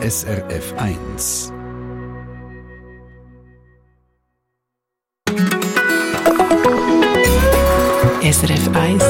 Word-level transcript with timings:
SRF 0.00 0.74
1. 0.76 1.52
SRF 8.22 8.68
1. 8.74 9.02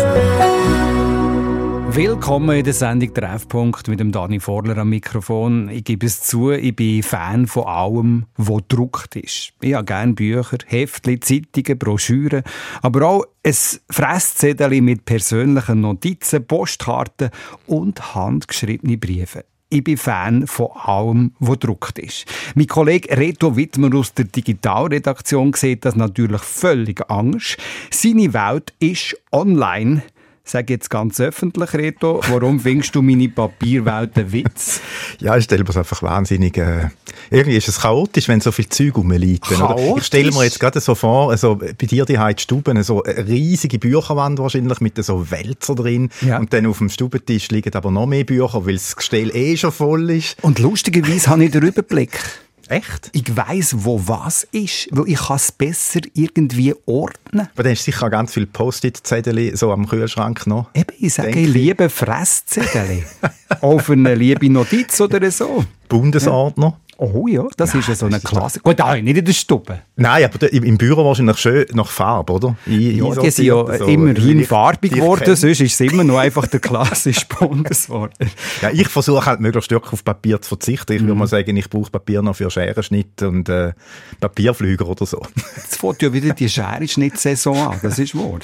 Willkommen 1.94 2.56
in 2.56 2.64
der 2.64 2.72
Sendung 2.72 3.12
Treffpunkt 3.12 3.88
mit 3.88 4.00
dem 4.00 4.12
Dani 4.12 4.40
Vorler 4.40 4.78
am 4.78 4.88
Mikrofon. 4.88 5.68
Ich 5.68 5.84
gebe 5.84 6.06
es 6.06 6.22
zu, 6.22 6.52
ich 6.52 6.74
bin 6.74 7.02
Fan 7.02 7.46
von 7.46 7.64
allem, 7.64 8.24
was 8.38 8.56
gedruckt 8.56 9.14
ist. 9.16 9.52
Ich 9.60 9.74
habe 9.74 9.84
gerne 9.84 10.14
Bücher, 10.14 10.56
Heftchen, 10.66 11.20
Zeitungen, 11.20 11.78
Broschüren, 11.78 12.44
aber 12.80 13.06
auch 13.06 13.24
ein 13.44 13.54
Fresszettel 13.90 14.80
mit 14.80 15.04
persönlichen 15.04 15.82
Notizen, 15.82 16.46
Postkarten 16.46 17.28
und 17.66 18.14
handgeschriebene 18.14 18.96
Briefe. 18.96 19.44
Ich 19.70 19.84
bin 19.84 19.98
Fan 19.98 20.46
von 20.46 20.70
allem, 20.82 21.32
was 21.40 21.60
gedruckt 21.60 21.98
ist. 21.98 22.24
Mein 22.54 22.68
Kollege 22.68 23.14
Reto 23.14 23.54
Wittmer 23.54 23.94
aus 23.94 24.14
der 24.14 24.24
Digitalredaktion 24.24 25.52
sieht 25.52 25.84
das 25.84 25.94
natürlich 25.94 26.40
völlig 26.40 27.10
anders. 27.10 27.58
Seine 27.90 28.32
Welt 28.32 28.72
ist 28.78 29.14
online. 29.30 30.02
Sag 30.50 30.70
jetzt 30.70 30.88
ganz 30.88 31.20
öffentlich, 31.20 31.74
Reto, 31.74 32.22
warum 32.30 32.58
findest 32.58 32.94
du 32.94 33.02
meine 33.02 33.28
Papierwelt 33.28 34.16
ein 34.16 34.32
Witz? 34.32 34.80
ja, 35.18 35.36
ich 35.36 35.44
stelle 35.44 35.62
mir 35.62 35.68
es 35.68 35.76
einfach 35.76 36.02
wahnsinnig. 36.02 36.56
Äh, 36.56 36.88
irgendwie 37.30 37.58
ist 37.58 37.68
es 37.68 37.82
chaotisch, 37.82 38.28
wenn 38.28 38.40
so 38.40 38.50
viel 38.50 38.66
Zeug 38.66 38.96
rumliegt. 38.96 39.44
Ich 39.50 40.04
stelle 40.04 40.30
mir 40.32 40.44
jetzt 40.44 40.58
gerade 40.58 40.80
so 40.80 40.94
vor, 40.94 41.32
also 41.32 41.56
bei 41.56 41.86
dir 41.86 42.06
die 42.06 42.18
Stuben, 42.38 42.82
so 42.82 43.02
eine 43.02 43.28
riesige 43.28 43.78
Bücherwand 43.78 44.38
wahrscheinlich 44.38 44.80
mit 44.80 45.04
so 45.04 45.30
Wälzer 45.30 45.74
drin. 45.74 46.08
Ja. 46.22 46.38
Und 46.38 46.50
dann 46.54 46.64
auf 46.64 46.78
dem 46.78 46.88
Stubentisch 46.88 47.50
liegen 47.50 47.74
aber 47.74 47.90
noch 47.90 48.06
mehr 48.06 48.24
Bücher, 48.24 48.64
weil 48.64 48.76
das 48.76 48.96
Gestell 48.96 49.36
eh 49.36 49.54
schon 49.58 49.72
voll 49.72 50.08
ist. 50.08 50.42
Und 50.42 50.60
lustigerweise 50.60 51.28
habe 51.28 51.44
ich 51.44 51.50
den 51.50 51.62
Überblick. 51.62 52.18
Echt? 52.68 53.10
Ich 53.12 53.36
weiß, 53.36 53.76
wo 53.78 54.00
was 54.06 54.44
ist, 54.52 54.88
weil 54.90 55.08
ich 55.08 55.18
kann 55.18 55.36
es 55.36 55.52
besser 55.52 56.00
irgendwie 56.14 56.74
ordnen. 56.86 57.48
Aber 57.54 57.62
dann 57.62 57.72
hast 57.72 57.86
du 57.86 57.92
sicher 57.92 58.10
ganz 58.10 58.34
viele 58.34 58.46
Post-it-Zettel 58.46 59.56
so 59.56 59.72
am 59.72 59.88
Kühlschrank 59.88 60.46
noch. 60.46 60.70
Eben, 60.74 60.94
ich 60.98 61.14
sage, 61.14 61.30
ich 61.30 61.48
liebe 61.48 61.88
Fresszettel. 61.88 63.04
Auf 63.60 63.90
eine 63.90 64.14
liebe 64.14 64.50
Notiz 64.50 65.00
oder 65.00 65.30
so. 65.30 65.64
Bundesordner. 65.88 66.66
Ja. 66.66 66.87
Oh 67.00 67.28
ja, 67.28 67.44
das 67.56 67.74
ja, 67.74 67.78
ist 67.78 67.88
ja 67.88 67.94
so 67.94 68.06
eine 68.06 68.18
Klasse. 68.18 68.58
Gut, 68.58 68.80
auch 68.80 68.92
nicht 68.96 69.16
in 69.16 69.24
der 69.24 69.32
Stube. 69.32 69.78
Nein, 69.94 70.24
aber 70.24 70.52
im 70.52 70.76
Büro 70.76 71.04
wahrscheinlich 71.04 71.38
schön 71.38 71.64
nach 71.72 71.88
Farbe, 71.90 72.32
oder? 72.32 72.56
I, 72.66 72.98
ja, 72.98 73.14
die 73.14 73.30
sind 73.30 73.44
ja 73.46 73.78
so 73.78 73.84
immerhin 73.84 74.44
farbig 74.44 74.94
geworden, 74.94 75.36
sonst 75.36 75.60
ist 75.60 75.80
es 75.80 75.80
immer 75.80 76.02
noch 76.02 76.18
einfach 76.18 76.48
der 76.48 76.58
klassische 76.58 77.24
Bundesordner. 77.38 78.26
ja, 78.62 78.70
ich 78.72 78.88
versuche 78.88 79.26
halt 79.26 79.38
möglichst 79.38 79.66
stark 79.66 79.92
auf 79.92 80.02
Papier 80.02 80.42
zu 80.42 80.48
verzichten. 80.48 80.92
Ich 80.92 81.02
mhm. 81.02 81.06
würde 81.06 81.18
mal 81.20 81.28
sagen, 81.28 81.56
ich 81.56 81.70
brauche 81.70 81.88
Papier 81.88 82.20
noch 82.20 82.34
für 82.34 82.50
Scherenschnitt 82.50 83.22
und 83.22 83.48
äh, 83.48 83.74
Papierflüger 84.18 84.88
oder 84.88 85.06
so. 85.06 85.22
Jetzt 85.54 85.76
fängt 85.76 86.02
ja 86.02 86.12
wieder 86.12 86.34
die 86.34 86.48
Scherenschnittsaison 86.48 87.58
an, 87.58 87.78
das 87.80 88.00
ist 88.00 88.16
wahr. 88.16 88.40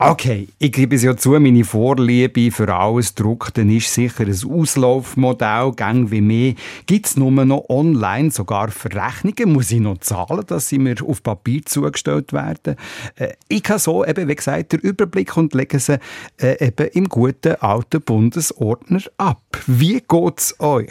Okay, 0.00 0.48
ich 0.58 0.72
gebe 0.72 0.96
es 0.96 1.04
ja 1.04 1.16
zu, 1.16 1.30
meine 1.38 1.62
Vorliebe 1.62 2.50
für 2.50 2.74
alles 2.74 3.14
Druckten 3.14 3.70
ist 3.70 3.94
sicher 3.94 4.24
ein 4.24 4.50
Auslaufmodell, 4.50 5.70
gang 5.76 6.10
wie 6.10 6.20
mehr. 6.20 6.54
Gibt 6.86 7.06
es 7.06 7.16
nur 7.16 7.30
noch 7.30 7.64
online 7.68 7.83
sogar 8.30 8.70
Verrechnungen, 8.70 9.52
muss 9.52 9.70
ich 9.70 9.80
noch 9.80 9.98
zahlen, 9.98 10.44
dass 10.46 10.68
sie 10.68 10.78
mir 10.78 10.96
auf 11.06 11.22
Papier 11.22 11.62
zugestellt 11.64 12.32
werden. 12.32 12.76
Äh, 13.16 13.34
ich 13.48 13.68
habe 13.68 13.78
so 13.78 14.04
eben, 14.04 14.28
wie 14.28 14.34
gesagt, 14.34 14.72
den 14.72 14.80
Überblick 14.80 15.36
und 15.36 15.54
lege 15.54 15.78
sie 15.78 15.98
äh, 16.40 16.66
eben 16.66 16.88
im 16.88 17.08
guten 17.08 17.56
alten 17.56 18.00
Bundesordner 18.00 19.02
ab. 19.18 19.42
Wie 19.66 20.00
geht 20.00 20.38
es 20.38 20.60
euch? 20.60 20.88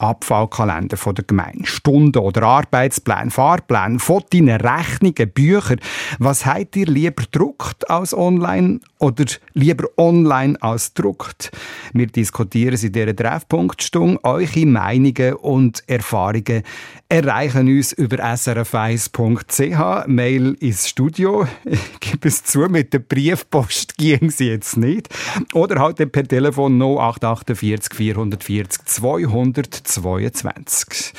Abfallkalender 0.00 0.96
von 0.96 1.14
der 1.14 1.24
Gemeinde, 1.24 1.66
Stunden 1.66 2.18
oder 2.18 2.42
Arbeitspläne, 2.42 3.30
Fahrpläne, 3.30 3.98
Fotos, 3.98 4.40
Rechnungen, 4.40 5.32
Bücher. 5.32 5.76
Was 6.18 6.46
habt 6.46 6.76
ihr 6.76 6.86
lieber 6.86 7.24
druckt 7.30 7.88
als 7.90 8.14
online 8.14 8.80
oder 8.98 9.24
lieber 9.54 9.84
online 9.96 10.56
als 10.62 10.94
druckt? 10.94 11.50
Wir 11.92 12.06
diskutieren 12.06 12.78
in 12.80 12.92
dieser 12.92 13.16
Treffpunktstunde. 13.16 14.24
Eure 14.24 14.66
Meinungen 14.66 15.34
und 15.34 15.82
Erfahrungen 15.86 16.62
erreichen 17.08 17.66
uns 17.66 17.92
über 17.92 18.18
srf1.ch. 18.24 20.06
Mail 20.06 20.56
ins 20.60 20.88
Studio. 20.88 21.46
Ich 22.00 22.12
gebe 22.12 22.28
es 22.28 22.44
zu, 22.44 22.60
mit 22.60 22.92
der 22.92 22.98
Briefpost 23.00 23.96
ging 23.98 24.30
sie 24.30 24.48
jetzt 24.48 24.76
nicht. 24.76 25.08
Oder 25.52 25.80
halt 25.80 25.96
per 26.12 26.24
Telefon 26.24 26.80
0848 26.80 27.94
440 27.94 28.84
200 28.84 29.86
22. 29.92 31.12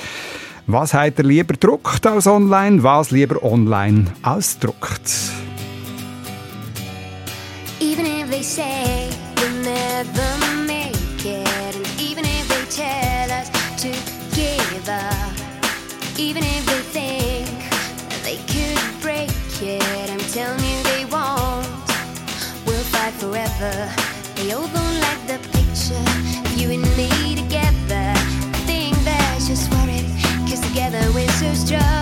Was 0.66 0.92
hat 0.92 1.18
er 1.18 1.26
lieber 1.26 1.58
druckt 1.58 2.06
als 2.06 2.28
online? 2.28 2.82
Was 2.82 3.10
lieber 3.10 3.40
online 3.42 4.04
als 4.22 4.58
druckt? 4.58 5.32
Even 7.80 8.06
if 8.06 8.30
they 8.30 8.44
say 8.44 9.08
we'll 9.36 9.64
never 9.64 10.38
make 10.66 11.26
it, 11.26 11.76
and 11.76 11.88
even 12.00 12.24
if 12.24 12.48
they 12.48 12.84
tell 12.84 13.32
us 13.32 13.50
to 13.82 13.90
give 14.36 14.88
up, 14.88 15.34
even 16.18 16.44
if 16.44 16.66
they 16.66 17.02
think 17.02 17.50
they 18.24 18.38
could 18.46 19.02
break 19.02 19.30
it, 19.62 20.10
I'm 20.10 20.26
telling 20.32 20.64
you 20.64 20.84
they 20.84 21.06
won't. 21.10 21.68
We'll 22.66 22.86
fight 22.94 23.14
forever. 23.14 23.90
They 24.36 24.54
just 31.72 32.01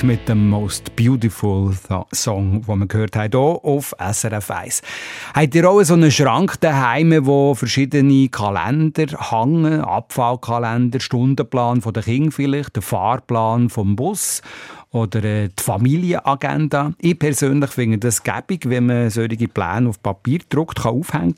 Lunig 0.00 0.04
mit 0.04 0.28
dem 0.28 0.48
Most 0.48 0.94
Beautiful 0.96 1.74
Song, 2.12 2.62
den 2.62 2.78
wir 2.78 2.86
gehört 2.86 3.16
haben, 3.16 3.30
hier 3.30 3.40
auf 3.40 3.94
SRF 3.98 4.50
1. 4.50 4.82
Habt 5.34 5.54
ihr 5.54 5.68
auch 5.68 5.82
so 5.82 5.94
einen 5.94 6.10
Schrank 6.10 6.60
daheim, 6.60 7.26
wo 7.26 7.54
verschiedene 7.54 8.28
Kalender 8.28 9.06
hängen? 9.30 9.80
Abfallkalender, 9.80 11.00
Stundenplan 11.00 11.80
von 11.80 11.92
der 11.92 12.02
Kinder 12.02 12.32
vielleicht, 12.32 12.76
der 12.76 12.82
Fahrplan 12.82 13.68
vom 13.68 13.96
Bus 13.96 14.42
oder 14.90 15.24
äh, 15.24 15.48
die 15.48 15.62
Familienagenda. 15.62 16.92
Ich 16.98 17.18
persönlich 17.18 17.70
finde 17.70 17.98
das 17.98 18.22
gäbig, 18.22 18.68
wenn 18.68 18.86
man 18.86 19.10
solche 19.10 19.48
Pläne 19.48 19.88
auf 19.88 20.02
Papier 20.02 20.40
druckt, 20.48 20.82
kann 20.82 20.92
aufhängen. 20.92 21.34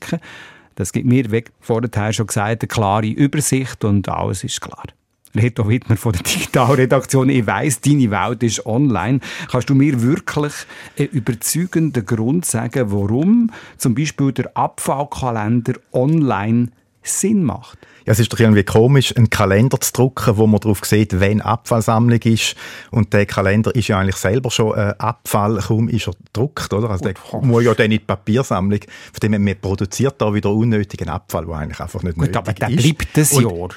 Das 0.75 0.91
gibt 0.91 1.07
mir, 1.07 1.31
wie 1.31 1.43
vorher 1.59 2.13
schon 2.13 2.27
gesagt, 2.27 2.63
eine 2.63 2.67
klare 2.67 3.07
Übersicht 3.07 3.83
und 3.83 4.09
alles 4.09 4.43
ist 4.43 4.61
klar. 4.61 4.85
Reto 5.35 5.67
Wittmer 5.67 5.97
von 5.97 6.13
der 6.13 6.21
Digitalredaktion. 6.21 7.29
Ich 7.29 7.47
weiss, 7.47 7.81
deine 7.81 8.11
Welt 8.11 8.43
ist 8.43 8.65
online. 8.65 9.19
Kannst 9.49 9.69
du 9.69 9.75
mir 9.75 10.01
wirklich 10.01 10.53
einen 10.97 11.09
überzeugenden 11.09 12.05
Grund 12.05 12.45
sagen, 12.45 12.91
warum 12.91 13.49
zum 13.77 13.95
Beispiel 13.95 14.31
der 14.31 14.55
Abfallkalender 14.55 15.73
online 15.91 16.69
Sinn 17.01 17.43
macht? 17.43 17.79
Ja, 18.05 18.11
es 18.11 18.19
ist 18.19 18.33
doch 18.33 18.39
irgendwie 18.39 18.63
komisch, 18.63 19.15
einen 19.15 19.29
Kalender 19.29 19.79
zu 19.79 19.93
drucken, 19.93 20.35
wo 20.37 20.45
man 20.45 20.59
darauf 20.59 20.83
sieht, 20.83 21.19
wenn 21.21 21.39
Abfallsammlung 21.41 22.19
ist. 22.19 22.55
Und 22.91 23.13
der 23.13 23.25
Kalender 23.25 23.73
ist 23.73 23.87
ja 23.87 23.97
eigentlich 23.97 24.17
selber 24.17 24.51
schon 24.51 24.77
äh, 24.77 24.93
Abfall, 24.97 25.59
kaum 25.59 25.87
ist 25.87 26.07
er 26.07 26.13
gedruckt, 26.25 26.73
oder? 26.73 26.89
Also 26.89 27.05
der 27.05 27.13
muss 27.41 27.63
ja 27.63 27.73
dann 27.73 27.85
in 27.85 27.91
die 27.91 27.99
Papiersammlung. 27.99 28.79
Von 28.81 29.31
dem 29.31 29.43
man 29.43 29.59
produziert 29.59 30.15
da 30.17 30.33
wieder 30.33 30.51
unnötigen 30.51 31.07
Abfall, 31.07 31.45
der 31.45 31.55
eigentlich 31.55 31.79
einfach 31.79 32.03
nicht 32.03 32.15
Gut, 32.15 32.27
nötig 32.27 32.37
aber 32.37 32.53
der 32.53 32.67
bleibt 32.67 33.07
das 33.13 33.31
Jahr. 33.39 33.69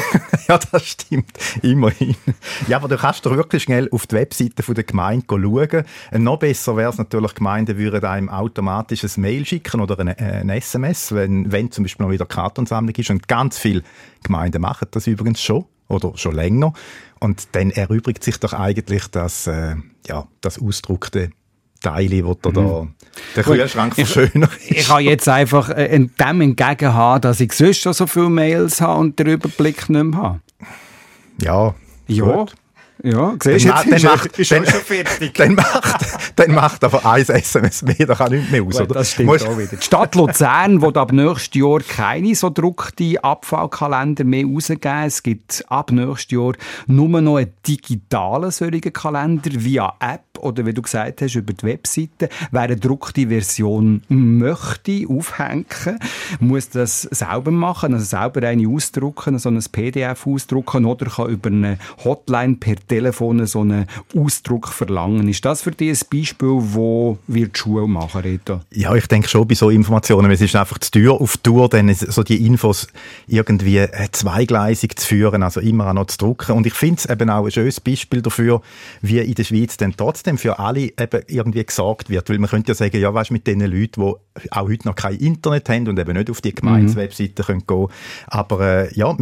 ja, 0.48 0.58
das 0.58 0.86
stimmt. 0.86 1.32
Immerhin. 1.62 2.16
Ja, 2.68 2.78
aber 2.78 2.88
du 2.88 2.96
kannst 2.96 3.24
doch 3.26 3.36
wirklich 3.36 3.64
schnell 3.64 3.88
auf 3.90 4.06
die 4.06 4.16
Webseite 4.16 4.62
der 4.74 4.84
Gemeinde 4.84 5.26
schauen. 5.28 5.84
Noch 6.22 6.38
besser 6.38 6.76
wäre 6.76 6.90
es 6.90 6.98
natürlich, 6.98 7.34
Gemeinden 7.34 7.78
würden 7.78 8.04
einem 8.04 8.28
automatisch 8.28 9.04
ein 9.04 9.20
Mail 9.20 9.44
schicken 9.46 9.80
oder 9.80 9.98
ein, 9.98 10.08
ein 10.08 10.48
SMS, 10.50 11.12
wenn, 11.12 11.50
wenn 11.52 11.70
zum 11.70 11.84
Beispiel 11.84 12.06
noch 12.06 12.12
wieder 12.12 12.26
Kartonsammlung 12.26 12.94
ist. 12.94 13.10
Und 13.10 13.28
ganz 13.28 13.58
viele 13.58 13.82
Gemeinden 14.22 14.62
machen 14.62 14.88
das 14.90 15.06
übrigens 15.06 15.42
schon 15.42 15.64
oder 15.88 16.16
schon 16.16 16.34
länger. 16.34 16.72
Und 17.20 17.54
dann 17.54 17.70
erübrigt 17.70 18.24
sich 18.24 18.38
doch 18.38 18.52
eigentlich 18.52 19.06
das, 19.08 19.46
äh, 19.46 19.76
ja, 20.06 20.26
das 20.40 20.60
ausdruckte 20.60 21.30
Teile, 21.82 22.24
wo 22.24 22.34
da, 22.34 22.50
mhm. 22.50 22.94
der 23.36 23.44
Kühlschrank 23.44 23.94
verschönert 23.94 24.50
Ich, 24.68 24.78
ich 24.78 24.88
kann 24.88 25.02
jetzt 25.02 25.28
einfach 25.28 25.70
äh, 25.70 25.98
dem 25.98 26.40
entgegen 26.40 26.94
haben, 26.94 27.20
dass 27.20 27.40
ich 27.40 27.52
sonst 27.52 27.80
schon 27.80 27.92
so 27.92 28.06
viele 28.06 28.30
Mails 28.30 28.80
habe 28.80 29.00
und 29.00 29.18
den 29.18 29.26
Überblick 29.26 29.88
nicht 29.88 30.02
mehr 30.04 30.20
habe. 30.20 30.40
Ja, 31.42 31.74
ja. 32.06 32.24
Gut. 32.24 32.54
Ja, 33.04 33.34
siehst 33.42 33.64
du, 33.64 33.68
jetzt 33.68 33.90
dann, 33.90 34.02
macht, 34.02 34.38
ist 34.38 34.52
dann, 34.52 34.64
schon 34.64 34.80
fertig. 34.80 35.34
Dann 35.34 35.54
macht, 35.56 36.06
dann 36.36 36.52
macht 36.52 36.84
aber 36.84 37.04
ein 37.04 37.22
SMS 37.22 37.82
mehr, 37.82 38.06
da 38.06 38.14
kann 38.14 38.32
nicht 38.32 38.50
mehr 38.52 38.62
raus. 38.62 38.80
Oder? 38.80 38.94
Das 38.94 39.10
stimmt 39.10 39.28
Musst 39.28 39.46
auch 39.46 39.58
wieder. 39.58 39.76
Die 39.76 39.84
Stadt 39.84 40.14
Luzern 40.14 40.80
wird 40.80 40.96
ab 40.96 41.10
nächstes 41.12 41.60
Jahr 41.60 41.80
keine 41.80 42.34
so 42.36 42.48
druckte 42.48 43.22
Abfallkalender 43.22 44.22
mehr 44.22 44.46
rausgeben. 44.46 45.04
Es 45.04 45.22
gibt 45.22 45.64
ab 45.68 45.90
nächstes 45.90 46.30
Jahr 46.30 46.52
nur 46.86 47.20
noch 47.20 47.38
einen 47.38 47.52
digitalen 47.66 48.52
solchen 48.52 48.92
Kalender 48.92 49.50
via 49.52 49.92
App 49.98 50.22
oder 50.38 50.66
wie 50.66 50.72
du 50.72 50.82
gesagt 50.82 51.22
hast, 51.22 51.34
über 51.34 51.52
die 51.52 51.64
Webseite. 51.64 52.28
Wer 52.50 52.60
eine 52.60 52.74
gedruckte 52.74 53.28
Version 53.28 54.02
möchte 54.08 55.06
aufhängen, 55.08 55.66
muss 56.40 56.68
das 56.70 57.02
selber 57.02 57.50
machen, 57.50 57.94
also 57.94 58.04
selber 58.04 58.46
eine 58.46 58.68
ausdrucken, 58.68 59.38
so 59.38 59.48
ein 59.48 59.62
PDF 59.72 60.26
ausdrucken 60.26 60.84
oder 60.84 61.06
kann 61.06 61.30
über 61.30 61.48
eine 61.48 61.78
Hotline 62.04 62.56
per 62.56 62.76
Telefon 62.92 63.46
so 63.46 63.60
einen 63.60 63.86
Ausdruck 64.14 64.68
verlangen. 64.68 65.26
Ist 65.26 65.44
das 65.44 65.62
für 65.62 65.70
dich 65.70 66.02
ein 66.02 66.06
Beispiel, 66.12 66.48
wo 66.50 67.18
wir 67.26 67.48
die 67.48 67.58
Schule 67.58 67.86
machen, 67.86 68.20
Rita? 68.20 68.60
Ja, 68.70 68.94
ich 68.94 69.06
denke 69.06 69.28
schon 69.28 69.48
bei 69.48 69.54
so 69.54 69.70
Informationen, 69.70 70.30
es 70.30 70.42
ist 70.42 70.54
einfach 70.56 70.78
zu 70.78 70.90
Tür 70.90 71.20
auf 71.20 71.38
Tour, 71.38 71.70
dann 71.70 71.92
so 71.94 72.22
die 72.22 72.46
Infos 72.46 72.88
irgendwie 73.26 73.78
äh, 73.78 74.08
zweigleisig 74.12 74.96
zu 74.96 75.06
führen, 75.06 75.42
also 75.42 75.60
immer 75.60 75.88
auch 75.88 75.94
noch 75.94 76.06
zu 76.06 76.18
drucken. 76.18 76.52
Und 76.52 76.66
ich 76.66 76.74
finde 76.74 76.96
es 76.98 77.06
eben 77.06 77.30
auch 77.30 77.46
ein 77.46 77.50
schönes 77.50 77.80
Beispiel 77.80 78.20
dafür, 78.20 78.60
wie 79.00 79.20
in 79.20 79.34
der 79.34 79.44
Schweiz 79.44 79.78
dann 79.78 79.94
trotzdem 79.96 80.36
für 80.36 80.58
alle 80.58 80.82
eben 80.82 81.22
irgendwie 81.28 81.64
gesagt 81.64 82.10
wird. 82.10 82.28
Weil 82.28 82.38
man 82.38 82.50
könnte 82.50 82.72
ja 82.72 82.74
sagen, 82.74 83.00
ja, 83.00 83.14
weißt 83.14 83.30
mit 83.30 83.46
den 83.46 83.60
Leuten, 83.60 84.02
die 84.02 84.31
auch 84.50 84.68
heute 84.68 84.88
noch 84.88 84.94
kein 84.94 85.16
Internet 85.16 85.68
haben 85.68 85.88
und 85.88 85.98
eben 85.98 86.14
nicht 86.14 86.30
auf 86.30 86.40
die 86.40 86.54
Gemeinswebseite 86.54 87.42
mhm. 87.42 87.46
können 87.46 87.66
gehen 87.66 87.86
Aber 88.26 88.60
äh, 88.60 88.94
ja, 88.94 89.14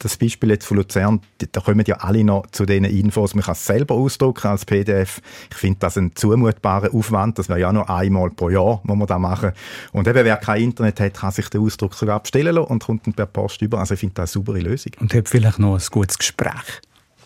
das 0.00 0.16
Beispiel 0.16 0.50
jetzt 0.50 0.66
von 0.66 0.78
Luzern, 0.78 1.20
da 1.52 1.60
kommen 1.60 1.84
ja 1.86 1.96
alle 1.96 2.24
noch 2.24 2.46
zu 2.50 2.64
diesen 2.64 2.84
Infos. 2.84 3.34
Man 3.34 3.44
kann 3.44 3.52
es 3.52 3.66
selber 3.66 3.94
ausdrucken 3.94 4.48
als 4.48 4.64
PDF. 4.64 5.20
Ich 5.50 5.56
finde 5.56 5.78
das 5.80 5.98
ein 5.98 6.12
zumutbarer 6.14 6.94
Aufwand. 6.94 7.38
Das 7.38 7.48
wäre 7.48 7.60
ja 7.60 7.72
nur 7.72 7.88
einmal 7.90 8.30
pro 8.30 8.48
Jahr, 8.48 8.80
wo 8.84 8.94
man 8.94 9.06
da 9.06 9.18
machen. 9.18 9.52
Und 9.92 10.08
eben, 10.08 10.24
wer 10.24 10.36
kein 10.36 10.62
Internet 10.62 11.00
hat, 11.00 11.14
kann 11.14 11.32
sich 11.32 11.48
den 11.48 11.60
Ausdruck 11.60 11.94
sogar 11.94 12.16
abstellen 12.16 12.54
lassen 12.54 12.68
und 12.68 12.84
kommt 12.84 13.06
dann 13.06 13.14
per 13.14 13.26
Post 13.26 13.62
über. 13.62 13.78
Also 13.78 13.94
ich 13.94 14.00
finde 14.00 14.14
das 14.14 14.34
eine 14.34 14.44
saubere 14.44 14.60
Lösung. 14.60 14.92
Und 15.00 15.12
hat 15.14 15.28
vielleicht 15.28 15.58
noch 15.58 15.74
ein 15.74 15.86
gutes 15.90 16.18
Gespräch. 16.18 16.80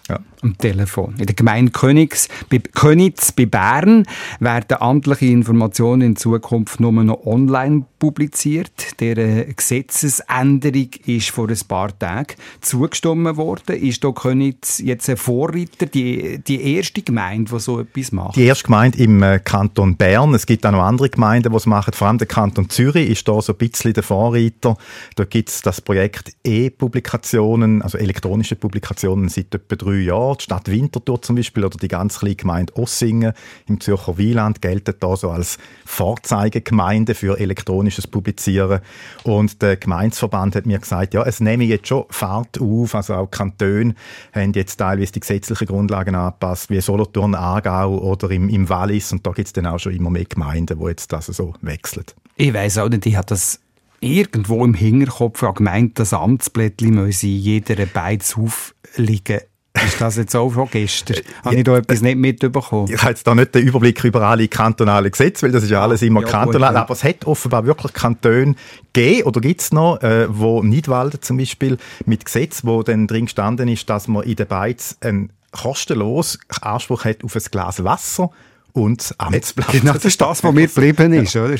Ja. 0.09 0.19
Am 0.42 0.58
Telefon. 0.58 1.14
In 1.18 1.26
der 1.26 1.37
Gemeinde 1.37 1.70
Königs, 1.70 2.28
bei 2.50 2.58
Könitz 2.58 3.30
bei 3.30 3.46
Bern 3.46 4.04
werden 4.40 4.76
amtliche 4.80 5.26
Informationen 5.26 6.02
in 6.02 6.16
Zukunft 6.16 6.80
nur 6.80 6.90
noch 6.90 7.25
online 7.25 7.84
publiziert. 8.00 9.00
Der 9.00 9.44
Gesetzesänderung 9.44 10.88
ist 11.06 11.30
vor 11.30 11.49
ein 11.49 11.61
paar 11.68 11.96
Tagen 11.96 12.34
zugestimmt 12.61 13.37
worden. 13.37 13.76
Ist 13.76 14.02
da 14.02 14.11
Könitz 14.11 14.80
jetzt 14.80 15.08
ein 15.08 15.16
Vorreiter, 15.16 15.87
die, 15.87 16.38
die 16.38 16.75
erste 16.75 17.02
Gemeinde, 17.02 17.52
die 17.52 17.61
so 17.61 17.78
etwas 17.78 18.11
macht? 18.11 18.34
Die 18.34 18.42
erste 18.42 18.64
Gemeinde 18.64 18.99
im 18.99 19.22
äh, 19.22 19.38
Kanton 19.38 19.96
Bern. 19.96 20.34
Es 20.34 20.46
gibt 20.46 20.66
auch 20.66 20.72
noch 20.72 20.82
andere 20.82 21.11
Gemeinden, 21.11 21.52
die 21.52 21.56
es 21.56 21.66
machen. 21.66 21.92
Vor 21.94 22.08
allem 22.08 22.18
der 22.18 22.26
Kanton 22.26 22.68
Zürich 22.68 23.08
ist 23.08 23.28
da 23.28 23.40
so 23.40 23.52
ein 23.52 23.58
bisschen 23.58 23.92
der 23.92 24.02
Vorreiter. 24.02 24.76
Da 25.14 25.25
gibt 25.25 25.50
es 25.50 25.62
das 25.62 25.80
Projekt 25.80 26.34
E-Publikationen, 26.42 27.80
also 27.82 27.96
elektronische 27.96 28.56
Publikationen 28.56 29.28
seit 29.28 29.54
etwa 29.54 29.76
drei 29.76 30.00
Jahren. 30.00 30.32
Die 30.37 30.45
Stadt 30.45 30.71
Winterthur 30.71 31.23
zum 31.23 31.37
Beispiel 31.37 31.65
oder 31.65 31.79
die 31.79 31.89
ganz 31.89 32.19
kleine 32.19 32.37
Gemeinde 32.37 32.77
Ossingen 32.77 33.33
im 33.69 33.81
Zürcher 33.81 34.19
Wieland 34.19 34.61
gelten 34.61 34.95
da 34.99 35.17
so 35.17 35.31
als 35.31 35.59
Vorzeigegemeinde 35.85 37.15
für 37.15 37.39
elektronische 37.39 37.62
elektronisches 37.62 38.07
Publizieren. 38.07 38.81
Und 39.25 39.62
der 39.62 39.77
Gemeinsverband 39.77 40.57
hat 40.57 40.67
mir 40.67 40.79
gesagt, 40.79 41.15
ja, 41.15 41.23
es 41.23 41.41
nehme 41.41 41.65
jetzt 41.65 41.89
schon 41.89 42.05
Fahrt 42.11 42.61
auf, 42.61 42.95
also 42.95 43.15
auch 43.15 43.31
Kantone 43.31 43.95
haben 44.33 44.53
jetzt 44.53 44.77
teilweise 44.77 45.12
die 45.12 45.21
gesetzlichen 45.21 45.67
Grundlagen 45.67 46.15
angepasst, 46.15 46.71
wie 46.71 46.81
Solothurn, 46.81 47.35
Aargau 47.35 47.99
oder 47.99 48.31
im, 48.31 48.49
im 48.49 48.69
Wallis. 48.69 49.12
Und 49.12 49.27
da 49.27 49.33
gibt 49.33 49.49
es 49.49 49.53
dann 49.53 49.67
auch 49.67 49.79
schon 49.79 49.95
immer 49.95 50.11
mehr 50.11 50.25
Gemeinden, 50.25 50.79
wo 50.79 50.89
jetzt 50.89 51.12
das 51.12 51.27
so 51.27 51.55
wechseln. 51.61 52.05
Ich 52.37 52.53
weiß 52.53 52.79
auch 52.79 52.89
nicht, 52.89 53.07
ich 53.07 53.17
habe 53.17 53.27
das 53.27 53.61
irgendwo 54.01 54.65
im 54.65 54.75
Hinterkopf 54.75 55.45
gemeint, 55.55 55.99
das 55.99 56.12
Amtsblättchen 56.12 56.95
muss 56.95 57.23
in 57.23 57.37
jeder 57.37 57.87
Beiz 57.87 58.37
aufliegen. 58.37 59.41
Ist 59.87 60.01
das 60.01 60.17
jetzt 60.17 60.35
auch 60.37 60.51
von 60.51 60.69
gestern? 60.71 61.17
Habe 61.45 61.57
ich 61.57 61.65
da 61.65 61.77
etwas 61.77 62.01
nicht 62.03 62.17
mitbekommen? 62.17 62.89
Ich 62.91 63.01
habe 63.01 63.11
jetzt 63.11 63.27
da 63.27 63.35
nicht 63.35 63.55
den 63.55 63.67
Überblick 63.67 64.03
über 64.05 64.23
alle 64.23 64.49
kantonalen 64.49 65.11
Gesetze, 65.11 65.47
weil 65.47 65.53
das 65.53 65.65
ist 65.65 65.71
ja 65.71 65.83
alles 65.83 66.03
immer 66.03 66.23
ja, 66.23 66.29
kantonal. 66.29 66.71
Gut, 66.71 66.79
aber 66.79 66.93
es 66.93 67.05
hat 67.05 67.25
offenbar 67.27 67.67
wirklich 67.67 67.93
Kantone 67.93 68.55
gegeben, 68.93 69.25
oder 69.25 69.41
gibt 69.41 69.61
es 69.61 69.73
noch, 69.73 70.01
äh, 70.03 70.27
wo 70.29 70.62
Nidwalden 70.62 71.21
zum 71.23 71.37
Beispiel 71.37 71.79
mit 72.07 72.25
Gesetz, 72.25 72.65
wo 72.65 72.83
dann 72.83 73.07
drin 73.07 73.27
gestanden 73.27 73.69
ist, 73.69 73.89
dass 73.91 74.09
man 74.09 74.25
in 74.25 74.37
der 74.37 74.45
Beiz 74.45 74.97
einen 75.01 75.31
kostenlos 75.53 76.39
Anspruch 76.61 77.05
hat 77.05 77.25
auf 77.25 77.37
ein 77.37 77.43
Glas 77.51 77.85
Wasser 77.85 78.31
und 78.73 79.15
Amtsblatt. 79.19 79.73
Genau, 79.73 79.93
das 79.93 80.05
ist 80.05 80.21
das, 80.21 80.43
was 80.43 80.53
mir 80.53 80.67
geblieben 80.67 81.12
ist, 81.12 81.37
oder? 81.37 81.57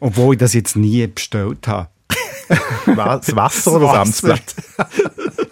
Obwohl 0.00 0.34
ich 0.34 0.40
das 0.40 0.54
jetzt 0.54 0.76
nie 0.76 1.06
bestellt 1.06 1.66
habe. 1.68 1.88
das 2.86 3.34
Wasser 3.34 3.72
oder 3.72 3.86
das 3.86 3.96
Amtsblatt? 4.22 4.54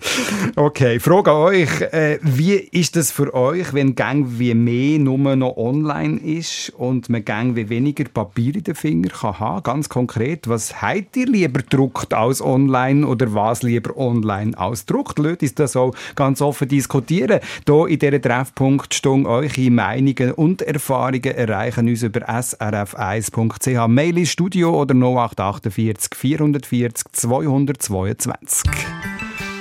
okay, 0.56 1.00
Frage 1.00 1.30
an 1.30 1.37
euch. 1.37 1.80
Äh, 1.80 2.18
wie 2.23 2.54
ist 2.54 2.97
das 2.97 3.11
für 3.11 3.35
euch, 3.35 3.73
wenn 3.73 3.94
Gang 3.94 4.26
wie 4.38 4.54
mehr 4.54 4.99
nur 4.99 5.37
noch 5.37 5.56
online 5.56 6.18
ist 6.18 6.71
und 6.76 7.09
man 7.09 7.25
Gang 7.25 7.56
wie 7.56 7.68
weniger 7.68 8.04
Papier 8.04 8.54
in 8.56 8.64
den 8.64 8.75
Finger 8.75 9.09
kann 9.09 9.38
haben? 9.40 9.62
Ganz 9.62 9.88
konkret, 9.88 10.49
was 10.49 10.83
habt 10.83 11.16
ihr 11.16 11.26
lieber 11.26 11.61
druckt 11.62 12.14
als 12.14 12.40
online 12.40 13.06
oder 13.06 13.35
was 13.35 13.62
lieber 13.62 13.97
online 13.97 14.56
als 14.59 14.87
druckt? 14.87 15.18
Leute, 15.18 15.44
ist 15.44 15.59
das 15.59 15.76
auch 15.76 15.94
ganz 16.14 16.40
offen 16.40 16.68
diskutieren. 16.68 17.40
Hier 17.66 17.87
in 17.88 17.99
dieser 17.99 18.21
Treffpunktstunde 18.21 19.28
eure 19.28 19.71
Meinungen 19.71 20.33
und 20.33 20.62
Erfahrungen 20.62 21.25
erreichen 21.25 21.88
uns 21.88 22.02
über 22.02 22.28
srf1.ch. 22.28 23.88
Mail 23.88 24.18
ins 24.18 24.30
Studio 24.30 24.80
oder 24.80 24.94
0848 24.94 26.14
440 26.14 27.12
222. 27.12 28.71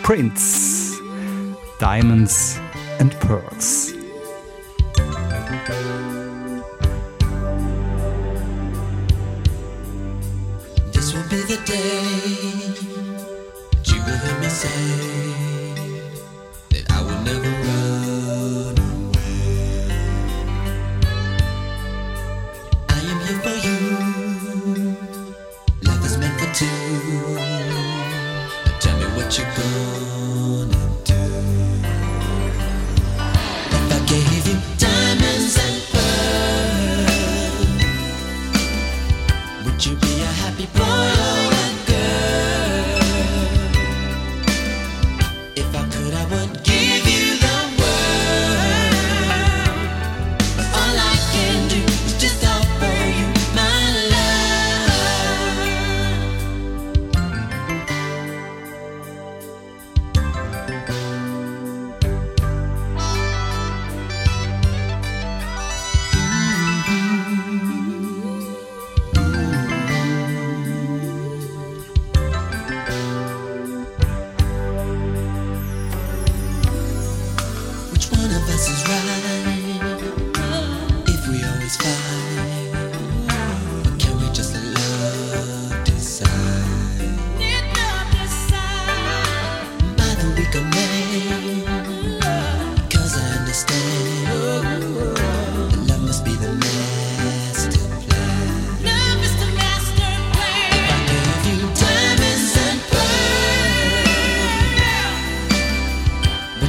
Prince, 0.03 0.99
Diamonds 1.79 2.59
and 2.99 3.13
Pearls. 3.21 3.93
This 10.91 11.13
will 11.13 11.23
be 11.29 11.41
the 11.43 11.61
day 11.65 12.62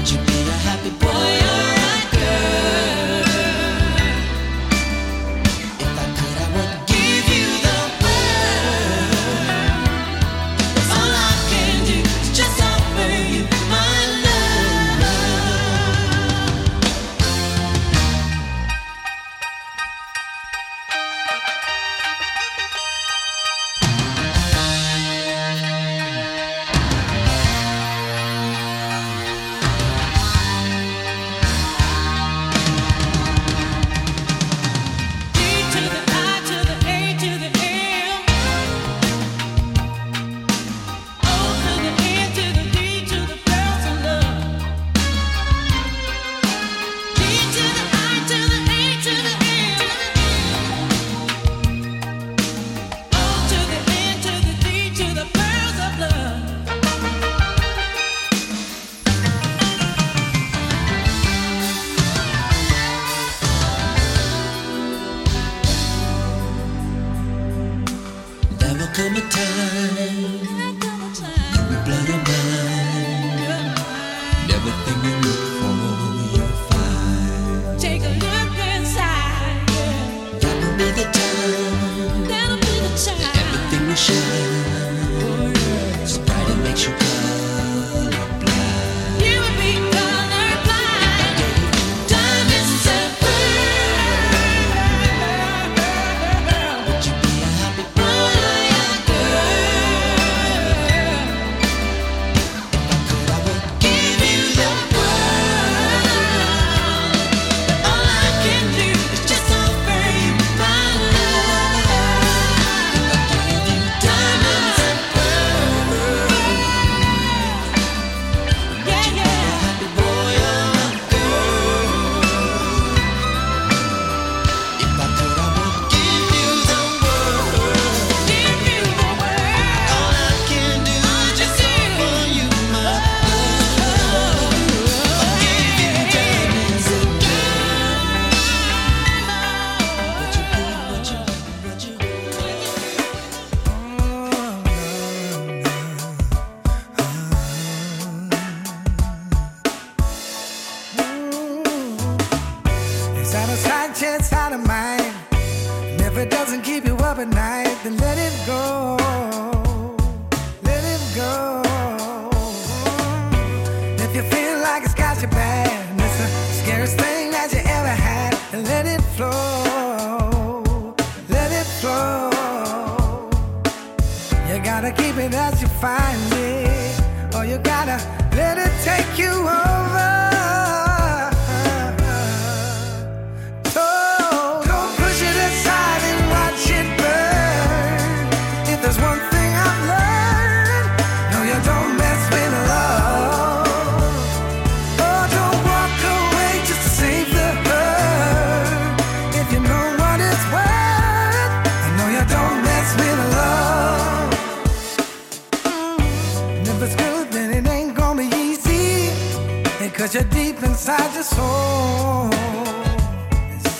magic 0.04 0.33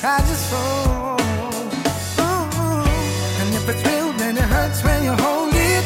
I 0.07 0.19
just 0.29 0.51
fall. 0.51 1.19
And 3.41 3.55
if 3.55 3.67
it's 3.71 3.83
real, 3.89 4.13
then 4.13 4.37
it 4.37 4.43
hurts 4.43 4.85
when 4.85 5.03
you 5.03 5.13
hold 5.13 5.55
it, 5.55 5.85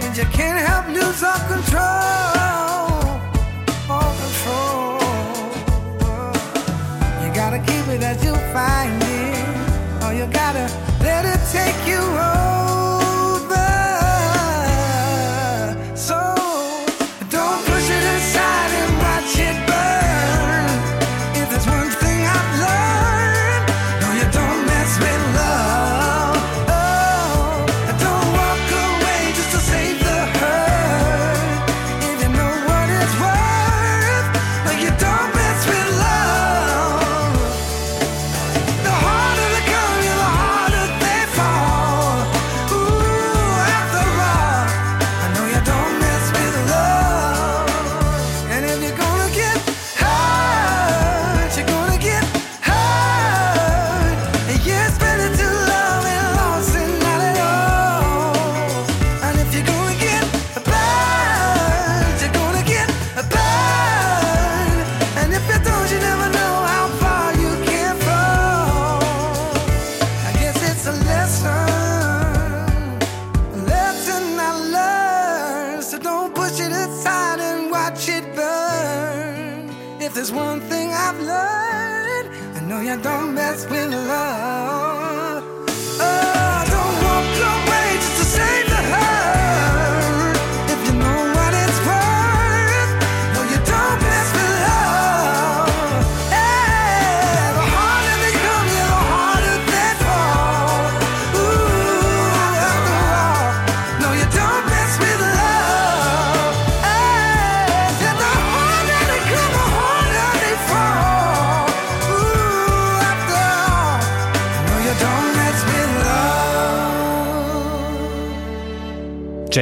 and 0.00 0.16
you 0.16 0.24
can't 0.32 0.58
help 0.66 0.86
lose 0.88 1.22
all 1.22 1.38
control, 1.46 1.82
all 3.90 4.14
control. 4.24 5.00
You 7.22 7.28
gotta 7.34 7.58
keep 7.58 7.86
it 7.88 8.02
as 8.02 8.24
you 8.24 8.34
find 8.54 9.02
it, 9.02 10.04
or 10.04 10.14
you 10.14 10.26
gotta 10.32 10.66
let 11.02 11.26
it 11.26 11.40
take. 11.52 11.79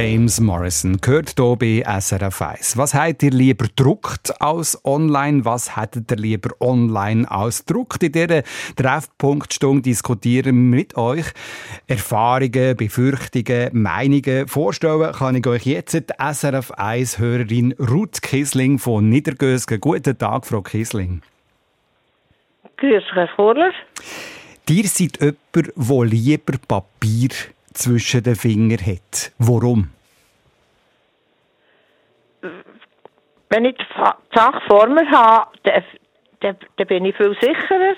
James 0.01 0.39
Morrison 0.39 1.01
gehört 1.01 1.33
hier 1.37 1.57
bei 1.57 1.83
SRF 1.99 2.41
1. 2.41 2.77
Was 2.77 2.93
habt 2.93 3.21
ihr 3.21 3.31
lieber 3.31 3.65
druckt 3.75 4.31
als 4.41 4.79
online? 4.85 5.43
Was 5.43 5.75
hättet 5.75 6.09
ihr 6.11 6.15
lieber 6.15 6.51
online 6.61 7.29
als 7.29 7.65
druckt? 7.65 8.01
In 8.03 8.13
dieser 8.13 8.43
Treffpunktstunde 8.77 9.81
diskutieren 9.81 10.55
wir 10.55 10.77
mit 10.77 10.95
euch 10.95 11.25
Erfahrungen, 11.87 12.77
Befürchtungen, 12.77 13.71
Meinungen. 13.73 14.47
Vorstellen 14.47 15.11
kann 15.11 15.35
ich 15.35 15.45
euch 15.45 15.65
jetzt 15.65 15.93
die 15.95 16.13
SRF 16.17 16.71
1-Hörerin 16.71 17.75
Ruth 17.77 18.21
Kisling 18.21 18.79
von 18.79 19.09
Niedergösgen. 19.09 19.81
Guten 19.81 20.17
Tag, 20.17 20.45
Frau 20.45 20.61
Kisling. 20.61 21.21
Grüß 22.77 23.03
Herr 23.11 23.27
Vorler. 23.35 23.73
Ihr 24.69 24.87
seid 24.87 25.19
jemand, 25.19 25.41
der 25.53 26.05
lieber 26.05 26.53
Papier 26.69 27.31
zwischen 27.73 28.23
den 28.23 28.35
Fingern 28.35 28.85
hat. 28.85 29.31
Warum? 29.37 29.89
Wenn 33.49 33.65
ich 33.65 33.75
die 33.77 34.35
Sache 34.35 34.61
vor 34.67 34.87
mir 34.87 35.09
habe, 35.09 35.51
dann, 35.63 35.83
dann, 36.41 36.57
dann 36.77 36.87
bin 36.87 37.05
ich 37.05 37.15
viel 37.15 37.35
sicherer. 37.41 37.95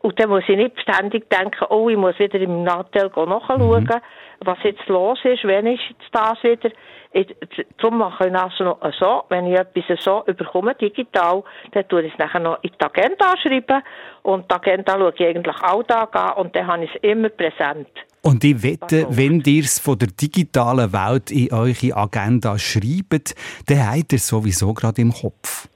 Und 0.00 0.20
dann 0.20 0.28
muss 0.28 0.44
ich 0.48 0.56
nicht 0.56 0.80
ständig 0.80 1.28
denken, 1.30 1.66
oh, 1.68 1.88
ich 1.88 1.96
muss 1.96 2.18
wieder 2.18 2.38
im 2.40 2.62
Nattel 2.62 3.10
nachschauen, 3.14 3.84
Mhm. 3.84 4.00
was 4.44 4.58
jetzt 4.62 4.86
los 4.86 5.18
ist, 5.24 5.44
wenn 5.44 5.66
ist 5.66 5.82
jetzt 5.88 6.08
das 6.12 6.42
wieder. 6.42 6.70
Ich, 7.12 7.34
darum 7.78 7.98
mache 7.98 8.28
ich 8.28 8.34
also 8.34 8.64
noch 8.64 8.92
so, 8.98 9.24
wenn 9.30 9.46
ich 9.46 9.58
etwas 9.58 10.04
so 10.04 10.22
überkomme, 10.26 10.74
digital, 10.74 11.42
dann 11.72 11.88
tue 11.88 12.02
ich 12.02 12.12
es 12.12 12.18
nachher 12.18 12.40
noch 12.40 12.62
in 12.62 12.70
die 12.78 12.84
Agenda 12.84 13.36
schreiben. 13.38 13.82
Und 14.22 14.50
die 14.50 14.54
Agenda 14.54 14.92
schaue 14.98 15.14
ich 15.16 15.26
eigentlich 15.26 15.56
Alltag 15.62 16.14
an 16.14 16.32
und 16.34 16.54
dann 16.54 16.66
habe 16.66 16.84
ich 16.84 16.94
es 16.94 17.02
immer 17.02 17.30
präsent. 17.30 17.88
Und 18.26 18.44
ich 18.44 18.62
wette, 18.62 19.06
wenn 19.10 19.40
ihr 19.46 19.62
es 19.64 19.78
von 19.78 19.98
der 19.98 20.08
digitalen 20.08 20.92
Welt 20.92 21.30
in 21.30 21.52
eure 21.52 21.96
Agenda 21.96 22.58
schreibt, 22.58 23.34
dann 23.66 23.86
habt 23.90 24.12
ihr 24.12 24.16
es 24.16 24.26
sowieso 24.26 24.74
gerade 24.74 25.00
im 25.02 25.12
Kopf. 25.12 25.68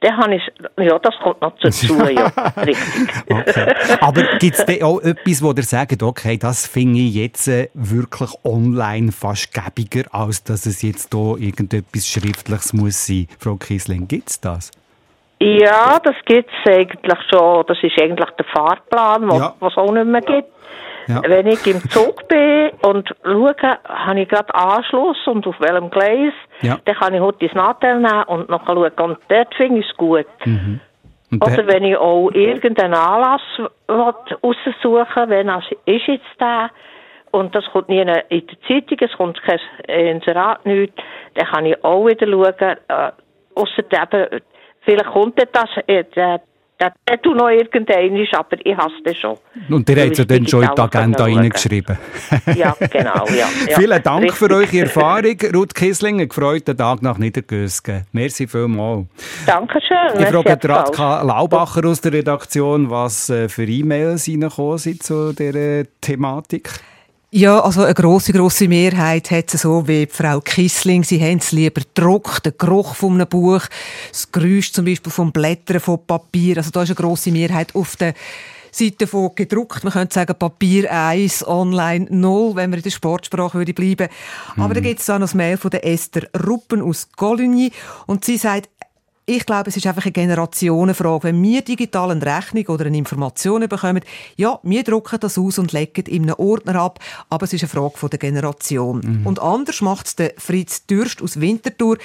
Dann 0.00 0.16
habe 0.18 0.34
ich 0.36 0.42
es, 0.46 0.84
ja, 0.84 0.98
das 0.98 1.14
kommt 1.22 1.40
noch 1.40 1.54
dazu, 1.62 1.94
ja, 2.10 2.26
richtig. 2.62 3.24
Okay. 3.30 3.74
Aber 4.00 4.22
gibt 4.38 4.58
es 4.58 4.82
auch 4.82 5.00
etwas, 5.00 5.42
wo 5.42 5.52
ihr 5.52 5.62
sagt, 5.62 6.02
okay, 6.02 6.36
das 6.36 6.66
finde 6.66 7.00
ich 7.00 7.14
jetzt 7.14 7.48
äh, 7.48 7.70
wirklich 7.72 8.30
online 8.44 9.10
fast 9.10 9.52
gäbiger, 9.54 10.02
als 10.12 10.44
dass 10.44 10.66
es 10.66 10.82
jetzt 10.82 11.14
hier 11.14 11.36
irgendetwas 11.38 12.06
Schriftliches 12.06 12.74
muss 12.74 13.06
sein? 13.06 13.26
Frau 13.38 13.56
Kiesling, 13.56 14.06
gibt 14.06 14.28
es 14.28 14.40
das? 14.40 14.70
Ja, 15.40 15.98
das 16.02 16.14
gibt 16.26 16.50
es 16.50 16.72
eigentlich 16.72 17.18
schon. 17.30 17.64
Das 17.66 17.78
ist 17.82 18.00
eigentlich 18.00 18.30
der 18.38 18.46
Fahrplan, 18.54 19.28
was 19.28 19.38
Ja. 19.38 19.54
es 19.66 19.76
auch 19.76 19.92
nicht 19.92 20.06
mehr 20.06 20.20
gibt. 20.22 20.48
Ja. 21.08 21.22
Wenn 21.24 21.46
ich 21.46 21.64
im 21.66 21.80
Zug 21.90 22.26
bin 22.28 22.70
und 22.82 23.14
schaue, 23.24 23.54
habe 23.88 24.20
ich 24.20 24.28
gerade 24.28 24.54
Anschluss 24.54 25.16
und 25.26 25.46
auf 25.46 25.54
welchem 25.60 25.90
Gleis, 25.90 26.32
Ja. 26.62 26.78
dann 26.84 26.94
kann 26.96 27.14
ich 27.14 27.20
heute 27.20 27.44
ins 27.44 27.54
Nattel 27.54 28.00
nehmen 28.00 28.24
und 28.24 28.48
noch 28.48 28.66
schauen. 28.66 28.90
Und 28.90 29.18
dort 29.28 29.54
finde 29.54 29.80
ich 29.80 29.88
es 29.88 29.96
gut. 29.96 30.26
Und 30.44 30.80
Oder 31.42 31.66
wenn 31.66 31.84
ich 31.84 31.96
auch 31.96 32.30
irgendeinen 32.30 32.94
Anlass 32.94 33.42
raussuchen 33.88 35.28
wenn 35.28 35.48
es 35.48 35.64
ist 35.84 36.06
jetzt 36.06 36.40
der 36.40 36.70
und 37.32 37.54
das 37.54 37.64
kommt 37.72 37.88
nie 37.88 38.00
in 38.00 38.06
der 38.06 38.24
Zeitung, 38.66 38.98
es 39.00 39.12
kommt 39.16 39.42
kein 39.42 39.60
Inserat, 39.88 40.64
nichts, 40.64 40.96
dann 41.34 41.46
kann 41.48 41.66
ich 41.66 41.84
auch 41.84 42.06
wieder 42.06 42.26
schauen, 42.26 42.76
äh, 42.88 43.12
ausser 43.54 43.82
eben, 43.90 44.42
vielleicht 44.82 45.10
kommt 45.10 45.38
das, 45.52 45.68
äh, 45.86 46.04
der, 46.78 46.92
der 47.08 47.22
tut 47.22 47.36
noch 47.36 47.48
irgendeiner, 47.48 48.26
aber 48.38 48.56
ich 48.64 48.76
hasse 48.76 48.94
das 49.04 49.16
schon. 49.16 49.36
Und 49.70 49.88
ihr 49.88 50.04
habt 50.04 50.18
ja 50.18 50.24
dann 50.24 50.46
schon 50.46 50.62
in 50.62 50.70
die 50.74 50.80
Agenda 50.80 51.24
reingeschrieben. 51.24 51.98
Ja, 52.54 52.74
genau, 52.90 53.26
ja. 53.28 53.48
ja. 53.68 53.78
Vielen 53.78 54.02
Dank 54.02 54.32
für 54.32 54.50
Richtig. 54.50 54.80
eure 54.80 54.86
Erfahrung, 54.86 55.36
Ruth 55.54 55.74
Kiesling. 55.74 56.18
Einen 56.18 56.28
gefreuten 56.28 56.76
Tag 56.76 57.02
nach 57.02 57.18
Niedergösgen. 57.18 58.06
Merci 58.12 58.46
vielmals. 58.46 59.06
Dankeschön. 59.46 59.96
Ich 60.18 60.26
frage 60.26 60.50
ebenfalls. 60.52 60.64
Radka 60.64 61.22
Laubacher 61.22 61.86
aus 61.86 62.00
der 62.00 62.12
Redaktion, 62.12 62.90
was 62.90 63.30
äh, 63.30 63.48
für 63.48 63.64
E-Mails 63.64 64.28
reingekommen 64.28 64.78
sind 64.78 65.02
zu 65.02 65.32
dieser 65.32 65.84
Thematik. 66.00 66.70
Ja, 67.36 67.60
also 67.60 67.82
eine 67.82 67.92
grosse, 67.92 68.32
grosse 68.32 68.66
Mehrheit 68.66 69.30
hat 69.30 69.52
es 69.52 69.60
so 69.60 69.86
wie 69.86 70.08
Frau 70.10 70.40
Kissling. 70.40 71.04
Sie 71.04 71.20
haben 71.20 71.36
es 71.36 71.52
lieber 71.52 71.82
gedruckt, 71.82 72.46
den 72.46 72.54
Geruch 72.56 72.94
von 72.94 73.12
einem 73.12 73.28
Buch, 73.28 73.60
das 74.10 74.32
Geräusch 74.32 74.72
zum 74.72 74.86
Beispiel 74.86 75.12
vom 75.12 75.32
Blättern 75.32 75.80
von 75.80 76.02
Papier. 76.06 76.56
Also 76.56 76.70
da 76.70 76.82
ist 76.82 76.88
eine 76.88 76.94
grosse 76.94 77.30
Mehrheit 77.30 77.74
auf 77.74 77.96
der 77.96 78.14
Seite 78.70 79.06
von 79.06 79.34
gedruckt. 79.34 79.84
Man 79.84 79.92
könnte 79.92 80.14
sagen 80.14 80.34
Papier 80.38 80.90
1, 80.90 81.46
Online 81.46 82.06
0, 82.08 82.56
wenn 82.56 82.70
wir 82.70 82.78
in 82.78 82.82
der 82.82 82.90
Sportsprache 82.90 83.58
würde 83.58 83.74
bleiben. 83.74 84.08
Aber 84.56 84.72
da 84.72 84.80
gibt 84.80 85.00
es 85.00 85.10
auch 85.10 85.18
noch 85.18 85.26
das 85.26 85.34
Mail 85.34 85.58
von 85.58 85.70
der 85.70 85.86
Esther 85.86 86.28
Ruppen 86.46 86.80
aus 86.80 87.08
Coligny 87.16 87.70
und 88.06 88.24
sie 88.24 88.38
sagt, 88.38 88.70
ich 89.28 89.44
glaube, 89.44 89.68
es 89.68 89.76
ist 89.76 89.86
einfach 89.86 90.04
eine 90.04 90.12
Generationenfrage. 90.12 91.24
Wenn 91.24 91.42
wir 91.42 91.62
digital 91.62 92.12
eine 92.12 92.24
Rechnung 92.24 92.66
oder 92.68 92.86
eine 92.86 92.96
Information 92.96 93.68
bekommen, 93.68 94.02
ja, 94.36 94.60
wir 94.62 94.84
drucken 94.84 95.18
das 95.18 95.36
aus 95.36 95.58
und 95.58 95.72
legen 95.72 96.06
in 96.06 96.22
einem 96.22 96.36
Ordner 96.38 96.76
ab, 96.76 97.00
aber 97.28 97.44
es 97.44 97.52
ist 97.52 97.64
eine 97.64 97.68
Frage 97.68 97.98
von 97.98 98.08
der 98.08 98.20
Generation. 98.20 99.22
Und 99.24 99.40
anders 99.40 99.80
macht 99.80 100.06
es 100.06 100.16
der 100.16 100.32
Fritz 100.38 100.86
Dürst 100.86 101.22
aus 101.22 101.40
Winterthur. 101.40 101.98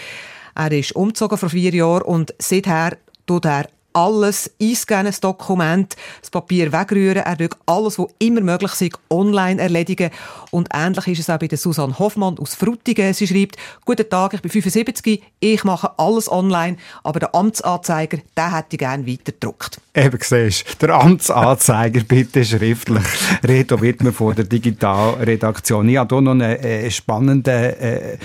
Er 0.55 0.71
ist 0.71 0.95
umgezogen 0.95 1.37
vor 1.37 1.49
vier 1.49 1.73
Jahren 1.73 2.01
und 2.01 2.33
seither 2.39 2.97
tut 3.27 3.45
er 3.45 3.67
alles 3.93 4.51
einscannen, 4.61 5.07
das 5.07 5.19
Dokument, 5.19 5.95
das 6.21 6.29
Papier 6.29 6.71
wegrühren. 6.71 7.23
Er 7.23 7.37
tut 7.37 7.55
alles, 7.65 7.99
was 7.99 8.07
immer 8.19 8.41
möglich 8.41 8.79
ist, 8.79 8.99
online 9.09 9.61
erledigen. 9.61 10.11
Und 10.51 10.69
ähnlich 10.73 11.07
ist 11.07 11.19
es 11.19 11.29
auch 11.29 11.39
bei 11.39 11.47
der 11.47 11.57
Susanne 11.57 11.97
Hoffmann 11.99 12.37
aus 12.39 12.55
Frutigen. 12.55 13.13
Sie 13.13 13.27
schreibt, 13.27 13.57
Guten 13.85 14.09
Tag, 14.09 14.33
ich 14.33 14.41
bin 14.41 14.51
75, 14.51 15.23
ich 15.39 15.63
mache 15.63 15.91
alles 15.97 16.31
online, 16.31 16.77
aber 17.03 17.19
der 17.19 17.35
Amtsanzeiger, 17.35 18.17
den 18.37 18.55
hätte 18.55 18.67
ich 18.71 18.79
gerne 18.79 19.07
weiter 19.07 19.31
gedruckt. 19.31 19.81
Eben 19.93 20.19
siehst, 20.21 20.81
der 20.81 20.91
Amtsanzeiger 20.91 22.05
bitte 22.05 22.45
schriftlich. 22.45 23.03
Reto 23.43 23.81
Wittmer 23.81 24.13
von 24.13 24.33
der 24.33 24.45
Digitalredaktion. 24.45 25.89
Ich 25.89 25.97
habe 25.97 26.15
hier 26.15 26.21
noch 26.21 26.31
eine 26.31 26.59
äh, 26.59 26.89
spannende, 26.89 28.17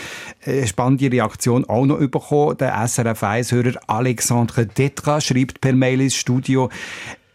äh, 0.44 0.64
spannende 0.64 1.10
Reaktion 1.10 1.64
auch 1.64 1.84
noch 1.84 1.98
bekommen. 1.98 2.56
Der 2.58 2.86
SRF 2.86 3.20
1-Hörer 3.20 3.80
Alexandre 3.88 4.64
Detra 4.66 5.20
schreibt 5.20 5.60
per 5.60 5.72
Mail 5.72 6.02
ins 6.02 6.14
Studio, 6.14 6.70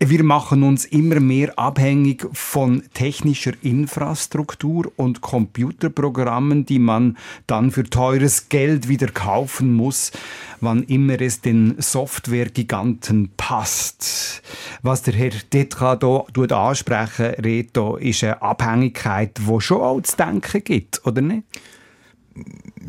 wir 0.10 0.24
machen 0.24 0.64
uns 0.64 0.86
immer 0.86 1.20
mehr 1.20 1.60
abhängig 1.60 2.28
von 2.34 2.82
technischer 2.96 3.54
Infrastruktur 3.62 4.92
und 4.96 5.22
Computerprogrammen, 5.22 6.66
die 6.66 6.80
man 6.80 7.18
dann 7.46 7.70
für 7.70 7.84
teures 7.84 8.50
Geld 8.50 8.88
wieder 8.88 9.10
kaufen 9.10 9.74
muss, 9.74 10.12
wann 10.60 10.82
immer 10.84 11.22
es 11.22 11.42
den 11.42 11.76
Softwaregiganten 11.80 13.30
passt. 13.38 14.42
Was 14.82 15.04
der 15.04 15.14
Herr 15.14 15.34
Detka 15.54 16.00
hier 16.02 16.52
ansprechen, 16.52 17.36
Reto, 17.36 17.98
ist 17.98 18.24
eine 18.24 18.42
Abhängigkeit, 18.42 19.38
die 19.38 19.62
schon 19.62 19.82
auch 19.82 20.02
zu 20.02 20.18
denken 20.18 20.64
gibt, 20.64 21.06
oder 21.06 21.22
nicht? 21.22 21.44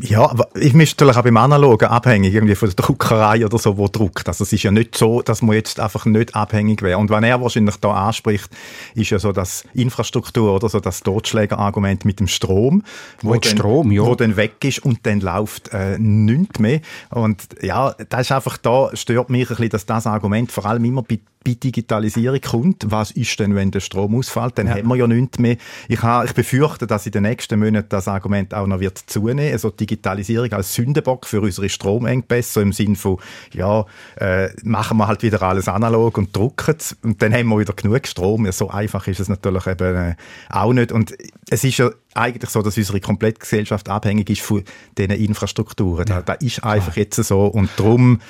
Ja, 0.01 0.23
aber 0.31 0.49
ich 0.55 0.73
müsste 0.73 1.05
natürlich 1.05 1.19
auch 1.19 1.25
beim 1.25 1.37
Analogen 1.37 1.89
abhängig 1.89 2.35
irgendwie 2.35 2.55
von 2.55 2.69
der 2.69 2.77
Druckerei 2.77 3.45
oder 3.45 3.59
so, 3.59 3.77
wo 3.77 3.89
druckt. 3.89 4.27
Also 4.27 4.45
es 4.45 4.53
ist 4.53 4.63
ja 4.63 4.71
nicht 4.71 4.97
so, 4.97 5.23
dass 5.23 5.43
man 5.43 5.55
jetzt 5.55 5.81
einfach 5.81 6.07
nicht 6.07 6.35
abhängig 6.35 6.83
wäre. 6.83 6.99
Und 6.99 7.11
was 7.11 7.23
er 7.23 7.41
wahrscheinlich 7.41 7.77
da 7.77 8.09
anspricht, 8.09 8.49
ist 8.95 9.11
ja 9.11 9.19
so 9.19 9.33
das 9.33 9.65
Infrastruktur 9.75 10.55
oder 10.55 10.69
so 10.69 10.81
das 10.81 11.01
Totschlägerargument 11.01 12.05
mit 12.05 12.21
dem 12.21 12.27
Strom, 12.27 12.83
Wo 13.21 13.35
jetzt 13.35 13.51
Strom, 13.51 13.93
ja. 13.93 14.03
wo 14.03 14.15
dann 14.15 14.37
weg 14.37 14.65
ist 14.65 14.79
und 14.85 15.01
dann 15.07 15.21
läuft 15.21 15.73
äh, 15.73 15.99
nichts 15.99 16.59
mehr. 16.59 16.81
Und 17.11 17.49
ja, 17.61 17.95
das 18.09 18.23
ist 18.23 18.33
einfach 18.33 18.57
da 18.57 18.91
stört 18.95 19.31
mich 19.31 19.43
ein 19.43 19.57
bisschen, 19.57 19.71
dass 19.71 19.87
das 19.87 20.07
Argument 20.07 20.51
vor 20.51 20.67
allem 20.67 20.85
immer 20.85 21.03
bei 21.03 21.19
bei 21.45 21.55
Digitalisierung 21.55 22.41
kommt, 22.41 22.85
was 22.89 23.11
ist 23.11 23.39
denn, 23.41 23.55
wenn 23.57 23.71
der 23.71 23.81
Strom 23.81 24.15
ausfällt, 24.15 24.59
dann 24.59 24.69
Ja. 24.69 24.75
haben 24.77 24.87
wir 24.87 24.97
ja 24.97 25.07
nichts 25.09 25.41
mehr. 25.41 25.57
Ich, 25.89 26.01
ha, 26.03 26.23
ich 26.25 26.35
befürchte, 26.35 26.87
dass 26.87 27.05
in 27.07 27.11
den 27.13 27.25
nächsten 27.25 27.59
Monaten 27.59 27.89
das 27.89 28.07
Argument 28.09 28.55
auch 28.55 28.67
noch 28.67 28.79
wird 28.81 28.99
zunehmen. 29.07 29.53
Also 29.53 29.71
Digitalisierung 29.87 30.53
als 30.53 30.75
Sündenbock 30.75 31.27
für 31.27 31.41
unsere 31.41 31.69
Stromengpässe, 31.69 32.53
so 32.53 32.61
im 32.61 32.73
Sinne 32.73 32.97
von, 32.97 33.19
ja, 33.53 33.85
äh, 34.17 34.51
machen 34.63 34.97
wir 34.99 35.09
halt 35.09 35.23
wieder 35.23 35.43
alles 35.43 35.69
analog 35.69 36.19
und 36.19 36.35
drucken 36.37 36.77
und 37.03 37.21
dann 37.23 37.35
haben 37.35 37.49
wir 37.49 37.59
wieder 37.59 37.75
genug 37.75 38.07
Strom. 38.07 38.47
Ja, 38.47 38.53
so 38.53 38.71
einfach 38.71 39.07
ist 39.07 39.21
es 39.21 39.29
natürlich 39.29 39.67
eben 39.67 39.97
äh, 39.97 40.15
auch 40.49 40.73
nicht. 40.73 40.93
Und 40.93 41.15
es 41.53 41.65
ist 41.65 41.77
ja 41.77 41.91
eigentlich 42.15 42.49
so, 42.51 42.63
dass 42.63 42.79
unsere 42.79 42.99
komplette 42.99 43.41
Gesellschaft 43.41 43.91
abhängig 43.91 44.31
ist 44.31 44.41
von 44.41 44.65
diesen 44.97 45.11
Infrastrukturen. 45.11 46.07
Ja. 46.09 46.23
Da, 46.23 46.23
da 46.23 46.33
ist 46.35 46.65
einfach 46.65 46.97
jetzt 46.97 47.17
so 47.17 47.45
und 47.47 47.69
darum, 47.77 48.21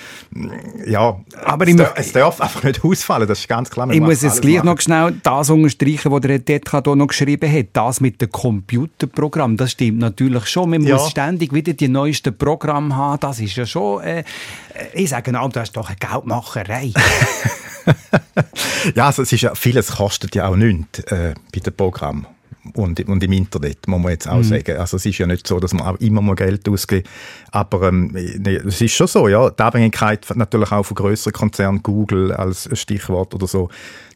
ja, 0.85 1.21
aber 1.45 1.69
es, 1.69 1.77
darf, 1.77 1.93
es 1.95 2.13
darf 2.13 2.41
einfach 2.41 2.65
nicht 2.65 2.85
ausfallen, 2.85 3.29
das 3.29 3.39
ist 3.41 3.49
ganz 3.49 3.71
klar. 3.71 3.89
Ich 3.91 4.01
muss 4.01 4.23
jetzt 4.23 4.43
gleich 4.43 4.57
machen. 4.57 4.67
noch 4.67 4.81
schnell 4.81 5.13
das 5.23 5.51
unterstreichen, 5.51 6.11
was 6.11 6.21
der 6.23 6.41
Detka 6.41 6.83
hier 6.85 6.97
noch 6.97 7.07
geschrieben 7.07 7.53
hat, 7.53 7.67
das 7.75 8.01
mit 8.01 8.21
dem 8.21 8.31
Computerprogramm, 8.33 9.57
das 9.57 9.71
stimmt 9.71 9.99
natürlich 9.99 10.47
schon. 10.47 10.71
Man 10.71 10.83
ja. 10.83 10.97
muss 10.97 11.11
ständig 11.11 11.53
wieder 11.53 11.75
die 11.75 11.89
neuesten 11.89 12.37
Programme 12.37 12.97
haben, 12.97 13.21
das 13.21 13.39
ist 13.39 13.55
ja 13.55 13.67
schon, 13.67 14.03
äh, 14.03 14.25
ich 14.95 15.11
sage 15.11 15.39
auch, 15.41 15.49
das 15.51 15.69
ist 15.69 15.77
doch 15.77 15.89
eine 15.89 15.97
Geldmacherei. 15.97 16.93
ja, 18.97 19.07
also 19.07 19.23
es 19.23 19.33
ist 19.33 19.43
ja, 19.43 19.55
vieles 19.55 19.93
kostet 19.93 20.35
ja 20.35 20.49
auch 20.49 20.57
nichts 20.57 20.99
äh, 21.05 21.35
bei 21.53 21.61
dem 21.61 21.75
Programm 21.75 22.27
und, 22.75 23.09
und 23.09 23.25
im 23.25 23.33
Internet, 23.33 23.89
muss 23.89 24.01
man 24.01 24.13
jetzt 24.13 24.29
auch 24.29 24.39
mhm. 24.39 24.45
sagen. 24.45 24.77
Also 24.77 24.97
es 24.97 25.07
ist 25.07 25.19
ja 25.19 25.27
nicht 25.27 25.47
so, 25.47 25.59
dass 25.59 25.73
man 25.73 25.87
auch 25.87 25.97
immer 26.01 26.23
mal 26.23 26.35
Geld 26.35 26.69
ausgibt, 26.69 27.09
aber 27.51 27.89
ähm, 27.89 28.09
nee, 28.13 28.57
es 28.57 28.81
ist 28.81 28.95
schon 28.95 29.07
so, 29.07 29.29
ja, 29.29 29.51
die 29.51 29.63
Abhängigkeit 29.63 30.27
natürlich 30.35 30.71
auch 30.71 30.85
von 30.85 30.95
größeren 30.95 31.33
Konzernen, 31.33 31.83
Google 31.83 32.33
als 32.33 32.69
Stichwort 32.79 33.35
oder 33.35 33.47
so, 33.47 33.69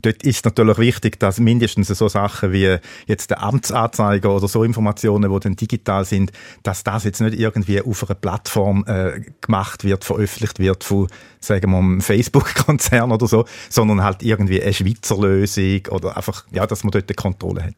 dort 0.03 0.23
ist 0.23 0.45
natürlich 0.45 0.79
wichtig, 0.79 1.19
dass 1.19 1.41
mindestens 1.41 1.89
so 1.89 2.09
Sachen 2.09 2.53
wie 2.53 2.77
jetzt 3.07 3.31
der 3.31 3.43
Amtsanzeiger 3.43 4.35
oder 4.35 4.49
so 4.49 4.63
Informationen, 4.63 5.33
die 5.33 5.41
dann 5.41 5.57
digital 5.57 6.05
sind, 6.05 6.33
dass 6.63 6.85
das 6.85 7.05
jetzt 7.05 7.21
nicht 7.21 7.39
irgendwie 7.39 7.81
auf 7.81 8.09
einer 8.09 8.15
Plattform 8.15 8.85
äh, 8.87 9.21
gemacht 9.41 9.85
wird, 9.85 10.05
veröffentlicht 10.05 10.59
wird 10.59 10.85
von, 10.85 11.09
sagen 11.41 11.71
wir, 11.71 11.79
einem 11.79 12.01
Facebook-Konzern 12.01 13.13
oder 13.13 13.27
so, 13.27 13.45
sondern 13.69 14.03
halt 14.03 14.23
irgendwie 14.23 14.63
eine 14.63 14.73
Schweizer 14.73 15.17
Lösung 15.17 15.87
oder 15.91 16.17
einfach, 16.17 16.45
ja, 16.53 16.67
dass 16.67 16.85
man 16.85 16.91
dort 16.93 17.09
eine 17.09 17.15
Kontrolle 17.15 17.65
hat. 17.65 17.75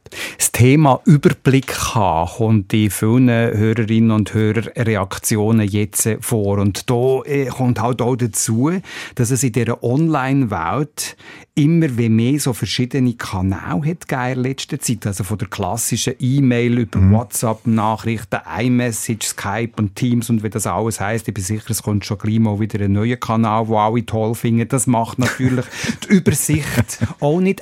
Thema 0.59 1.01
Überblick 1.05 1.73
haben 1.94 2.29
kommt 2.37 2.75
in 2.75 2.90
vielen 2.90 3.29
Hörerinnen 3.29 4.11
und 4.11 4.35
Hörer 4.35 4.64
Reaktionen 4.75 5.68
jetzt 5.68 6.09
vor. 6.21 6.59
Und 6.59 6.90
da 6.90 7.23
äh, 7.27 7.47
kommt 7.47 7.81
halt 7.81 8.03
auch 8.03 8.16
dazu, 8.16 8.73
dass 9.14 9.31
es 9.31 9.44
in 9.44 9.53
dieser 9.53 9.85
Online-Welt 9.85 11.16
immer 11.59 11.99
wie 11.99 12.09
mehr 12.09 12.38
so 12.38 12.53
verschiedene 12.53 13.14
Kanäle 13.14 13.83
hat 13.85 14.33
in 14.33 14.42
letzter 14.42 14.79
Zeit. 14.79 15.07
Also 15.07 15.25
von 15.25 15.38
der 15.38 15.49
klassischen 15.49 16.14
E-Mail 16.21 16.79
über 16.79 17.01
mhm. 17.01 17.12
WhatsApp-Nachrichten, 17.14 18.38
iMessage, 18.61 19.27
Skype 19.27 19.73
und 19.77 19.97
Teams 19.97 20.31
und 20.31 20.44
wie 20.44 20.51
das 20.51 20.68
alles 20.68 21.01
heißt. 21.01 21.27
Ich 21.27 21.35
bin 21.35 21.42
sicher, 21.42 21.71
es 21.71 21.83
kommt 21.83 22.05
schon 22.05 22.18
gleich 22.18 22.38
mal 22.38 22.61
wieder 22.61 22.85
ein 22.85 22.92
neuer 22.92 23.16
Kanal, 23.16 23.66
den 23.66 23.75
alle 23.75 24.07
toll 24.07 24.37
finden. 24.37 24.68
Das 24.68 24.87
macht 24.87 25.18
natürlich 25.18 25.64
die 26.09 26.14
Übersicht 26.14 26.99
auch 27.18 27.40
nicht 27.40 27.61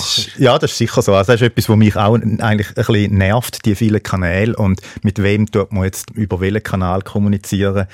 ist, 0.00 0.38
ja, 0.38 0.58
das 0.58 0.72
ist 0.72 0.78
sicher 0.78 1.02
so. 1.02 1.14
Also 1.14 1.32
das 1.32 1.42
ist 1.42 1.46
etwas, 1.48 1.68
was 1.68 1.76
mich 1.76 1.94
auch 1.94 2.14
eigentlich 2.14 2.68
ein 2.68 2.74
bisschen 2.74 3.18
nervt, 3.18 3.66
die 3.66 3.74
vielen 3.74 4.02
Kanäle 4.02 4.56
und 4.56 4.80
mit 5.02 5.22
wem 5.22 5.44
tut 5.44 5.72
man 5.72 5.84
jetzt 5.84 6.10
über 6.12 6.40
welchen 6.40 6.62
Kanal 6.62 7.02
kommunizieren 7.02 7.86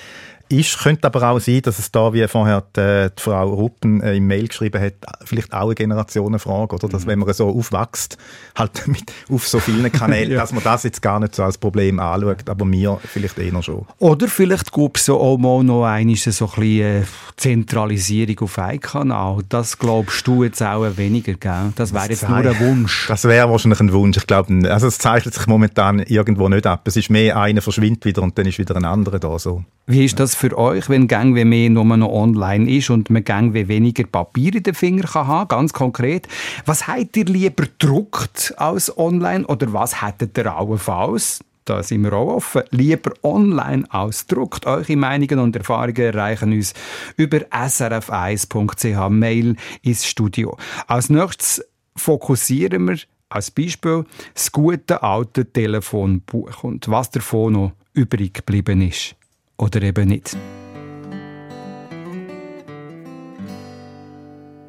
ist. 0.52 0.78
Könnte 0.78 1.06
aber 1.06 1.30
auch 1.30 1.40
sein, 1.40 1.62
dass 1.62 1.78
es 1.78 1.90
da, 1.90 2.12
wie 2.12 2.26
vorher 2.28 2.62
die, 2.76 3.08
die 3.16 3.22
Frau 3.22 3.48
Ruppen 3.48 4.02
äh, 4.02 4.16
im 4.16 4.26
Mail 4.26 4.48
geschrieben 4.48 4.80
hat, 4.80 4.94
vielleicht 5.24 5.52
auch 5.52 5.66
eine 5.66 5.74
Generationenfrage, 5.74 6.74
oder? 6.74 6.88
Dass 6.88 7.04
mhm. 7.04 7.08
wenn 7.08 7.18
man 7.20 7.32
so 7.32 7.48
aufwächst, 7.48 8.18
halt 8.56 8.86
mit, 8.86 9.12
auf 9.30 9.48
so 9.48 9.58
vielen 9.58 9.90
Kanälen, 9.90 10.32
ja. 10.32 10.38
dass 10.40 10.52
man 10.52 10.62
das 10.62 10.82
jetzt 10.84 11.02
gar 11.02 11.18
nicht 11.20 11.34
so 11.34 11.42
als 11.42 11.58
Problem 11.58 11.98
anschaut, 11.98 12.48
aber 12.48 12.64
mir 12.64 13.00
vielleicht 13.04 13.38
eher 13.38 13.62
schon. 13.62 13.86
Oder 13.98 14.28
vielleicht 14.28 14.72
gibt 14.72 14.98
es 14.98 15.08
auch 15.08 15.38
mal 15.38 15.64
noch 15.64 15.84
eine 15.84 16.16
so 16.16 16.30
ein 16.30 16.50
bisschen 16.50 17.02
äh, 17.02 17.02
Zentralisierung 17.36 18.38
auf 18.40 18.58
einen 18.58 18.80
Kanal. 18.80 19.40
Das 19.48 19.78
glaubst 19.78 20.26
du 20.26 20.44
jetzt 20.44 20.62
auch 20.62 20.86
weniger, 20.96 21.34
gell? 21.34 21.72
Das 21.76 21.92
wäre 21.92 22.08
jetzt 22.08 22.28
nur 22.28 22.38
ein 22.38 22.60
Wunsch. 22.60 23.06
Das 23.08 23.24
wäre 23.24 23.50
wahrscheinlich 23.50 23.80
ein 23.80 23.92
Wunsch. 23.92 24.16
Ich 24.16 24.26
glaube, 24.26 24.70
also 24.70 24.86
es 24.86 24.98
zeichnet 24.98 25.34
sich 25.34 25.46
momentan 25.46 26.00
irgendwo 26.00 26.48
nicht 26.48 26.66
ab. 26.66 26.86
Es 26.86 26.96
ist 26.96 27.10
mehr, 27.10 27.36
einer 27.36 27.62
verschwindet 27.62 28.04
wieder 28.04 28.22
und 28.22 28.36
dann 28.38 28.46
ist 28.46 28.58
wieder 28.58 28.76
ein 28.76 28.84
anderer 28.84 29.18
da. 29.18 29.38
So. 29.38 29.64
Wie 29.86 30.04
ist 30.04 30.20
das 30.20 30.36
für 30.36 30.56
euch, 30.56 30.88
wenn 30.88 31.08
gang 31.08 31.34
wie 31.34 31.44
mehr 31.44 31.68
nur 31.68 31.84
noch 31.84 32.12
online 32.12 32.70
ist 32.70 32.88
und 32.90 33.10
man 33.10 33.24
gang 33.24 33.52
wie 33.52 33.66
weniger 33.66 34.04
Papier 34.04 34.54
in 34.54 34.62
den 34.62 34.74
Finger 34.74 35.02
kann 35.02 35.26
haben, 35.26 35.48
ganz 35.48 35.72
konkret? 35.72 36.28
Was 36.66 36.86
habt 36.86 37.16
ihr 37.16 37.24
lieber 37.24 37.64
druckt 37.78 38.54
als 38.58 38.96
online 38.96 39.44
oder 39.44 39.72
was 39.72 40.00
hättet 40.00 40.38
ihr 40.38 40.54
allenfalls? 40.54 41.40
da 41.64 41.82
sind 41.82 42.02
wir 42.02 42.12
auch 42.12 42.36
offen, 42.36 42.62
lieber 42.70 43.12
online 43.22 43.84
ausdruckt. 43.88 44.66
Eure 44.66 44.96
Meinungen 44.96 45.38
und 45.38 45.54
Erfahrungen 45.54 45.96
erreichen 45.96 46.52
uns 46.52 46.74
über 47.16 47.38
srf1.ch 47.38 49.08
Mail 49.10 49.56
ins 49.82 50.04
Studio. 50.04 50.56
Als 50.88 51.08
nächstes 51.08 51.64
fokussieren 51.94 52.88
wir 52.88 52.98
als 53.28 53.52
Beispiel 53.52 54.04
das 54.34 54.50
gute 54.50 55.02
alte 55.04 55.44
Telefonbuch 55.50 56.64
und 56.64 56.88
was 56.88 57.10
davon 57.10 57.52
noch 57.52 57.72
übrig 57.94 58.34
geblieben 58.34 58.82
ist 58.82 59.14
oder 59.62 59.82
eben 59.82 60.08
nicht. 60.08 60.36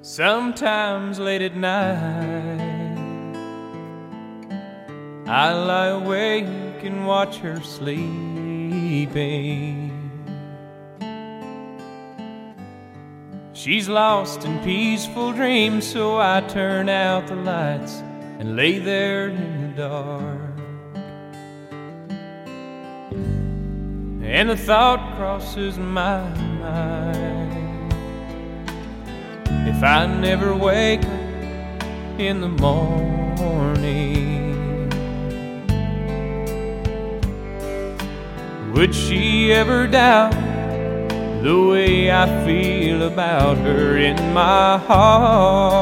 Sometimes 0.01 1.17
late 1.17 1.41
at 1.41 1.55
night 1.55 2.61
I 5.25 5.51
lie 5.53 5.87
awake 5.87 6.83
and 6.83 7.07
watch 7.07 7.37
her 7.37 7.59
sleeping 7.63 8.13
She's 13.53 13.87
lost 13.87 14.43
in 14.43 14.59
peaceful 14.59 15.31
dreams, 15.31 15.87
so 15.87 16.17
I 16.17 16.41
turn 16.49 16.89
out 16.89 17.27
the 17.27 17.35
lights 17.35 18.03
and 18.39 18.57
lay 18.57 18.77
there 18.77 19.29
in 19.29 19.71
the 19.75 19.77
dark. 19.77 20.52
And 24.23 24.49
the 24.49 24.57
thought 24.57 25.15
crosses 25.17 25.77
my 25.77 26.27
mind 26.59 27.93
if 29.67 29.83
I 29.83 30.05
never 30.05 30.55
wake 30.55 31.03
up 31.03 32.19
in 32.19 32.41
the 32.41 32.49
morning, 32.49 33.79
would 38.73 38.93
she 38.93 39.51
ever 39.51 39.87
doubt 39.87 40.31
the 41.43 41.67
way 41.69 42.11
I 42.11 42.45
feel 42.45 43.03
about 43.03 43.57
her 43.57 43.97
in 43.97 44.15
my 44.33 44.77
heart? 44.77 45.73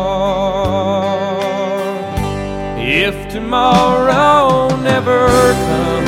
If 2.80 3.32
tomorrow 3.32 4.76
never 4.82 5.28
comes 5.28 6.01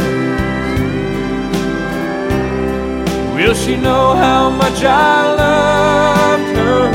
Will 3.44 3.56
she 3.56 3.76
know 3.76 4.16
how 4.16 4.50
much 4.50 4.86
I 4.86 5.36
loved 5.36 6.56
her? 6.60 6.92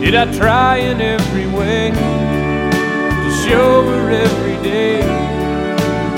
Did 0.00 0.16
I 0.16 0.24
try 0.36 0.78
in 0.78 1.00
every 1.00 1.46
way 1.46 1.92
to 1.92 3.30
show 3.46 3.86
her 3.86 4.10
every 4.10 4.56
day 4.68 5.02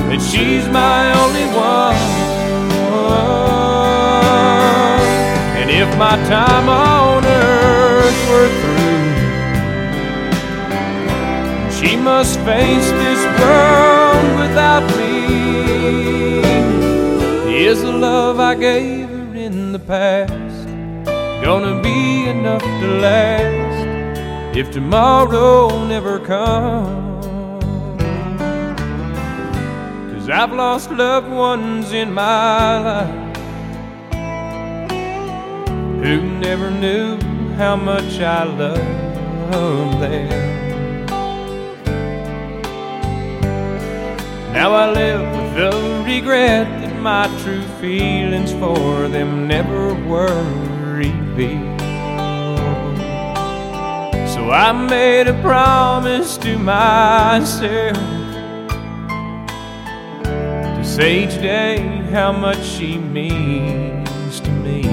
that 0.08 0.20
she's 0.30 0.66
my 0.68 1.12
only 1.20 1.44
one? 1.52 1.94
And 5.60 5.70
if 5.70 5.94
my 5.98 6.16
time 6.26 6.70
on 6.70 7.22
earth 7.26 8.28
were 8.30 8.50
through, 8.62 9.12
she 11.78 11.96
must 11.98 12.40
face 12.40 12.90
this 12.92 13.22
world 13.38 14.38
without. 14.40 14.97
Is 17.68 17.82
the 17.82 17.92
love 17.92 18.40
I 18.40 18.54
gave 18.54 19.10
her 19.10 19.34
in 19.34 19.72
the 19.72 19.78
past 19.78 20.66
gonna 21.44 21.82
be 21.82 22.26
enough 22.26 22.62
to 22.62 22.86
last 23.02 24.56
if 24.56 24.70
tomorrow 24.70 25.84
never 25.84 26.18
comes? 26.18 27.26
Cause 30.10 30.30
I've 30.30 30.54
lost 30.54 30.90
loved 30.90 31.28
ones 31.30 31.92
in 31.92 32.10
my 32.10 32.78
life 32.88 33.36
who 36.02 36.22
never 36.40 36.70
knew 36.70 37.20
how 37.58 37.76
much 37.76 38.18
I 38.18 38.44
loved 38.44 40.00
them. 40.00 40.28
Now 44.54 44.72
I 44.72 44.90
live 44.90 45.20
with 45.36 45.54
the 45.54 46.02
regret 46.06 46.77
my 46.98 47.26
true 47.42 47.62
feelings 47.80 48.52
for 48.52 49.08
them 49.08 49.46
never 49.46 49.94
were 49.94 50.42
revealed. 50.92 51.80
So 54.28 54.50
I 54.50 54.72
made 54.72 55.28
a 55.28 55.40
promise 55.40 56.36
to 56.38 56.58
myself 56.58 57.96
to 60.24 60.84
say 60.84 61.26
today 61.26 61.78
how 62.10 62.32
much 62.32 62.62
she 62.64 62.98
means 62.98 64.40
to 64.40 64.50
me. 64.50 64.84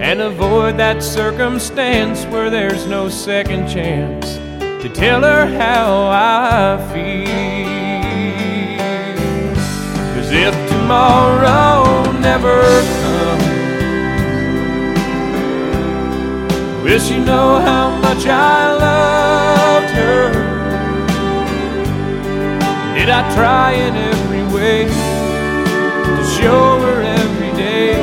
And 0.00 0.20
avoid 0.20 0.76
that 0.76 1.02
circumstance 1.02 2.24
where 2.26 2.50
there's 2.50 2.86
no 2.86 3.08
second 3.08 3.68
chance 3.68 4.36
to 4.82 4.88
tell 4.94 5.22
her 5.22 5.46
how 5.46 6.08
I 6.10 6.92
feel. 6.92 7.55
tomorrow 10.86 12.12
never 12.20 12.62
comes. 13.00 13.44
Wish 16.84 17.10
you 17.10 17.24
know 17.24 17.58
how 17.58 17.90
much 17.98 18.24
I 18.24 18.72
loved 18.86 19.90
her. 20.00 20.30
Did 22.94 23.08
I 23.10 23.22
try 23.34 23.72
in 23.72 23.96
every 23.96 24.44
way 24.54 24.84
to 24.84 26.22
show 26.38 26.78
her 26.78 27.02
every 27.02 27.52
day 27.56 27.94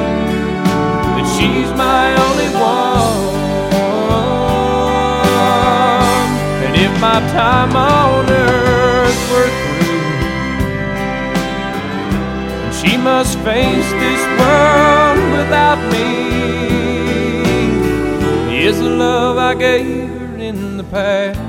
that 1.14 1.26
she's 1.36 1.72
my 1.78 2.06
only 2.26 2.50
one? 2.60 3.34
And 6.66 6.76
if 6.76 6.92
my 7.00 7.20
time 7.32 7.78
on 7.78 8.30
earth 8.30 9.32
were 9.32 9.63
She 12.94 13.00
must 13.00 13.40
face 13.40 13.92
this 14.06 14.24
world 14.40 15.18
without 15.32 15.80
me. 15.92 16.10
Is 18.56 18.78
the 18.78 18.88
love 18.88 19.40
I 19.40 19.56
gave 19.56 20.10
her 20.10 20.38
in 20.38 20.78
the 20.78 20.84
past 20.84 21.40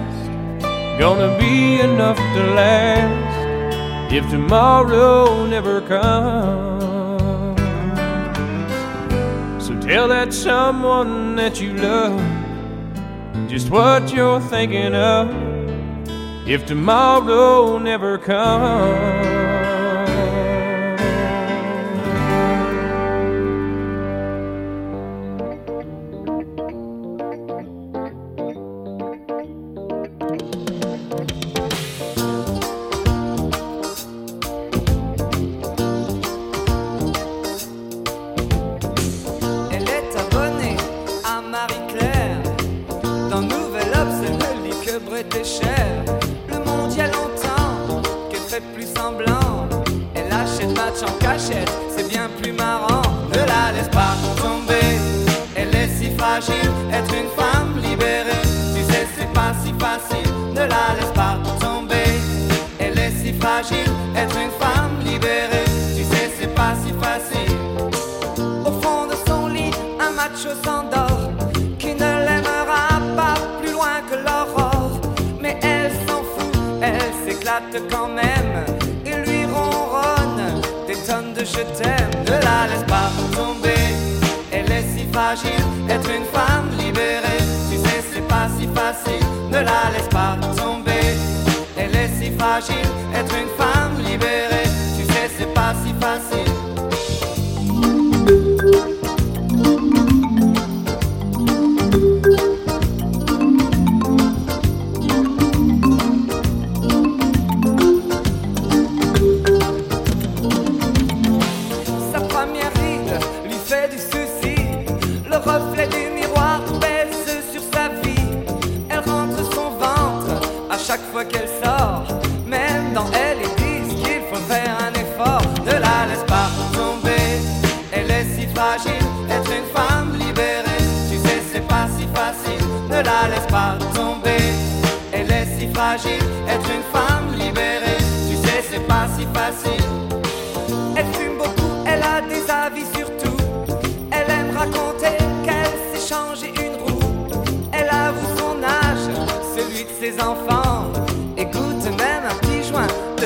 gonna 0.98 1.38
be 1.38 1.80
enough 1.80 2.16
to 2.16 2.42
last 2.54 4.10
if 4.10 4.26
tomorrow 4.30 5.46
never 5.46 5.82
comes? 5.82 7.60
So 9.62 9.78
tell 9.82 10.08
that 10.08 10.32
someone 10.32 11.36
that 11.36 11.60
you 11.60 11.74
love 11.74 12.18
just 13.50 13.68
what 13.68 14.10
you're 14.14 14.40
thinking 14.40 14.94
of 14.94 15.28
if 16.48 16.64
tomorrow 16.64 17.76
never 17.76 18.16
comes. 18.16 19.33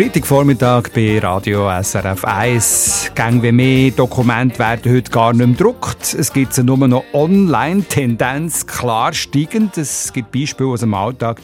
Freitagvormittag 0.00 0.92
bei 0.94 1.18
Radio 1.18 1.68
SRF 1.68 2.24
1. 2.24 3.12
Gang 3.14 3.42
wie 3.42 3.52
mehr 3.52 3.90
Dokumente 3.90 4.58
werden 4.58 4.94
heute 4.94 5.10
gar 5.10 5.34
nicht 5.34 5.46
mehr 5.46 5.48
gedruckt. 5.48 6.14
Es 6.14 6.32
gibt 6.32 6.54
sie 6.54 6.64
nur 6.64 6.78
noch 6.88 7.04
online. 7.12 7.84
Tendenz 7.84 8.66
klar 8.66 9.12
steigend. 9.12 9.76
Es 9.76 10.10
gibt 10.14 10.32
Beispiele 10.32 10.70
aus 10.70 10.80
dem 10.80 10.94
Alltag, 10.94 11.42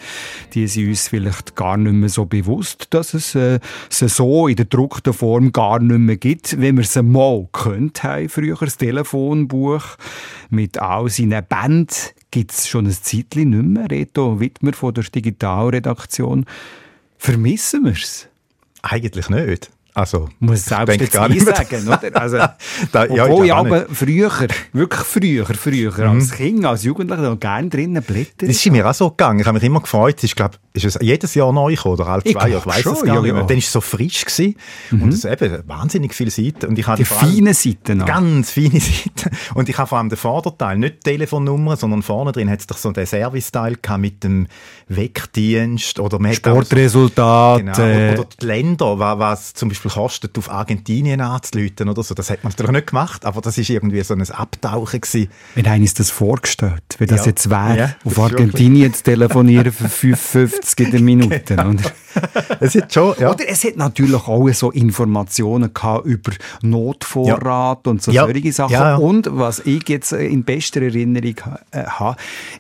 die 0.54 0.66
sind 0.68 0.88
uns 0.88 1.08
vielleicht 1.08 1.54
gar 1.54 1.76
nicht 1.76 1.92
mehr 1.92 2.08
so 2.08 2.24
bewusst, 2.24 2.86
dass 2.94 3.12
es 3.12 3.34
äh, 3.34 3.60
sie 3.90 4.08
so 4.08 4.48
in 4.48 4.56
der 4.56 4.64
gedruckten 4.64 5.12
Form 5.12 5.52
gar 5.52 5.78
nicht 5.78 5.98
mehr 5.98 6.16
gibt, 6.16 6.58
wie 6.58 6.74
wir 6.74 6.84
sie 6.84 7.02
mal 7.02 7.46
könnt 7.52 8.04
haben. 8.04 8.30
Früher 8.30 8.56
das 8.56 8.78
Telefonbuch 8.78 9.84
mit 10.48 10.78
all 10.78 11.10
seinen 11.10 11.44
Bänden 11.46 11.94
gibt 12.30 12.52
es 12.52 12.66
schon 12.66 12.86
ein 12.86 12.92
Zeitchen 12.92 13.50
nicht 13.50 13.64
mehr. 13.64 13.90
Reto 13.90 14.40
Wittmer 14.40 14.72
von 14.72 14.94
der 14.94 15.04
Digitalredaktion. 15.04 16.46
Vermissen 17.18 17.84
wir 17.84 17.92
es? 17.92 18.30
Eigentlich 18.88 19.28
nicht. 19.28 19.70
Also, 19.96 20.28
muss 20.40 20.64
selbst 20.66 20.88
denke 20.88 21.04
jetzt 21.04 21.12
gar 21.14 21.26
nicht 21.28 21.46
sagen, 21.46 21.88
oder? 21.88 22.00
Also, 22.20 22.36
Da- 22.92 23.06
ja, 23.06 23.24
ich 23.26 23.32
obwohl 23.32 23.46
ich 23.46 23.54
aber 23.54 23.86
früher, 23.90 24.30
wirklich 24.72 25.00
früher, 25.00 25.46
früher, 25.46 25.98
als 26.10 26.32
Kind, 26.32 26.64
als 26.66 26.82
Jugendlicher, 26.84 27.22
noch 27.30 27.40
gerne 27.40 27.68
drinnen 27.70 28.02
blättern. 28.02 28.48
Das 28.48 28.56
ist 28.56 28.70
mir 28.70 28.86
auch 28.88 28.92
so 28.92 29.08
gegangen. 29.10 29.40
Ich 29.40 29.46
habe 29.46 29.54
mich 29.54 29.64
immer 29.64 29.80
gefreut. 29.80 30.16
Es 30.18 30.24
ist, 30.24 30.36
glaub, 30.36 30.58
ist 30.74 30.84
es 30.84 30.98
jedes 31.00 31.34
Jahr 31.34 31.50
neu 31.50 31.74
gekommen, 31.74 31.94
oder 31.94 32.08
alle 32.08 32.22
Ich 32.24 32.34
zwei 32.34 32.48
Jahre? 32.50 32.70
Ich 32.76 32.82
schon, 32.82 32.92
es 32.92 33.02
gar 33.04 33.14
ja, 33.14 33.22
nicht 33.22 33.32
mehr. 33.32 33.40
ja. 33.40 33.46
Dann 33.46 33.56
war 33.56 33.56
es 33.56 33.72
so 33.72 33.80
frisch 33.80 34.24
gewesen. 34.26 34.54
und 34.90 35.14
es 35.14 35.24
eben 35.24 35.62
wahnsinnig 35.66 36.14
viele 36.14 36.30
Seiten. 36.30 36.66
Und 36.66 36.78
ich 36.78 36.86
hatte 36.86 36.98
Die 37.02 37.06
feinen 37.06 37.54
Seiten 37.54 37.96
noch. 37.98 38.06
Ganz 38.06 38.50
feine 38.50 38.68
Seiten. 38.80 39.30
Und 39.54 39.70
ich 39.70 39.78
habe 39.78 39.88
vor 39.88 39.96
allem 39.96 40.10
den 40.10 40.18
Vorderteil, 40.18 40.76
nicht 40.76 40.96
die 41.06 41.10
Telefonnummer, 41.12 41.76
sondern 41.76 42.02
vorne 42.02 42.32
drin 42.32 42.50
hat 42.50 42.60
es 42.60 42.66
doch 42.66 42.76
so 42.76 42.92
den 42.92 43.06
Serviceteil 43.06 43.76
gehabt 43.80 44.00
mit 44.02 44.22
dem 44.24 44.46
Wegdienst 44.88 45.98
oder 46.00 46.18
Sportresultat. 46.34 47.58
Genau. 47.60 47.72
Oder 47.72 48.26
die 48.40 48.46
Länder, 48.46 48.98
wa- 48.98 49.18
was 49.18 49.54
zum 49.54 49.68
Beispiel 49.70 49.85
kostet, 49.88 50.36
auf 50.38 50.50
Argentinien 50.50 51.20
anzuleuten 51.20 51.88
oder 51.88 52.02
so. 52.02 52.14
Das 52.14 52.30
hat 52.30 52.42
man 52.44 52.52
natürlich 52.52 52.72
nicht 52.72 52.86
gemacht, 52.88 53.24
aber 53.24 53.40
das 53.40 53.58
ist 53.58 53.70
irgendwie 53.70 54.02
so 54.02 54.14
ein 54.14 54.22
Abtauchen 54.30 55.00
gewesen. 55.00 55.28
Wir 55.54 55.64
haben 55.70 55.80
uns 55.82 55.94
das 55.94 56.10
vorgestellt, 56.10 56.82
wie 56.98 57.06
das 57.06 57.20
Ja. 57.20 57.26
jetzt 57.26 57.50
wäre, 57.50 57.76
Ja, 57.78 57.94
auf 58.04 58.12
ist 58.12 58.18
Argentinien 58.18 58.92
zu 58.94 59.02
telefonieren 59.02 59.72
für 59.72 59.88
55 60.16 60.86
in 60.86 60.90
der 60.92 61.00
Minute. 61.00 61.40
Genau. 61.56 61.72
Es 62.60 62.74
hat 62.74 62.92
schon, 62.94 63.14
ja. 63.18 63.30
Oder 63.30 63.44
es 63.46 63.62
hat 63.64 63.76
natürlich 63.76 64.26
auch 64.26 64.48
so 64.54 64.70
Informationen 64.70 65.72
gehabt 65.74 66.06
über 66.06 66.32
Notvorrat 66.62 67.86
und 67.86 68.02
so 68.02 68.10
Ja. 68.10 68.24
solche 68.24 68.52
Sachen. 68.52 68.72
Ja, 68.72 68.90
ja. 68.90 68.96
Und 68.96 69.28
was 69.30 69.60
ich 69.60 69.86
jetzt 69.88 70.12
äh, 70.12 70.26
in 70.26 70.44
bester 70.44 70.82
Erinnerung 70.82 71.34
äh, 71.72 71.84
habe, 71.84 72.16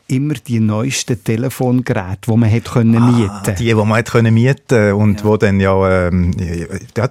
immer 0.08 0.34
die 0.34 0.60
neuesten 0.60 1.22
Telefongeräte, 1.22 2.18
die 2.30 2.36
man 2.36 2.48
hätte 2.48 2.70
können 2.70 3.06
mieten 3.16 3.30
Ah, 3.30 3.50
die, 3.52 3.64
die 3.64 3.74
man 3.74 3.92
hat 3.96 4.10
können 4.10 4.34
mieten 4.34 4.92
und 4.92 5.24
wo 5.24 5.36
dann 5.36 5.58
ja, 5.60 6.08
ähm, 6.08 6.32
ja, 6.38 6.66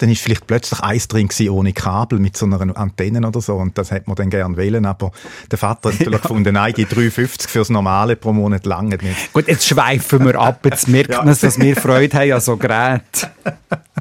dann 0.06 0.12
ist 0.12 0.22
vielleicht 0.22 0.46
plötzlich 0.46 0.80
eins 0.82 1.08
drin 1.08 1.28
gewesen, 1.28 1.50
ohne 1.50 1.74
Kabel 1.74 2.20
mit 2.20 2.38
so 2.38 2.46
einer 2.46 2.78
Antenne 2.78 3.28
oder 3.28 3.42
so 3.42 3.56
und 3.56 3.76
das 3.78 3.90
hätte 3.90 4.04
man 4.08 4.16
dann 4.16 4.30
gern 4.30 4.56
wählen, 4.56 4.86
aber 4.86 5.12
der 5.50 5.58
Vater 5.58 5.90
hat 5.90 6.00
natürlich 6.00 6.22
gefunden, 6.24 6.54
nein, 6.54 6.74
die 6.78 6.86
3,50 6.86 7.48
fürs 7.48 7.70
Normale 7.70 8.16
pro 8.16 8.32
Monat 8.32 8.66
lange 8.68 8.98
nicht. 8.98 9.34
Gut, 9.34 9.48
jetzt 9.48 9.66
schweifen 9.66 10.24
wir 10.26 10.36
ab. 10.40 10.60
Jetzt 10.64 10.88
merkt 10.88 11.12
Ja. 11.12 11.24
man, 11.24 11.36
dass 11.40 11.60
wir 11.60 11.76
Freude 11.76 12.18
haben 12.18 12.32
an 12.34 12.42
so 12.42 12.56
Geräten. 12.56 13.02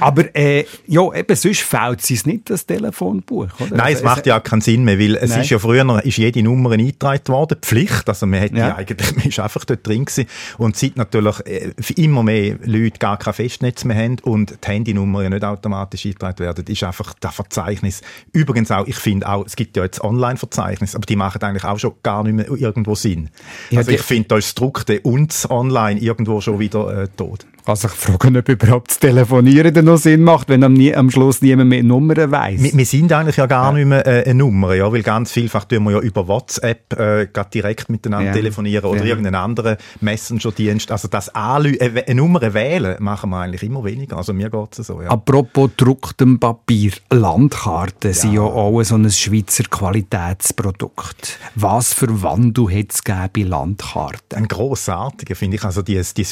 Aber 0.00 0.34
äh, 0.36 0.64
ja, 0.86 1.12
eben, 1.12 1.36
sonst 1.36 1.60
fehlt 1.60 2.00
es 2.02 2.10
uns 2.10 2.26
nicht, 2.26 2.50
das 2.50 2.66
Telefonbuch. 2.66 3.48
Oder? 3.60 3.76
Nein, 3.76 3.94
es 3.94 3.96
Also, 3.96 4.04
macht 4.04 4.26
ja 4.26 4.38
auch 4.38 4.42
keinen 4.42 4.60
Sinn 4.60 4.84
mehr, 4.84 4.98
weil 4.98 5.16
es 5.16 5.30
Nein. 5.30 5.40
ist 5.42 5.50
ja 5.50 5.58
früher 5.58 6.04
ist 6.04 6.18
jede 6.18 6.42
Nummer 6.42 6.72
eingetragen 6.72 7.28
worden, 7.28 7.58
Pflicht, 7.60 8.08
also 8.08 8.26
man 8.26 8.40
hätte 8.40 8.56
Ja. 8.56 8.68
ja. 8.68 8.76
eigentlich, 8.76 9.16
man 9.16 9.26
ist 9.26 9.38
einfach 9.38 9.64
dort 9.64 9.86
drin 9.86 10.04
gewesen. 10.04 10.26
und 10.58 10.76
seit 10.76 10.96
natürlich 10.96 11.46
äh, 11.46 11.72
für 11.80 11.94
immer 11.94 12.22
mehr 12.22 12.56
Leute 12.64 12.98
gar 12.98 13.18
kein 13.18 13.34
Festnetz 13.34 13.84
mehr 13.84 13.96
haben 13.96 14.16
und 14.22 14.58
die 14.64 14.68
Handynummer 14.68 15.22
ja 15.22 15.30
nicht 15.30 15.44
automatisch 15.44 16.06
eingetragen 16.06 16.40
werden, 16.40 16.64
ist 16.66 16.82
einfach 16.82 17.14
das 17.20 17.34
Verzeichnis. 17.34 18.02
Übrigens 18.32 18.70
auch, 18.70 18.86
ich 18.86 18.96
finde 18.96 19.28
auch, 19.28 19.44
es 19.46 19.56
gibt 19.56 19.76
ja 19.76 19.82
jetzt 19.84 20.02
Online-Verzeichnis, 20.02 20.94
aber 20.94 21.06
die 21.06 21.16
machen 21.16 21.42
eigentlich 21.42 21.64
auch 21.64 21.78
schon 21.78 21.94
gar 22.02 22.22
nicht 22.24 22.34
mehr 22.34 22.50
irgendwo 22.50 22.94
Sinn. 22.94 23.30
Ja, 23.70 23.78
also 23.78 23.90
ich 23.90 24.02
finde, 24.02 24.28
da 24.28 24.36
ist 24.38 24.48
das 24.48 24.54
Druckte 24.54 25.00
und 25.00 25.32
das 25.32 25.50
Online 25.50 26.00
irgendwo 26.00 26.40
schon 26.40 26.58
wieder 26.58 27.02
äh, 27.02 27.08
tot. 27.16 27.46
Kann 27.66 27.76
sich 27.76 27.90
fragen, 27.90 28.36
ob 28.36 28.48
überhaupt 28.48 28.90
das 28.90 28.98
Telefonieren 29.00 29.74
dann 29.74 29.84
noch 29.86 29.98
Sinn 29.98 30.22
macht, 30.22 30.48
wenn 30.48 30.62
am, 30.62 30.72
nie, 30.72 30.94
am 30.94 31.10
Schluss 31.10 31.42
niemand 31.42 31.68
mehr 31.70 31.82
Nummern 31.82 32.30
weiss. 32.30 32.62
Wir, 32.62 32.72
wir 32.72 32.86
sind 32.86 33.12
eigentlich 33.12 33.36
ja 33.36 33.46
gar 33.46 33.72
nicht 33.72 33.86
mehr 33.86 34.06
äh, 34.06 34.22
eine 34.24 34.34
Nummer, 34.34 34.74
ja, 34.74 34.90
weil 34.92 35.02
ganz 35.02 35.32
vielfach 35.32 35.64
tun 35.64 35.82
wir 35.84 35.90
ja 35.92 36.00
über 36.00 36.28
WhatsApp 36.28 36.98
äh, 36.98 37.26
direkt 37.52 37.88
miteinander 37.90 38.28
Ja. 38.28 38.32
telefonieren 38.32 38.84
oder 38.88 39.00
Ja. 39.00 39.06
irgendeinen 39.06 39.34
anderen 39.34 39.76
Messenger-Dienst. 40.00 40.92
Also 40.92 41.08
das 41.08 41.34
Anlü 41.34 41.72
äh, 41.74 42.04
eine 42.06 42.14
Nummer 42.20 42.54
wählen 42.54 42.96
machen 43.00 43.30
wir 43.30 43.40
eigentlich 43.40 43.62
immer 43.64 43.84
weniger. 43.84 44.16
Also 44.16 44.32
mir 44.32 44.48
geht 44.48 44.78
es 44.78 44.86
so, 44.86 45.02
ja. 45.02 45.08
Apropos 45.10 45.70
gedrucktem 45.76 46.38
Papier, 46.38 46.92
Landkarten 47.10 48.12
sind 48.12 48.32
ja 48.32 48.42
auch 48.42 48.80
so 48.84 48.94
ein 48.94 49.10
Schweizer 49.10 49.64
Qualitätsprodukt. 49.64 51.38
Was 51.56 51.92
für 51.92 52.22
Wandel 52.22 52.68
hat 52.70 52.92
es 52.92 53.00
bei 53.02 53.42
Landkarten? 53.42 54.36
Ein 54.38 54.48
grossartiger, 54.48 55.34
finde 55.34 55.56
ich. 55.56 55.64
Also 55.64 55.82
die, 55.82 56.00
die 56.16 56.24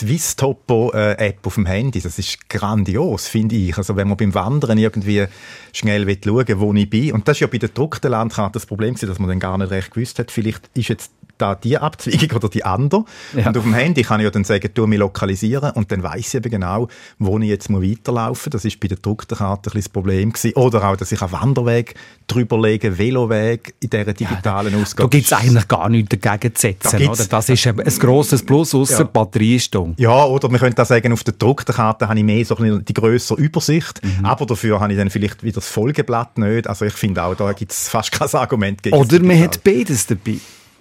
Swiss-Topo-App 1.25 1.47
auf 1.47 1.55
dem 1.55 1.67
Handy, 1.67 2.01
das 2.01 2.19
ist 2.19 2.49
grandios, 2.49 3.27
finde 3.27 3.57
ich. 3.57 3.77
Also 3.77 3.97
wenn 3.97 4.09
man 4.09 4.17
beim 4.17 4.35
Wandern 4.35 4.79
irgendwie 4.79 5.27
schnell 5.73 6.07
will 6.07 6.19
schauen 6.23 6.61
wo 6.61 6.73
ich 6.75 6.91
bin. 6.91 7.13
Und 7.13 7.29
das 7.29 7.37
ist 7.37 7.41
ja 7.41 7.47
bei 7.47 7.59
der 7.59 7.69
gedruckten 7.69 8.11
Landkarte 8.11 8.55
das 8.55 8.67
Problem 8.67 8.95
gewesen, 8.95 9.09
dass 9.09 9.19
man 9.19 9.29
dann 9.29 9.41
gar 9.41 9.59
nicht 9.59 9.71
recht 9.71 9.93
gewusst 9.93 10.19
hat, 10.19 10.31
vielleicht 10.31 10.71
ist 10.75 10.89
jetzt 10.89 11.13
da 11.39 11.55
die 11.55 11.79
Abzweigung 11.79 12.31
oder 12.37 12.49
die 12.49 12.65
andere. 12.65 13.05
Ja. 13.37 13.49
Und 13.49 13.57
auf 13.57 13.65
dem 13.65 13.75
Handy 13.75 14.03
kann 14.03 14.21
ich 14.21 14.25
ja 14.25 14.31
dann 14.31 14.45
sagen, 14.45 14.69
tu 14.75 14.87
mich 14.87 14.99
lokalisieren 14.99 15.71
und 15.73 15.91
dann 15.93 16.03
weiß 16.03 16.29
ich 16.29 16.35
eben 16.35 16.51
genau, 16.51 16.89
wo 17.19 17.39
ich 17.39 17.49
jetzt 17.49 17.71
weiterlaufen 17.73 18.51
muss. 18.51 18.53
Das 18.53 18.65
ist 18.65 18.79
bei 18.81 18.89
der 18.89 18.97
gedruckten 18.97 19.39
Karte 19.39 19.71
ein 19.71 19.73
bisschen 19.75 19.81
das 19.83 19.89
Problem 19.89 20.33
gewesen. 20.33 20.53
Oder 20.57 20.89
auch, 20.89 20.97
dass 20.97 21.13
ich 21.13 21.21
einen 21.23 21.33
Wanderweg 21.33 21.95
drüber 22.27 22.61
lege, 22.61 22.97
Veloweg 22.99 23.75
in 23.81 23.91
dieser 23.91 24.13
digitalen 24.13 24.75
Ausgabe. 24.81 25.09
Da 25.11 25.17
gibt 25.17 25.27
es 25.27 25.33
eigentlich 25.33 25.69
gar 25.69 25.89
nichts 25.89 26.17
dagegen 26.19 26.55
zu 26.55 26.69
Da 26.69 26.73
setzen. 26.89 26.99
gibt's- 26.99 27.21
Oder? 27.21 27.29
Das 27.29 27.49
ist 27.49 27.67
ein, 27.67 27.81
ein 27.81 27.99
grosses 27.99 28.45
Plus, 28.45 28.75
ausser 28.75 28.99
Ja. 28.99 29.05
die 29.05 29.11
Batterie 29.13 29.57
ist 29.57 29.75
dumm. 29.75 29.95
Ja, 29.99 30.25
oder 30.25 30.49
man 30.49 30.61
könnte 30.61 30.83
auch 30.83 30.87
sagen, 30.87 31.13
auf 31.13 31.25
der 31.25 31.33
gedruckten 31.33 31.75
Karte 31.75 32.09
habe 32.09 32.19
ich 32.19 32.25
mehr 32.25 32.45
so 32.45 32.57
ein 32.57 32.85
die 32.85 32.95
grössere 32.95 33.39
Übersicht, 33.41 34.01
Mhm. 34.03 34.25
aber 34.25 34.47
dafür 34.47 34.81
habe 34.81 34.93
ich 34.93 34.99
dann 34.99 35.11
vielleicht 35.11 35.43
wieder 35.43 35.57
das 35.57 35.69
Folgeblatt 35.69 36.39
nicht. 36.39 36.67
Also 36.69 36.85
ich 36.85 36.95
finde 36.95 37.23
auch, 37.25 37.35
da 37.35 37.53
gibt 37.53 37.73
es 37.73 37.89
fast 37.89 38.13
kein 38.13 38.29
Argument 38.35 38.83
gegen 38.83 38.97
Oder 38.97 39.21
man 39.21 39.39
hat 39.41 39.63
beides 39.65 40.07
dabei. 40.07 40.37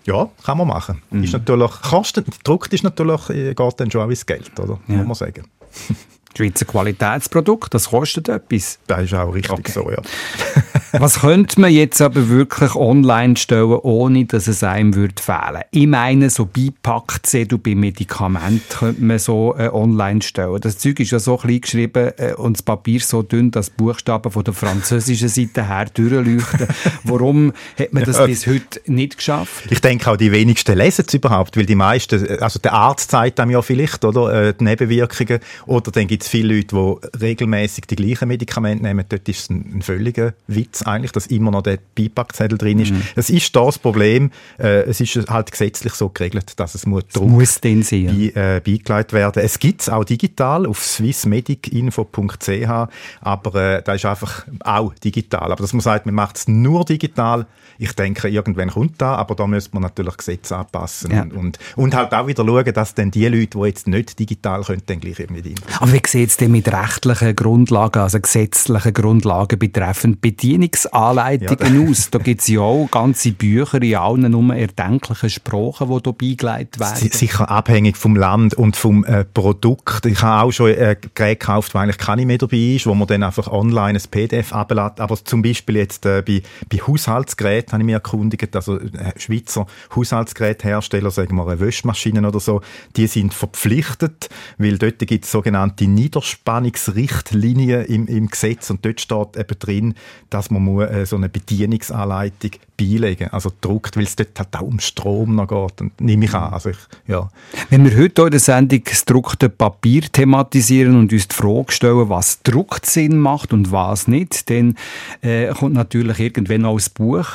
Ja, 0.06 0.30
kann 0.44 0.58
man 0.58 0.68
machen. 0.68 1.02
Mhm. 1.12 1.24
Ist 1.24 1.34
natürlich, 1.34 1.72
kostet, 1.82 2.26
gedruckt 2.26 2.74
ist 2.74 2.84
natürlich, 2.84 3.30
äh, 3.30 3.54
geht 3.54 3.80
dann 3.80 3.92
schon 3.92 4.02
auch 4.02 4.10
ins 4.10 4.26
Geld, 4.26 4.52
oder? 4.60 4.80
Ja. 4.88 4.96
Muss 4.98 5.20
man 5.20 5.30
sagen. 5.30 5.44
Schweizer 6.38 6.66
Qualitätsprodukt, 6.66 7.74
das 7.74 7.90
kostet 7.90 8.28
etwas. 8.28 8.80
Das 8.88 9.04
ist 9.04 9.14
auch 9.14 9.34
richtig 9.34 9.52
Okay. 9.60 9.72
so, 9.72 9.90
ja. 9.92 9.98
Was 11.00 11.22
könnte 11.22 11.60
man 11.60 11.72
jetzt 11.72 12.02
aber 12.02 12.30
wirklich 12.30 12.76
online 12.76 13.36
stellen, 13.36 13.80
ohne 13.82 14.26
dass 14.26 14.48
es 14.48 14.64
einem 14.64 14.94
würde 14.94 15.20
fehlen? 15.20 15.64
Ich 15.72 15.88
meine, 15.88 16.30
so 16.30 16.46
Beipackzettel 16.46 17.58
bei 17.58 17.74
Medikamenten 17.74 18.62
könnte 18.70 19.04
man 19.04 19.18
so 19.18 19.56
äh, 19.58 19.70
online 19.70 20.22
stellen. 20.22 20.62
Das 20.62 20.78
Zeug 20.78 21.00
ist 21.00 21.10
ja 21.10 21.18
so 21.18 21.38
klein 21.38 21.62
geschrieben 21.62 22.12
äh, 22.18 22.34
und 22.36 22.58
das 22.58 22.62
Papier 22.62 23.00
so 23.00 23.24
dünn, 23.24 23.50
dass 23.50 23.72
die 23.72 23.78
Buchstaben 23.78 24.32
von 24.32 24.44
der 24.44 24.54
französischen 24.54 25.30
Seite 25.30 25.68
her 25.68 25.88
durchleuchten. 25.92 26.68
Warum 27.06 27.54
hat 27.80 27.92
man 27.92 28.04
das 28.04 28.20
Ja. 28.20 28.28
bis 28.28 28.46
heute 28.46 28.80
nicht 28.86 29.18
geschafft? 29.18 29.72
Ich 29.72 29.82
denke 29.82 30.12
auch, 30.12 30.18
die 30.18 30.32
wenigsten 30.32 30.78
lesen 30.78 31.06
es 31.08 31.14
überhaupt, 31.16 31.58
weil 31.58 31.66
die 31.66 31.74
meisten, 31.76 32.24
äh, 32.24 32.38
also 32.38 32.60
der 32.60 32.74
Arzt 32.74 33.10
zeigt 33.10 33.40
einem 33.40 33.50
ja 33.50 33.64
vielleicht, 33.64 34.06
oder, 34.06 34.50
äh, 34.50 34.54
die 34.54 34.64
Nebenwirkungen, 34.64 35.40
oder 35.66 35.90
dann 35.90 36.06
gibt 36.06 36.22
es 36.22 36.30
viele 36.30 36.56
Leute, 36.56 36.76
die 36.76 37.18
regelmäßig 37.18 37.86
die 37.88 37.96
gleichen 37.96 38.28
Medikamente 38.28 38.84
nehmen, 38.84 39.06
dort 39.10 39.28
ist 39.28 39.40
es 39.40 39.50
ein, 39.50 39.78
ein 39.78 39.82
völliger 39.82 40.36
Witz 40.46 40.83
eigentlich, 40.86 41.12
dass 41.12 41.28
immer 41.28 41.52
noch 41.52 41.64
der 41.64 41.80
Beipackzettel 41.98 42.58
drin 42.58 42.80
ist. 42.80 42.94
Es 43.16 43.30
ist 43.30 43.56
da 43.56 43.66
das 43.66 43.80
Problem, 43.80 44.32
äh, 44.60 44.84
es 44.84 45.02
ist 45.02 45.16
halt 45.30 45.52
gesetzlich 45.52 45.94
so 45.94 46.10
geregelt, 46.10 46.60
dass 46.60 46.76
es 46.76 46.86
muss 46.86 47.04
druck 47.14 47.30
muss 47.30 47.60
bei, 47.60 47.70
äh, 47.70 48.62
beigelegt 48.64 49.14
werden. 49.14 49.44
Es 49.44 49.60
gibt 49.60 49.82
es 49.82 49.90
auch 49.90 50.04
digital 50.04 50.66
auf 50.66 50.84
swissmedicinfo.ch, 50.84 52.90
aber 53.22 53.56
äh, 53.56 53.82
da 53.84 53.94
ist 53.94 54.06
einfach 54.06 54.46
auch 54.64 54.94
digital. 54.96 55.52
Aber 55.52 55.62
dass 55.62 55.74
man 55.74 55.82
sagt, 55.82 56.06
man 56.06 56.16
macht 56.16 56.38
es 56.38 56.48
nur 56.48 56.86
digital, 56.86 57.46
ich 57.78 57.94
denke, 57.94 58.30
irgendwann 58.30 58.70
kommt 58.70 59.02
da, 59.02 59.16
aber 59.16 59.36
da 59.36 59.48
müsste 59.48 59.72
man 59.74 59.84
natürlich 59.84 60.16
Gesetze 60.18 60.56
anpassen 60.56 61.12
Ja. 61.12 61.24
und, 61.24 61.34
und, 61.34 61.60
und 61.76 61.96
halt 61.96 62.14
auch 62.14 62.28
wieder 62.28 62.46
schauen, 62.46 62.74
dass 62.74 62.94
dann 62.94 63.12
die 63.12 63.28
Leute, 63.28 63.58
die 63.58 63.66
jetzt 63.66 63.88
nicht 63.88 64.20
digital 64.20 64.64
können, 64.64 64.84
dann 64.86 65.00
gleich 65.00 65.20
irgendwie 65.20 65.42
drin. 65.42 65.56
Aber 65.80 65.92
wie 65.92 66.02
sieht 66.06 66.30
es 66.30 66.38
denn 66.38 66.52
mit 66.52 66.72
rechtlichen 66.72 67.36
Grundlagen, 67.36 68.02
also 68.02 68.20
gesetzlichen 68.20 68.94
Grundlagen 68.94 69.58
betreffend 69.58 70.22
Bedienung 70.22 70.70
Bedienungsanleitungen 70.74 71.90
aus? 71.90 72.10
Da 72.10 72.20
gibt 72.20 72.42
es 72.42 72.48
ja 72.48 72.60
auch 72.62 72.88
ganze 72.90 73.32
Bücher 73.32 73.82
in 73.82 73.96
allen 73.96 74.32
nur 74.32 74.56
erdenklichen 74.56 75.30
Sprachen, 75.30 75.88
die 75.88 76.00
hier 76.04 76.14
beigelegt 76.14 76.80
werden. 76.80 76.96
Si- 76.96 77.10
Sicher 77.14 77.50
abhängig 77.50 77.96
vom 77.98 78.16
Land 78.16 78.54
und 78.56 78.76
vom 78.76 79.04
äh, 79.06 79.24
Produkt. 79.24 80.06
Ich 80.06 80.22
habe 80.22 80.44
auch 80.44 80.52
schon 80.52 80.70
äh, 80.72 80.96
Geräte 81.14 81.38
gekauft, 81.38 81.74
wo 81.74 81.80
eigentlich 81.80 81.98
keine 81.98 82.26
mehr 82.26 82.38
dabei 82.38 82.58
ist, 82.58 82.88
wo 82.88 82.94
man 82.96 83.08
dann 83.08 83.24
einfach 83.24 83.48
online 83.48 84.00
ein 84.00 84.10
PDF 84.10 84.54
ablädt. 84.54 85.00
Aber 85.00 85.16
zum 85.24 85.42
Beispiel 85.42 85.78
jetzt 85.78 86.06
äh, 86.06 86.22
bei, 86.26 86.42
bei 86.70 86.78
Haushaltsgeräten 86.80 87.74
habe 87.74 87.84
ich 87.84 87.86
mich 87.86 87.94
erkundigt, 87.94 88.56
also 88.56 88.80
äh, 88.80 89.14
Schweizer 89.18 89.68
Haushaltsgerätehersteller, 89.96 91.12
sagen 91.12 91.36
wir 91.36 91.60
Wäschmaschinen 91.60 92.26
oder 92.26 92.40
so, 92.40 92.62
die 92.96 93.08
sind 93.08 93.34
verpflichtet, 93.34 94.30
weil 94.58 94.78
dort 94.78 95.00
gibt 95.00 95.26
es 95.26 95.32
sogenannte 95.32 95.86
Niederspannungsrichtlinien 95.88 97.86
im, 97.86 98.08
im 98.08 98.28
Gesetz 98.28 98.70
und 98.70 98.84
dort 98.86 99.02
steht 99.02 99.38
eben 99.38 99.60
drin, 99.60 99.94
dass 100.30 100.50
man 100.52 100.63
muss, 100.64 100.90
äh, 100.90 101.06
so 101.06 101.16
eine 101.16 101.30
Bedienungsanleitung 101.30 102.52
beilegen, 102.78 103.30
also 103.30 103.52
druckt, 103.62 103.96
weil 103.98 104.04
es 104.04 104.16
dort 104.16 104.38
halt 104.38 104.56
auch 104.56 104.62
um 104.62 104.80
Strom 104.80 105.36
noch 105.36 105.48
geht. 105.48 105.82
Und 105.82 106.02
nehme 106.02 106.26
ich 106.26 106.34
an. 106.34 106.54
Also 106.54 106.70
ich, 106.70 106.78
ja. 107.08 107.30
Wenn 107.70 107.86
wir 107.86 107.98
heute 107.98 108.24
in 108.24 108.32
der 108.32 108.40
Sendung 108.40 108.84
das 108.84 109.06
gedruckte 109.06 109.50
Papier 109.50 110.02
thematisieren 110.12 110.96
und 110.98 111.14
uns 111.14 111.28
die 111.28 111.36
Frage 111.36 111.72
stellen, 111.72 112.10
was 112.10 112.42
druckt 112.44 112.86
Sinn 112.86 113.18
macht 113.18 113.54
und 113.54 113.72
was 113.72 114.08
nicht, 114.08 114.50
dann 114.50 114.76
äh, 115.22 115.54
kommt 115.54 115.76
natürlich 115.76 116.20
irgendwann 116.20 116.66
auch 116.66 116.78
das 116.78 116.90
Buch 116.90 117.28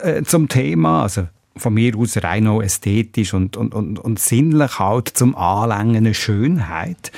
äh, 0.00 0.22
zum 0.22 0.48
Thema. 0.48 1.02
Also 1.02 1.28
von 1.56 1.74
mir 1.74 1.96
aus 1.96 2.22
rein 2.22 2.46
auch 2.46 2.62
ästhetisch 2.62 3.34
und, 3.34 3.56
und, 3.56 3.74
und, 3.74 3.98
und 3.98 4.18
sinnlich 4.18 4.78
halt 4.78 5.08
zum 5.08 5.34
Anlängen 5.34 5.96
eine 5.96 6.14
Schönheit. 6.14 7.12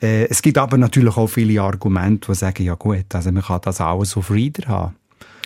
Äh, 0.00 0.26
es 0.26 0.42
gibt 0.42 0.58
aber 0.58 0.78
natürlich 0.78 1.16
auch 1.16 1.26
viele 1.26 1.60
Argumente, 1.60 2.28
die 2.28 2.34
sagen, 2.34 2.64
ja 2.64 2.74
gut, 2.74 3.14
also 3.14 3.30
man 3.30 3.42
kann 3.42 3.60
das 3.62 3.80
alles 3.80 4.16
auf 4.16 4.30
Reader 4.30 4.68
haben. 4.68 4.94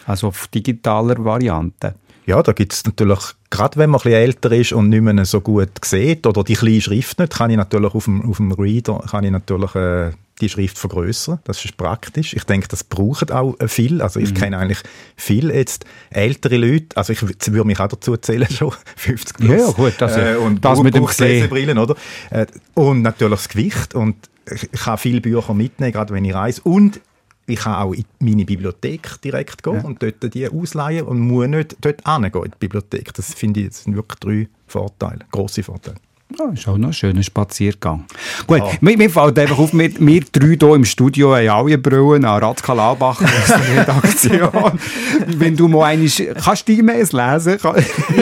Also 0.09 0.28
auf 0.28 0.48
digitaler 0.48 1.24
Variante. 1.24 1.94
Ja, 2.26 2.42
da 2.42 2.52
gibt's 2.52 2.84
natürlich, 2.84 3.20
gerade 3.48 3.78
wenn 3.78 3.88
man 3.90 4.00
ein 4.00 4.02
bisschen 4.04 4.20
älter 4.20 4.52
ist 4.52 4.72
und 4.72 4.90
nicht 4.90 5.00
mehr 5.02 5.24
so 5.24 5.40
gut 5.40 5.70
sieht 5.82 6.26
oder 6.26 6.44
die 6.44 6.54
kleine 6.54 6.80
Schrift 6.80 7.18
nicht, 7.18 7.32
kann 7.34 7.50
ich 7.50 7.56
natürlich 7.56 7.94
auf 7.94 8.04
dem, 8.04 8.28
auf 8.28 8.36
dem 8.36 8.52
Reader 8.52 9.02
kann 9.11 9.24
ich 9.24 9.30
natürlich, 9.30 9.74
äh, 9.74 10.11
die 10.40 10.48
Schrift 10.48 10.78
vergrößern. 10.78 11.40
Das 11.44 11.64
ist 11.64 11.76
praktisch. 11.76 12.32
Ich 12.34 12.44
denke, 12.44 12.68
das 12.68 12.84
braucht 12.84 13.32
auch 13.32 13.59
äh, 13.61 13.66
viel. 13.66 14.02
Also 14.02 14.20
ich 14.20 14.34
kenne 14.34 14.59
eigentlich 14.59 14.78
viel 15.16 15.50
jetzt 15.50 15.84
ältere 16.11 16.59
Leute, 16.59 16.96
also 16.96 17.12
ich 17.12 17.22
würde 17.22 17.64
mich 17.66 17.80
auch 17.80 17.88
dazu 17.88 18.16
zählen, 18.18 18.48
schon 18.50 18.72
50 18.96 19.36
plus. 19.38 19.50
Ja, 19.61 19.70
gut, 19.72 19.94
das- 19.98 20.16
äh, 20.16 20.36
und 20.36 20.64
das 20.64 20.80
mit 20.82 20.94
dem 20.94 21.06
Lesebrillen, 21.06 21.78
oder? 21.78 21.96
Äh, 22.30 22.46
und 22.74 23.02
natürlich 23.02 23.38
das 23.40 23.48
Gewicht 23.48 23.94
und 23.94 24.16
ich, 24.52 24.68
ich 24.72 24.80
kann 24.80 24.96
viele 24.98 25.20
Bücher 25.20 25.54
mitnehmen, 25.54 25.92
gerade 25.92 26.12
wenn 26.14 26.24
ich 26.24 26.34
reise. 26.34 26.61
Und 26.64 27.00
ich 27.49 27.61
kann 27.61 27.74
auch 27.74 27.92
in 27.92 28.05
meine 28.20 28.44
Bibliothek 28.44 29.20
direkt 29.22 29.62
gehen 29.62 29.80
und 29.80 30.03
dort 30.03 30.34
die 30.34 30.49
ausleihen 30.49 31.07
und 31.07 31.20
muss 31.20 31.49
nicht 31.49 31.76
dort 31.80 32.07
hingehen 32.07 32.44
in 32.44 32.51
die 32.51 32.59
Bibliothek. 32.59 33.14
Das 33.14 33.34
finde 33.34 33.61
ich, 33.61 33.68
das 33.68 33.84
sind 33.84 33.96
wirklich 33.96 34.18
drei 34.20 34.49
Vorteile, 34.66 35.20
grosse 35.30 35.62
Vorteile. 35.62 35.96
Ja, 36.37 36.51
ist 36.51 36.68
auch 36.68 36.76
noch 36.76 36.89
ein 36.89 36.93
schöner 36.93 37.22
Spaziergang. 37.22 38.05
Gut, 38.47 38.61
mir, 38.83 38.99
mir 38.99 39.09
fällt 39.09 39.39
einfach 39.39 39.59
auf, 39.59 39.72
wir, 39.72 39.91
wir 39.99 40.20
drei 40.31 40.57
hier 40.61 40.74
im 40.74 40.85
Studio 40.85 41.35
haben 41.35 41.49
alle 41.49 41.79
Brillen 41.79 42.26
an 42.26 42.45
Ratzka 42.45 42.74
Laubach 42.74 43.22
aus 43.22 43.47
der 43.47 43.81
Redaktion. 43.81 44.79
Wenn 45.39 45.57
du 45.57 45.68
mal 45.68 45.85
einmal, 45.85 46.09
kannst 46.35 46.68
du 46.68 46.72
die 46.72 46.81
E-Mails 46.81 47.12
lesen? 47.12 47.59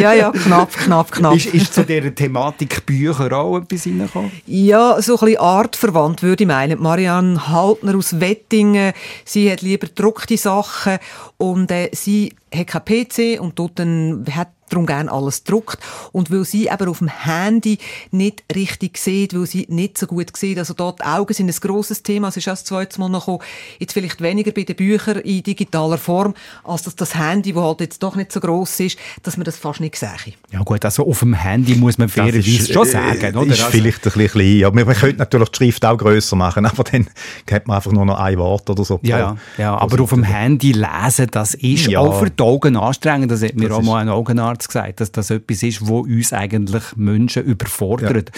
Ja, 0.01 0.13
ja, 0.13 0.31
knapp, 0.31 0.73
knapp, 0.73 1.11
knapp. 1.11 1.35
Ist, 1.35 1.47
ist 1.47 1.75
zu 1.75 1.85
dieser 1.85 2.15
Thematik 2.15 2.87
Bücher 2.87 3.33
auch 3.33 3.59
etwas 3.59 3.87
reingekommen? 3.87 4.31
Ja, 4.47 5.03
so 5.03 5.15
ein 5.15 5.25
bisschen 5.25 5.41
artverwandt 5.41 6.23
würde 6.23 6.45
ich 6.45 6.49
meinen. 6.49 6.81
Marianne 6.81 7.49
Haltner 7.49 7.97
aus 7.97 8.21
Wettingen, 8.21 8.93
sie 9.25 9.51
hat 9.51 9.63
lieber 9.63 9.89
gedruckte 9.89 10.37
Sachen 10.37 10.99
und 11.39 11.73
äh, 11.73 11.91
sie 11.93 12.35
hat 12.55 12.69
kein 12.69 12.85
PC 12.85 13.41
und 13.41 13.57
tut 13.57 13.73
dann, 13.81 14.25
hat 14.31 14.49
darum 14.69 14.87
gerne 14.87 15.11
alles 15.11 15.45
gedruckt. 15.45 15.79
Und 16.13 16.31
weil 16.31 16.45
sie 16.45 16.67
eben 16.69 16.89
auf 16.89 16.99
dem 16.99 17.09
Handy 17.09 17.79
nicht 18.11 18.45
richtig 18.55 18.99
sieht, 18.99 19.35
weil 19.35 19.47
sie 19.47 19.67
nicht 19.69 19.99
so 19.99 20.07
gut 20.07 20.37
sieht, 20.37 20.59
also 20.59 20.75
dort 20.75 21.01
die 21.01 21.05
Augen 21.05 21.33
sind 21.35 21.49
ein 21.49 21.55
grosses 21.61 22.03
Thema, 22.03 22.29
es 22.29 22.37
ist 22.37 22.47
erst 22.47 22.63
das 22.63 22.69
zweite 22.69 22.99
Mal 23.01 23.09
noch 23.09 23.27
gekommen, 23.27 23.43
jetzt 23.79 23.93
vielleicht 23.93 24.21
weniger 24.21 24.51
bei 24.53 24.65
den 24.65 24.77
Büchern 24.77 25.19
in 25.19 25.43
digitaler 25.43 25.99
Form, 25.99 26.35
als 26.65 26.83
dass 26.83 26.97
das 26.97 27.15
Handy, 27.15 27.53
das 27.53 27.63
halt 27.63 27.81
jetzt 27.81 28.03
doch 28.03 28.17
nicht 28.17 28.33
so 28.33 28.41
gross 28.41 28.81
ist, 28.81 28.99
dass 29.23 29.37
man 29.37 29.45
das 29.45 29.57
fast 29.57 29.81
nicht 29.81 29.97
sehe. 29.97 30.09
Ja 30.51 30.61
gut, 30.63 30.85
also 30.85 31.07
auf 31.07 31.21
dem 31.21 31.35
Handy 31.35 31.75
muss 31.75 31.99
man 31.99 32.09
fairerweise 32.09 32.73
schon 32.73 32.87
sagen, 32.87 33.37
oder? 33.37 33.53
Ist 33.53 33.61
Also- 33.65 33.71
vielleicht 33.73 34.07
ein 34.07 34.13
bisschen 34.13 34.29
klein. 34.29 34.65
Aber 34.65 34.85
man 34.85 34.95
könnte 34.95 35.19
natürlich 35.19 35.49
die 35.51 35.57
Schrift 35.57 35.85
auch 35.85 35.97
grösser 35.97 36.37
machen, 36.37 36.67
aber 36.67 36.85
dann 36.85 37.07
hat 37.51 37.67
man 37.69 37.77
einfach 37.77 37.93
nur 37.93 38.05
noch 38.05 38.19
ein 38.19 38.39
Wort 38.39 38.69
oder 38.71 38.85
so. 38.85 38.99
Ja, 39.03 39.19
ja, 39.19 39.37
ja, 39.59 39.77
aber 39.79 40.03
auf 40.03 40.11
dem 40.11 40.23
Handy 40.23 40.73
lesen, 40.73 41.27
das 41.31 41.55
ist 41.55 41.87
Ja. 41.89 42.01
auch 42.01 42.19
für 42.21 42.31
die 42.31 42.43
Augen 42.43 42.77
anstrengend. 42.77 43.31
Das 43.31 43.43
hat 43.43 43.55
mir 43.55 43.69
Das 43.69 43.79
auch 43.79 43.83
mal 43.83 43.99
ein 44.01 44.09
Augenarzt 44.09 44.56
gesagt, 44.59 45.01
dass 45.01 45.13
das 45.13 45.31
etwas 45.31 45.63
ist, 45.63 45.87
wo 45.87 46.01
uns 46.01 46.33
eigentlich 46.33 46.85
Menschen 46.97 47.45
überfordert. 47.45 48.31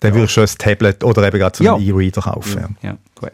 Dann 0.00 0.12
würde 0.12 0.26
ich 0.26 0.30
schon 0.30 0.44
ein 0.44 0.58
Tablet 0.58 1.04
oder 1.04 1.26
eben 1.26 1.38
gerade 1.38 1.56
so 1.56 1.74
einen 1.74 1.82
Ja. 1.82 1.94
E-Reader 1.94 2.20
kaufen. 2.20 2.76
Ja. 2.82 2.90
Ja, 2.90 2.98
gut. 3.18 3.32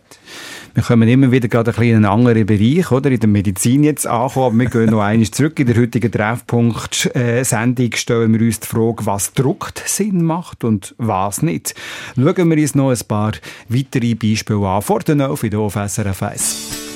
Wir 0.74 0.82
kommen 0.82 1.06
immer 1.06 1.30
wieder 1.30 1.48
gerade 1.48 1.70
ein 1.70 1.74
bisschen 1.74 1.90
in 1.90 1.96
einen 1.96 2.04
anderen 2.06 2.46
Bereich, 2.46 2.90
oder? 2.90 3.10
In 3.10 3.20
der 3.20 3.28
Medizin 3.28 3.84
jetzt 3.84 4.06
ankommen, 4.06 4.46
aber 4.46 4.58
wir 4.58 4.70
gehen 4.70 4.90
noch 4.90 5.02
einmal 5.02 5.28
zurück. 5.30 5.58
In 5.58 5.66
der 5.66 5.76
heutigen 5.76 6.10
Treffpunkt-Sendung 6.10 7.90
stellen 7.94 8.32
wir 8.32 8.46
uns 8.46 8.60
die 8.60 8.68
Frage, 8.68 9.04
was 9.04 9.32
Druckt 9.34 9.82
Sinn 9.84 10.22
macht 10.24 10.64
und 10.64 10.94
was 10.98 11.42
nicht. 11.42 11.74
Schauen 12.14 12.50
wir 12.50 12.56
uns 12.56 12.74
noch 12.74 12.90
ein 12.90 12.98
paar 13.06 13.32
weitere 13.68 14.14
Beispiele 14.14 14.66
an. 14.66 14.82
Vor 14.82 15.00
der 15.00 15.18
11 15.18 15.40
hier 15.40 15.58
auf 15.58 15.74
SRF 15.74 16.22
1. 16.22 16.91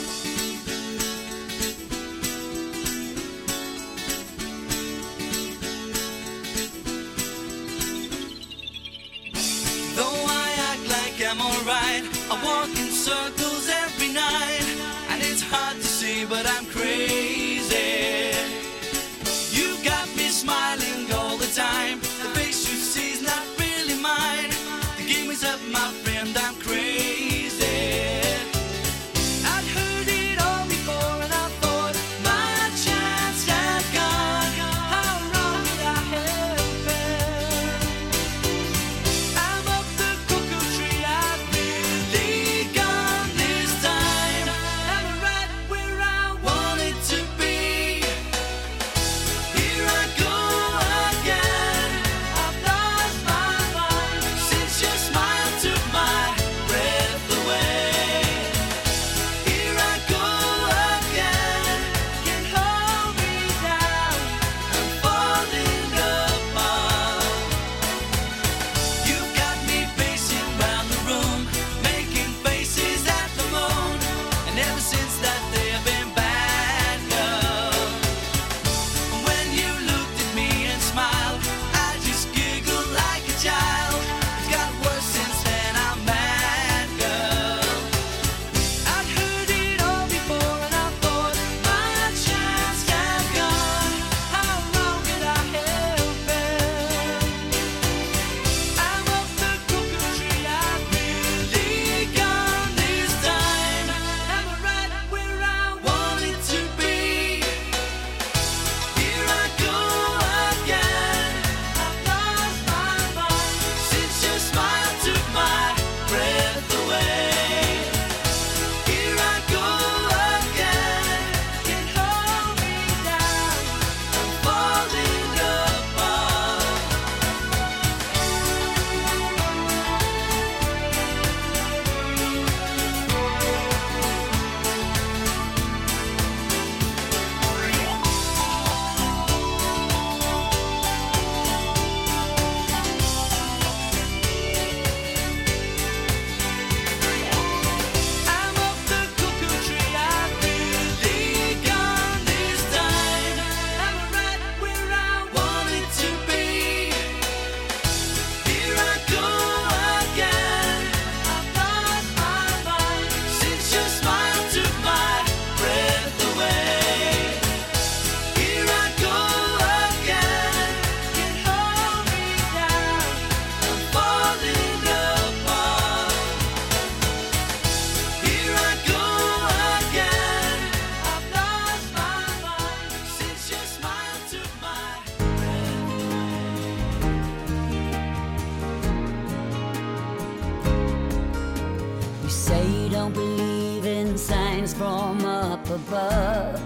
Don't 193.07 193.15
believe 193.15 193.87
in 193.87 194.19
signs 194.19 194.75
from 194.75 195.25
up 195.25 195.65
above. 195.71 196.61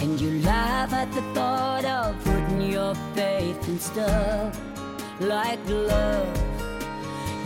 And 0.00 0.18
you 0.18 0.40
laugh 0.40 0.94
at 0.94 1.12
the 1.12 1.20
thought 1.34 1.84
of 1.84 2.16
putting 2.24 2.62
your 2.62 2.94
faith 3.14 3.68
in 3.68 3.78
stuff 3.78 4.58
like 5.20 5.58
love. 5.68 6.38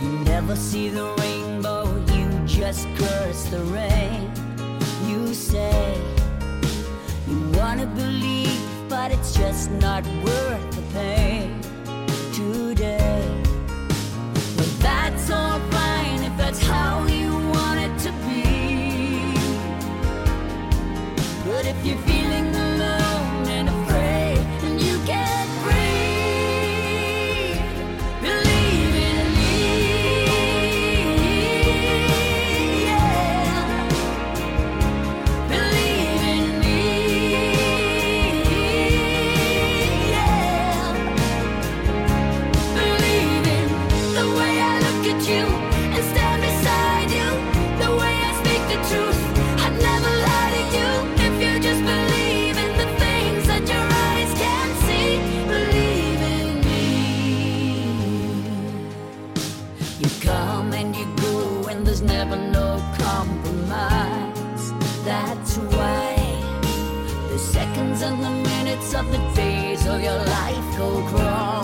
You 0.01 0.11
never 0.33 0.55
see 0.55 0.87
the 0.87 1.13
rainbow, 1.19 1.83
you 2.13 2.29
just 2.45 2.87
curse 2.95 3.43
the 3.49 3.63
rain. 3.79 4.31
You 5.09 5.33
say 5.33 5.97
you 7.27 7.39
wanna 7.59 7.87
believe, 7.87 8.61
but 8.87 9.11
it's 9.11 9.33
just 9.33 9.69
not 9.71 10.05
worth 10.23 10.71
the 10.77 10.83
pain 10.93 11.59
today. 12.31 13.30
your 69.99 70.17
life 70.17 70.77
oh, 70.79 71.11
go 71.11 71.17
wrong. 71.17 71.60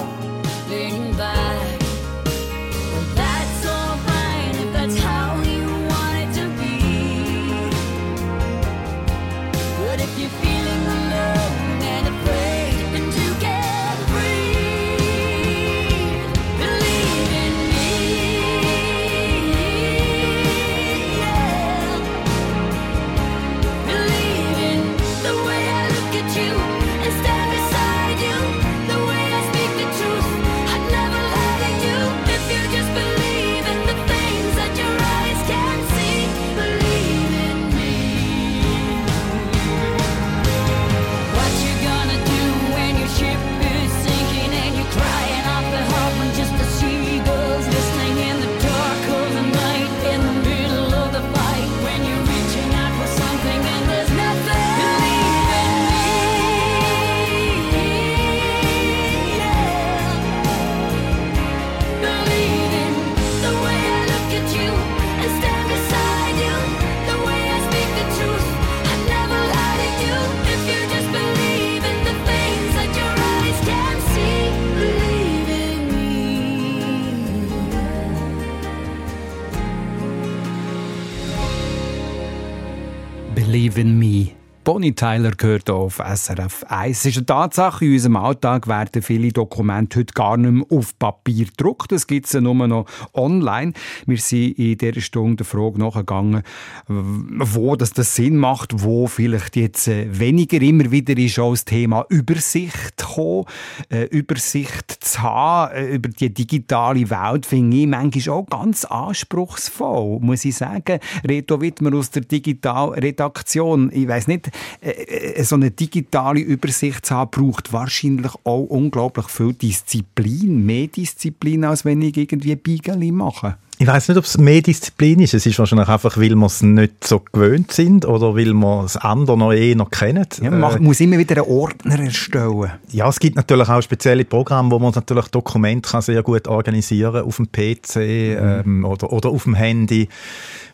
Bonnie 84.77 84.93
Tyler 84.93 85.31
gehört 85.31 85.71
auf 85.71 85.97
SRF 85.97 86.63
1. 86.69 86.99
Es 86.99 87.05
ist 87.07 87.17
eine 87.17 87.25
Tatsache, 87.25 87.83
in 87.83 87.93
unserem 87.93 88.15
Alltag 88.17 88.67
werden 88.67 89.01
viele 89.01 89.31
Dokumente 89.31 89.97
heute 89.97 90.13
gar 90.13 90.37
nicht 90.37 90.51
mehr 90.51 90.65
auf 90.69 90.99
Papier 90.99 91.45
gedruckt. 91.45 91.91
Es 91.91 92.05
gibt 92.05 92.27
sie 92.27 92.41
nur 92.41 92.53
noch 92.67 92.85
online. 93.15 93.73
Wir 94.05 94.19
sind 94.19 94.51
in 94.59 94.77
dieser 94.77 95.01
Stunde 95.01 95.37
der 95.37 95.45
Frage 95.47 95.79
nachgegangen, 95.79 96.43
wo 96.87 97.75
das, 97.75 97.89
das 97.89 98.13
Sinn 98.13 98.37
macht, 98.37 98.83
wo 98.83 99.07
vielleicht 99.07 99.55
jetzt 99.55 99.87
äh, 99.87 100.05
weniger 100.11 100.61
immer 100.61 100.91
wieder 100.91 101.17
ist 101.17 101.39
auch 101.39 101.53
das 101.53 101.65
Thema 101.65 102.05
Übersicht 102.09 102.97
kommen. 103.03 103.45
Äh, 103.89 104.03
Übersicht 104.03 105.03
zu 105.03 105.23
haben 105.23 105.73
äh, 105.73 105.95
über 105.95 106.09
die 106.09 106.31
digitale 106.31 107.09
Welt 107.09 107.47
finde 107.47 107.77
ich 107.77 107.87
manchmal 107.87 108.35
auch 108.35 108.45
ganz 108.45 108.85
anspruchsvoll, 108.85 110.19
muss 110.19 110.45
ich 110.45 110.55
sagen. 110.55 110.99
Reto 111.27 111.61
Wittmer 111.61 111.95
aus 111.97 112.11
der 112.11 112.21
Digitalredaktion. 112.21 113.89
Ich 113.91 114.07
weiß 114.07 114.27
nicht, 114.27 114.51
äh, 114.81 114.89
äh, 114.89 115.43
so 115.43 115.55
eine 115.55 115.71
digitale 115.71 116.39
Übersicht 116.39 117.05
zu 117.05 117.15
haben, 117.15 117.31
braucht 117.31 117.73
wahrscheinlich 117.73 118.31
auch 118.43 118.63
unglaublich 118.63 119.27
viel 119.29 119.53
Disziplin, 119.53 120.65
mehr 120.65 120.87
Disziplin, 120.87 121.63
als 121.63 121.85
wenn 121.85 122.01
ich 122.01 122.17
irgendwie 122.17 122.55
Beigeli 122.55 123.11
mache. 123.11 123.57
Ich 123.79 123.85
weiß 123.85 124.07
nicht, 124.07 124.17
ob 124.17 124.23
es 124.25 124.39
mehr 124.39 124.63
Disziplin 124.63 125.19
ist. 125.19 125.35
Es 125.35 125.45
ist 125.45 125.59
wahrscheinlich 125.59 125.87
einfach, 125.87 126.17
weil 126.17 126.33
wir 126.33 126.45
es 126.47 126.63
nicht 126.63 127.05
so 127.05 127.19
gewöhnt 127.19 127.71
sind 127.71 128.05
oder 128.05 128.35
weil 128.35 128.51
wir 128.53 128.81
das 128.81 128.97
andere 128.97 129.37
noch 129.37 129.53
eh 129.53 129.75
noch 129.75 129.91
kennen. 129.91 130.25
Ja, 130.41 130.49
man 130.49 130.59
macht- 130.61 130.79
muss 130.79 130.99
immer 130.99 131.19
wieder 131.19 131.43
einen 131.43 131.51
Ordner 131.51 131.99
erstellen. 131.99 132.71
Ja, 132.91 133.07
es 133.07 133.19
gibt 133.19 133.35
natürlich 133.35 133.69
auch 133.69 133.79
spezielle 133.81 134.25
Programme, 134.25 134.71
wo 134.71 134.79
man 134.79 134.93
natürlich 134.95 135.27
Dokumente 135.27 135.91
kann 135.91 136.01
sehr 136.01 136.23
gut 136.23 136.47
organisieren 136.47 137.23
auf 137.23 137.35
dem 137.35 137.51
PC 137.51 137.97
ähm, 137.97 138.83
oder, 138.83 139.13
oder 139.13 139.29
auf 139.29 139.43
dem 139.43 139.53
Handy, 139.53 140.09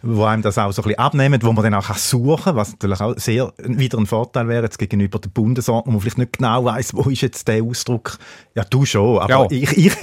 wo 0.01 0.24
einem 0.24 0.41
das 0.41 0.58
auch 0.58 0.72
so 0.72 0.82
ein 0.82 0.86
bisschen 0.88 0.99
abnehmen, 0.99 1.41
wo 1.43 1.51
man 1.51 1.62
dann 1.62 1.74
auch 1.74 1.88
kann 1.88 1.97
suchen 1.97 2.45
kann, 2.45 2.56
was 2.56 2.72
natürlich 2.72 3.01
auch 3.01 3.16
sehr 3.18 3.51
wieder 3.58 3.97
ein 3.97 4.06
Vorteil 4.06 4.47
wäre 4.47 4.64
jetzt 4.64 4.80
gegenüber 4.80 5.20
der 5.20 5.30
Bundesordnung, 5.30 5.88
wo 5.88 5.91
man 5.97 6.01
vielleicht 6.01 6.20
nicht 6.20 6.38
genau 6.38 6.64
weiß, 6.64 6.91
wo 6.93 7.10
ist 7.10 7.20
jetzt 7.20 7.49
der 7.49 7.64
Ausdruck. 7.64 8.18
Ja, 8.56 8.64
du 8.64 8.86
schon, 8.86 9.20
aber 9.20 9.30
Ja. 9.30 9.47
ich, 9.49 9.78
ich 9.78 9.91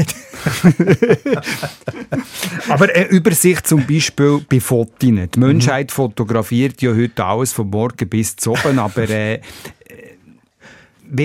Aber 2.69 2.89
eine 2.95 3.07
Übersicht 3.07 3.66
zum 3.66 3.86
Beispiel 3.86 4.41
bei 4.49 4.61
Fotos. 4.61 4.99
Die 4.99 5.38
Menschheit 5.38 5.93
fotografiert 5.93 6.82
ja 6.82 6.95
heute 6.95 7.24
alles 7.24 7.53
von 7.53 7.68
morgen 7.70 8.09
bis 8.09 8.36
zu 8.36 8.53
oben, 8.53 8.78
aber 8.78 9.09
äh, 9.09 9.34
äh, 9.34 9.41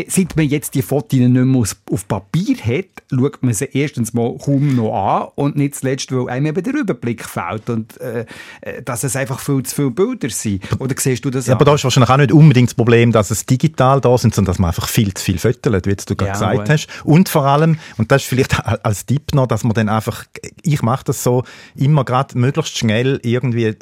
seit 0.07 0.35
man 0.35 0.47
jetzt 0.47 0.75
die 0.75 0.81
Fotos 0.81 1.19
nicht 1.19 1.31
mehr 1.31 1.63
auf 1.91 2.07
Papier 2.07 2.57
hat, 2.57 2.85
schaut 3.09 3.43
man 3.43 3.53
sie 3.53 3.65
erstens 3.65 4.13
mal 4.13 4.37
kaum 4.37 4.75
noch 4.75 4.93
an 4.93 5.27
und 5.35 5.55
nicht 5.55 5.75
zuletzt, 5.75 6.11
weil 6.11 6.29
einem 6.29 6.47
eben 6.47 6.63
der 6.63 6.73
Überblick 6.73 7.23
fehlt 7.25 7.69
und 7.69 7.99
äh, 8.01 8.25
äh, 8.61 8.81
dass 8.81 9.03
es 9.03 9.15
einfach 9.15 9.39
viel 9.39 9.63
zu 9.63 9.75
viele 9.75 9.91
Bilder 9.91 10.29
sind. 10.29 10.63
Oder 10.79 10.95
siehst 10.97 11.23
du 11.25 11.29
das 11.29 11.47
Ja, 11.47 11.55
aber 11.55 11.65
da 11.65 11.75
ist 11.75 11.83
wahrscheinlich 11.83 12.09
auch 12.09 12.17
nicht 12.17 12.31
unbedingt 12.31 12.69
das 12.69 12.75
Problem, 12.75 13.11
dass 13.11 13.31
es 13.31 13.45
digital 13.45 14.01
da 14.01 14.17
sind, 14.17 14.33
sondern 14.33 14.51
dass 14.51 14.59
man 14.59 14.69
einfach 14.69 14.87
viel 14.87 15.13
zu 15.13 15.23
viel 15.23 15.37
fötelt, 15.37 15.85
wie 15.85 15.91
jetzt 15.91 16.09
du 16.09 16.15
gerade 16.15 16.29
Ja, 16.29 16.33
gesagt 16.33 16.57
gut. 16.57 16.69
hast. 16.69 16.87
Und 17.03 17.29
vor 17.29 17.45
allem, 17.45 17.77
und 17.97 18.11
das 18.11 18.23
ist 18.23 18.29
vielleicht 18.29 18.59
als 18.85 19.05
Tipp 19.05 19.33
noch, 19.33 19.47
dass 19.47 19.63
man 19.63 19.73
dann 19.73 19.89
einfach, 19.89 20.25
ich 20.61 20.81
mache 20.81 21.05
das 21.05 21.23
so, 21.23 21.43
immer 21.75 22.03
gerade 22.03 22.37
möglichst 22.37 22.77
schnell 22.77 23.19
irgendwie 23.23 23.75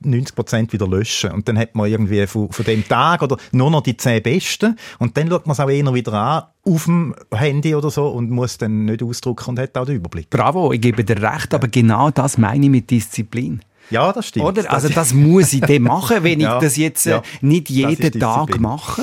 90 0.00 0.34
Prozent 0.34 0.72
wieder 0.72 0.86
löschen. 0.86 1.30
Und 1.32 1.48
dann 1.48 1.58
hat 1.58 1.74
man 1.74 1.90
irgendwie 1.90 2.26
von, 2.26 2.50
von 2.50 2.64
dem 2.64 2.86
Tag 2.86 3.22
oder 3.22 3.36
nur 3.52 3.70
noch 3.70 3.82
die 3.82 3.96
10 3.96 4.22
besten. 4.22 4.76
Und 4.98 5.16
dann 5.16 5.28
schaut 5.28 5.46
man 5.46 5.52
es 5.52 5.60
auch 5.60 5.68
eher 5.68 5.94
wieder 5.94 6.12
an, 6.12 6.44
auf 6.62 6.84
dem 6.84 7.14
Handy 7.32 7.74
oder 7.74 7.90
so, 7.90 8.08
und 8.08 8.30
muss 8.30 8.58
dann 8.58 8.84
nicht 8.84 9.02
ausdrucken 9.02 9.50
und 9.50 9.58
hat 9.58 9.76
auch 9.76 9.86
den 9.86 9.96
Überblick. 9.96 10.28
Bravo, 10.30 10.72
ich 10.72 10.80
gebe 10.80 11.04
dir 11.04 11.22
recht, 11.22 11.54
aber 11.54 11.68
genau 11.68 12.10
das 12.10 12.38
meine 12.38 12.66
ich 12.66 12.70
mit 12.70 12.90
Disziplin. 12.90 13.60
Ja, 13.90 14.12
das 14.12 14.28
stimmt. 14.28 14.46
Oder? 14.46 14.72
Also 14.72 14.88
das 14.88 15.12
muss 15.12 15.52
ich 15.52 15.60
dann 15.60 15.82
machen, 15.82 16.18
wenn 16.22 16.40
Ja, 16.40 16.56
ich 16.56 16.62
das 16.62 16.76
jetzt 16.76 17.06
äh, 17.06 17.10
ja. 17.10 17.22
nicht 17.40 17.68
jeden 17.68 18.18
Tag 18.18 18.58
mache. 18.60 19.02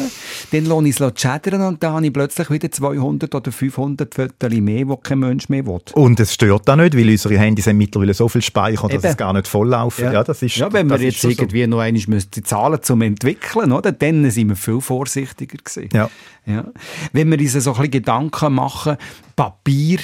Dann 0.52 0.66
lohne 0.66 0.90
ich 0.90 1.00
es 1.00 1.14
chattern 1.14 1.62
und 1.62 1.84
dann 1.84 1.94
habe 1.94 2.06
ich 2.06 2.14
plötzlich 2.14 2.50
wieder 2.50 2.72
200 2.72 3.34
oder 3.36 3.52
500 3.52 4.14
Fotos 4.14 4.52
mehr, 4.52 4.86
die 4.86 4.96
kein 5.04 5.20
Mensch 5.20 5.50
mehr 5.50 5.66
will. 5.66 5.80
Und 5.94 6.20
es 6.20 6.34
stört 6.34 6.70
auch 6.70 6.76
nicht, 6.76 6.96
weil 6.98 7.10
unsere 7.10 7.38
Handys 7.38 7.68
haben 7.68 7.78
mittlerweile 7.78 8.14
so 8.14 8.28
viel 8.28 8.42
Speicher, 8.42 8.88
dass 8.88 9.04
Eben. 9.04 9.06
es 9.06 9.18
gar 9.18 9.34
nicht 9.34 9.48
volllaufen. 9.48 10.06
Ja. 10.06 10.24
das 10.24 10.42
ist, 10.42 10.56
ja, 10.56 10.72
wenn 10.72 10.90
wir 10.90 11.00
jetzt 11.00 11.20
schon 11.20 11.32
so. 11.32 11.42
irgendwie 11.42 11.68
noch 11.68 11.80
einmal 11.80 12.02
müssen 12.08 12.32
die 12.34 12.44
Zahlen 12.44 12.82
zum 12.82 13.02
entwickeln, 13.02 13.72
oder? 13.72 13.92
Dann 13.92 14.30
sind 14.32 14.50
wir 14.50 14.56
viel 14.56 14.82
vorsichtiger 14.82 15.58
gewesen. 15.58 15.90
Ja. 15.94 16.10
Ja. 16.48 16.64
Wenn 17.12 17.30
wir 17.30 17.38
uns 17.38 17.52
so 17.52 17.72
ein 17.72 17.76
bisschen 17.76 17.92
Gedanken 17.92 18.54
machen, 18.54 18.96
Papier, 19.36 20.00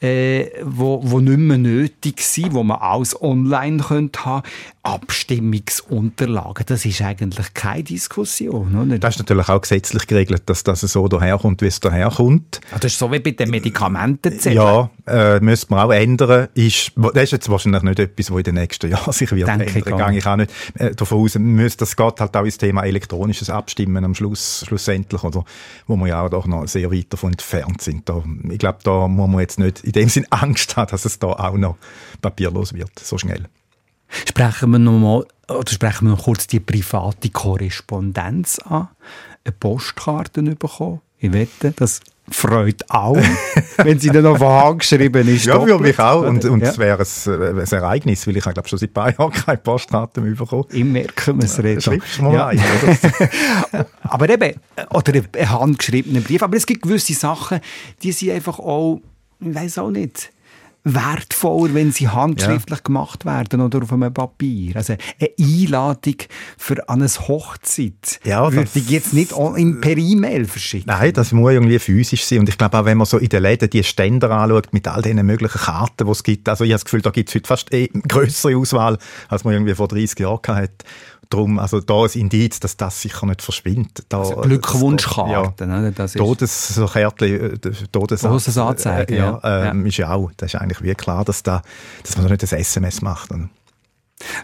äh, 0.00 0.46
wo, 0.62 1.00
wo 1.02 1.20
nicht 1.20 1.38
mehr 1.38 1.56
nötig 1.56 2.20
sind, 2.20 2.52
wo 2.52 2.62
man 2.62 2.78
alles 2.78 3.20
online 3.20 3.82
könnte 3.82 4.24
haben, 4.26 4.46
Abstimmungsunterlagen, 4.82 6.66
das 6.66 6.84
ist 6.84 7.00
eigentlich 7.00 7.54
keine 7.54 7.82
Diskussion, 7.82 8.76
oder? 8.76 8.98
Das 8.98 9.14
ist 9.14 9.18
natürlich 9.18 9.48
auch 9.48 9.60
gesetzlich 9.60 10.06
geregelt, 10.06 10.42
dass 10.46 10.62
das 10.62 10.80
so 10.80 11.08
daherkommt, 11.08 11.62
wie 11.62 11.66
es 11.66 11.80
daherkommt. 11.80 12.60
Ja, 12.70 12.78
Das 12.78 12.92
ist 12.92 12.98
so 12.98 13.10
wie 13.10 13.18
bei 13.20 13.30
den 13.30 13.50
Medikamentenzetteln. 13.50 14.54
Ja, 14.54 14.90
äh, 15.06 15.40
müsste 15.40 15.68
man 15.70 15.86
auch 15.86 15.92
ändern. 15.92 16.48
Ist, 16.54 16.92
das 16.96 17.22
ist 17.22 17.32
jetzt 17.32 17.48
wahrscheinlich 17.48 17.82
nicht 17.82 17.98
etwas, 17.98 18.30
was 18.30 18.38
in 18.38 18.44
den 18.44 18.54
nächsten 18.56 18.90
Jahren 18.90 19.12
sich 19.12 19.30
wird 19.32 19.48
Denke 19.48 19.64
ich 19.64 19.86
ändern. 19.86 20.10
Gehe 20.10 20.18
ich 20.18 20.26
auch 20.26 20.36
nicht 20.36 20.52
äh, 20.74 20.94
davon 20.94 21.20
aus. 21.20 21.34
Müsste, 21.36 21.78
das 21.78 21.96
geht 21.96 22.20
halt 22.20 22.36
auch 22.36 22.44
ins 22.44 22.58
Thema 22.58 22.84
elektronisches 22.84 23.50
Abstimmen 23.50 24.04
am 24.04 24.14
Schluss, 24.14 24.64
schlussendlich, 24.66 25.22
oder, 25.24 25.44
wo 25.86 25.96
wir 25.96 26.08
ja 26.08 26.22
auch 26.22 26.30
doch 26.30 26.46
noch 26.46 26.66
sehr 26.66 26.92
weit 26.92 27.06
davon 27.12 27.32
entfernt 27.32 27.80
sind. 27.80 28.08
Da, 28.08 28.22
ich 28.50 28.58
glaube, 28.58 28.78
da 28.82 29.08
muss 29.08 29.28
man 29.28 29.40
jetzt 29.40 29.58
nicht 29.58 29.84
in 29.84 29.92
dem 29.92 30.08
Sinn 30.08 30.26
Angst 30.30 30.76
haben, 30.76 30.90
dass 30.90 31.04
es 31.04 31.18
da 31.18 31.28
auch 31.28 31.56
noch 31.56 31.76
papierlos 32.20 32.74
wird, 32.74 32.98
so 32.98 33.18
schnell. 33.18 33.48
Sprechen 34.08 34.70
wir 34.70 34.78
noch 34.78 34.98
mal, 34.98 35.26
oder 35.48 35.70
sprechen 35.70 36.06
wir 36.06 36.12
noch 36.16 36.24
kurz 36.24 36.46
die 36.46 36.60
private 36.60 37.28
Korrespondenz 37.30 38.58
an. 38.60 38.88
Eine 39.44 39.52
Postkarte 39.52 40.42
bekommen. 40.42 41.00
Ich 41.18 41.32
wette, 41.32 41.72
das 41.72 42.00
freut 42.30 42.84
auch, 42.88 43.16
wenn 43.78 43.98
sie 43.98 44.10
dann 44.10 44.24
noch 44.24 44.38
von 44.38 44.48
Hand 44.48 44.80
geschrieben 44.80 45.26
ist. 45.28 45.46
Ja, 45.46 45.60
für 45.60 45.78
mich 45.78 45.98
auch. 45.98 46.22
Und, 46.22 46.44
und 46.44 46.60
ja. 46.60 46.70
es 46.70 46.78
wäre 46.78 47.02
ein, 47.02 47.40
äh, 47.40 47.62
ein 47.62 47.72
Ereignis, 47.72 48.26
weil 48.26 48.36
ich 48.36 48.44
habe, 48.44 48.54
glaube 48.54 48.68
schon 48.68 48.78
seit 48.78 48.90
ein 48.90 48.92
paar 48.92 49.12
Jahren 49.16 49.32
keine 49.32 49.58
Postkarten 49.58 50.24
mehr 50.24 50.34
bekommen. 50.34 50.64
Im 50.72 50.92
merken 50.92 51.38
wir 51.38 51.44
es 51.44 51.62
reden. 51.62 51.80
Schreibst 51.80 52.18
du 52.18 52.22
mal 52.22 52.34
Ja. 52.34 52.46
ein, 52.48 52.58
oder? 52.58 53.86
Aber 54.02 54.28
eben, 54.28 54.60
oder 54.90 55.12
ein 55.14 55.50
handgeschriebener 55.50 56.20
Brief. 56.20 56.42
Aber 56.42 56.56
es 56.56 56.66
gibt 56.66 56.82
gewisse 56.82 57.14
Sachen, 57.14 57.60
die 58.02 58.12
sind 58.12 58.32
einfach 58.32 58.58
auch, 58.58 59.00
ich 59.40 59.54
weiß 59.54 59.78
auch 59.78 59.90
nicht, 59.90 60.32
wertvoller, 60.86 61.74
wenn 61.74 61.90
sie 61.90 62.08
handschriftlich 62.08 62.84
gemacht 62.84 63.24
werden 63.24 63.60
oder 63.60 63.82
auf 63.82 63.92
einem 63.92 64.14
Papier. 64.14 64.76
Also 64.76 64.94
eine 65.18 65.30
Einladung 65.38 66.14
für 66.56 66.88
eine 66.88 67.08
Hochzeit 67.08 68.20
Ja, 68.22 68.52
würde 68.52 68.68
ich 68.72 68.88
jetzt 68.88 69.12
nicht 69.12 69.32
per 69.80 69.96
E-Mail 69.96 70.44
verschicken. 70.44 70.86
Nein, 70.86 71.12
das 71.12 71.32
muss 71.32 71.52
irgendwie 71.52 71.80
physisch 71.80 72.24
sein. 72.24 72.38
Und 72.38 72.48
ich 72.48 72.56
glaube 72.56 72.78
auch, 72.78 72.84
wenn 72.84 72.98
man 72.98 73.06
so 73.06 73.18
in 73.18 73.28
den 73.28 73.42
Läden 73.42 73.68
die 73.68 73.82
Ständer 73.82 74.30
anschaut, 74.30 74.72
mit 74.72 74.86
all 74.86 75.02
den 75.02 75.26
möglichen 75.26 75.58
Karten, 75.58 76.06
die 76.06 76.10
es 76.10 76.22
gibt, 76.22 76.48
also 76.48 76.62
ich 76.62 76.70
habe 76.70 76.76
das 76.76 76.84
Gefühl, 76.84 77.02
da 77.02 77.10
gibt 77.10 77.30
es 77.30 77.34
heute 77.34 77.48
fast 77.48 77.74
eh 77.74 77.90
eine 77.92 78.02
grössere 78.02 78.56
Auswahl, 78.56 78.98
als 79.28 79.42
man 79.42 79.54
irgendwie 79.54 79.74
vor 79.74 79.88
30 79.88 80.20
Jahren 80.20 80.56
hatte. 80.56 80.86
Darum, 81.30 81.58
also 81.58 81.80
da 81.80 82.02
ein 82.04 82.10
Indiz, 82.14 82.60
dass 82.60 82.76
das 82.76 83.02
sicher 83.02 83.26
nicht 83.26 83.42
verschwindet. 83.42 84.04
Da, 84.08 84.18
Also 84.20 84.36
Glückwunschkarten, 84.36 85.70
Ja. 85.70 85.78
oder? 85.78 85.90
Das 85.90 86.14
ist 86.14 86.18
Todes, 86.18 86.68
so 86.68 86.86
Kärtchen, 86.86 87.54
äh, 87.54 87.58
Todes 87.90 88.20
Todesanzeige, 88.20 89.14
äh, 89.14 89.18
ja, 89.18 89.40
ja. 89.42 89.70
ähm, 89.70 89.86
ist 89.86 89.96
ja 89.96 90.12
auch, 90.12 90.30
das 90.36 90.54
ist 90.54 90.60
eigentlich 90.60 90.82
wie 90.82 90.94
klar, 90.94 91.24
dass, 91.24 91.42
da, 91.42 91.62
dass 92.04 92.16
man 92.16 92.26
da 92.26 92.32
nicht 92.32 92.52
ein 92.52 92.58
SMS 92.60 93.02
macht. 93.02 93.30
Und 93.32 93.50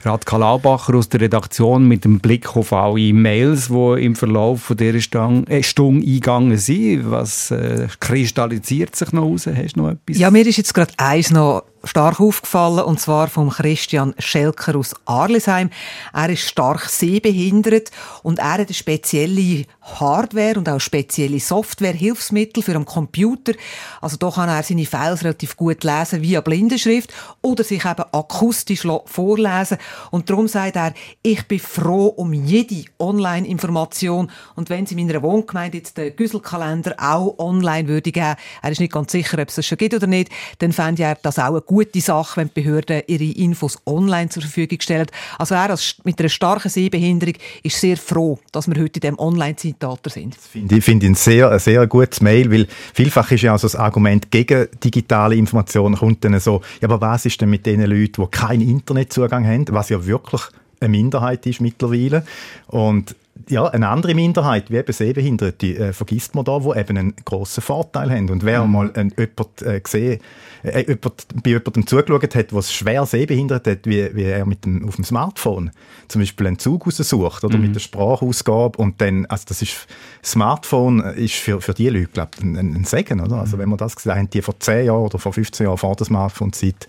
Radka 0.04 0.36
Laubacher 0.36 0.94
aus 0.96 1.08
der 1.08 1.20
Redaktion 1.22 1.88
mit 1.88 2.04
dem 2.04 2.20
Blick 2.20 2.56
auf 2.56 2.72
alle 2.72 3.12
Mails, 3.14 3.68
die 3.68 4.04
im 4.04 4.16
Verlauf 4.16 4.62
von 4.62 4.76
dieser 4.76 5.00
Stung, 5.00 5.46
äh, 5.46 5.62
Stunde 5.62 6.06
eingegangen 6.06 6.58
sind. 6.58 7.10
Was 7.10 7.50
äh, 7.50 7.88
kristallisiert 7.98 8.94
sich 8.96 9.12
noch 9.12 9.22
raus? 9.22 9.46
Hast 9.46 9.76
du 9.76 9.82
noch 9.82 9.90
etwas? 9.90 10.18
Ja, 10.18 10.30
mir 10.30 10.46
ist 10.46 10.56
jetzt 10.58 10.74
gerade 10.74 10.92
eins 10.98 11.30
noch 11.30 11.62
stark 11.84 12.20
aufgefallen, 12.20 12.84
und 12.84 13.00
zwar 13.00 13.28
vom 13.28 13.50
Christian 13.50 14.14
Schelker 14.18 14.76
aus 14.76 14.94
Arlesheim. 15.04 15.70
Er 16.12 16.30
ist 16.30 16.48
stark 16.48 16.88
sehbehindert 16.88 17.90
und 18.22 18.38
er 18.38 18.52
hat 18.52 18.60
eine 18.60 18.74
spezielle 18.74 19.64
Hardware 19.80 20.58
und 20.58 20.68
auch 20.68 20.80
spezielle 20.80 21.40
Software, 21.40 21.92
Hilfsmittel 21.92 22.62
für 22.62 22.74
einen 22.74 22.84
Computer. 22.84 23.52
Also 24.00 24.16
da 24.16 24.30
kann 24.30 24.48
er 24.48 24.62
seine 24.62 24.86
Files 24.86 25.24
relativ 25.24 25.56
gut 25.56 25.82
lesen 25.84 26.22
via 26.22 26.40
Blindenschrift 26.40 27.12
oder 27.40 27.64
sich 27.64 27.84
eben 27.84 28.04
akustisch 28.12 28.86
vorlesen. 29.06 29.78
Und 30.10 30.30
darum 30.30 30.48
sagt 30.48 30.76
er, 30.76 30.94
ich 31.22 31.46
bin 31.48 31.58
froh 31.58 32.06
um 32.06 32.32
jede 32.32 32.84
Online-Information 32.98 34.30
und 34.54 34.70
wenn 34.70 34.86
sie 34.86 34.94
in 34.98 35.06
meiner 35.06 35.22
Wohngemeinde 35.22 35.78
jetzt 35.78 35.96
den 35.96 36.14
Güsselkalender 36.14 36.94
auch 36.98 37.38
online 37.38 37.88
würde 37.88 38.12
geben, 38.12 38.36
er 38.62 38.70
ist 38.70 38.80
nicht 38.80 38.92
ganz 38.92 39.12
sicher, 39.12 39.38
ob 39.40 39.48
es 39.48 39.56
das 39.56 39.66
schon 39.66 39.78
gibt 39.78 39.94
oder 39.94 40.06
nicht, 40.06 40.30
dann 40.58 40.72
fände 40.72 41.02
er 41.02 41.16
das 41.16 41.38
auch 41.38 41.50
eine 41.50 41.60
gute 41.72 42.00
Sache, 42.02 42.36
wenn 42.36 42.50
die 42.54 42.60
Behörden 42.60 43.02
ihre 43.06 43.24
Infos 43.24 43.78
online 43.86 44.28
zur 44.28 44.42
Verfügung 44.42 44.80
stellen. 44.80 45.06
Also 45.38 45.54
er 45.54 45.70
als, 45.70 45.96
mit 46.04 46.20
einer 46.20 46.28
starken 46.28 46.68
Sehbehinderung 46.68 47.34
ist 47.62 47.80
sehr 47.80 47.96
froh, 47.96 48.38
dass 48.52 48.68
wir 48.68 48.74
heute 48.74 48.98
in 48.98 49.00
diesem 49.00 49.18
Online-Zeitalter 49.18 50.10
sind. 50.10 50.34
finde 50.34 50.76
ich, 50.76 50.84
finde 50.84 51.06
ein 51.06 51.14
sehr, 51.14 51.50
ein 51.50 51.58
sehr 51.58 51.86
gutes 51.86 52.20
Mail, 52.20 52.50
weil 52.50 52.66
vielfach 52.92 53.30
ist 53.30 53.42
ja 53.42 53.52
also 53.52 53.66
das 53.66 53.76
Argument 53.76 54.30
gegen 54.30 54.68
digitale 54.84 55.34
Informationen 55.34 55.96
kommt 55.96 56.24
dann 56.24 56.38
so, 56.40 56.60
ja, 56.80 56.88
aber 56.88 57.00
was 57.00 57.24
ist 57.24 57.40
denn 57.40 57.48
mit 57.48 57.64
den 57.64 57.80
Leuten, 57.80 58.22
die 58.22 58.30
keinen 58.30 58.68
Internetzugang 58.68 59.46
haben, 59.46 59.64
was 59.70 59.88
ja 59.88 60.04
wirklich 60.04 60.42
eine 60.80 60.90
Minderheit 60.90 61.46
ist 61.46 61.60
mittlerweile 61.60 62.24
und 62.66 63.14
ja, 63.48 63.66
eine 63.66 63.88
andere 63.88 64.14
Minderheit, 64.14 64.70
wie 64.70 64.76
eben 64.76 64.92
Sehbehinderte, 64.92 65.66
äh, 65.66 65.92
vergisst 65.92 66.34
man 66.34 66.44
da, 66.44 66.62
wo 66.62 66.74
eben 66.74 66.96
einen 66.96 67.14
grossen 67.24 67.62
Vorteil 67.62 68.10
haben. 68.10 68.30
Und 68.30 68.44
wer 68.44 68.64
mal 68.64 68.90
ein, 68.94 69.12
jemand, 69.16 69.62
äh, 69.62 69.80
gesehen, 69.80 70.20
äh, 70.62 70.80
jemand, 70.80 71.26
bei 71.42 71.50
jemandem 71.50 71.86
zugeschaut 71.86 72.34
hat, 72.34 72.50
der 72.50 72.58
es 72.58 72.72
schwer 72.72 73.06
sehbehindert 73.06 73.66
hat, 73.66 73.86
wie, 73.86 74.14
wie 74.14 74.24
er 74.24 74.46
mit 74.46 74.64
dem, 74.64 74.86
auf 74.88 74.96
dem 74.96 75.04
Smartphone 75.04 75.70
zum 76.08 76.20
Beispiel 76.20 76.46
einen 76.46 76.58
Zug 76.58 76.86
raussucht 76.86 77.44
oder 77.44 77.58
mit 77.58 77.74
der 77.74 77.80
Sprachausgabe 77.80 78.78
und 78.78 79.00
dann, 79.00 79.26
also 79.26 79.44
das 79.48 79.62
ist, 79.62 79.86
Smartphone 80.24 81.00
ist 81.00 81.34
für, 81.34 81.60
für 81.60 81.74
die 81.74 81.88
Leute, 81.88 82.08
glaube 82.08 82.30
ich, 82.38 82.44
ein, 82.44 82.56
ein 82.56 82.84
Segen, 82.84 83.20
oder? 83.20 83.36
Also 83.36 83.58
wenn 83.58 83.68
man 83.68 83.78
das 83.78 83.96
gesehen 83.96 84.14
haben, 84.14 84.30
die 84.30 84.42
vor 84.42 84.58
10 84.58 84.86
Jahren 84.86 85.02
oder 85.02 85.18
vor 85.18 85.32
15 85.32 85.66
Jahren 85.66 85.78
vor 85.78 85.96
der 85.96 86.06
Smartphone-Zeit, 86.06 86.86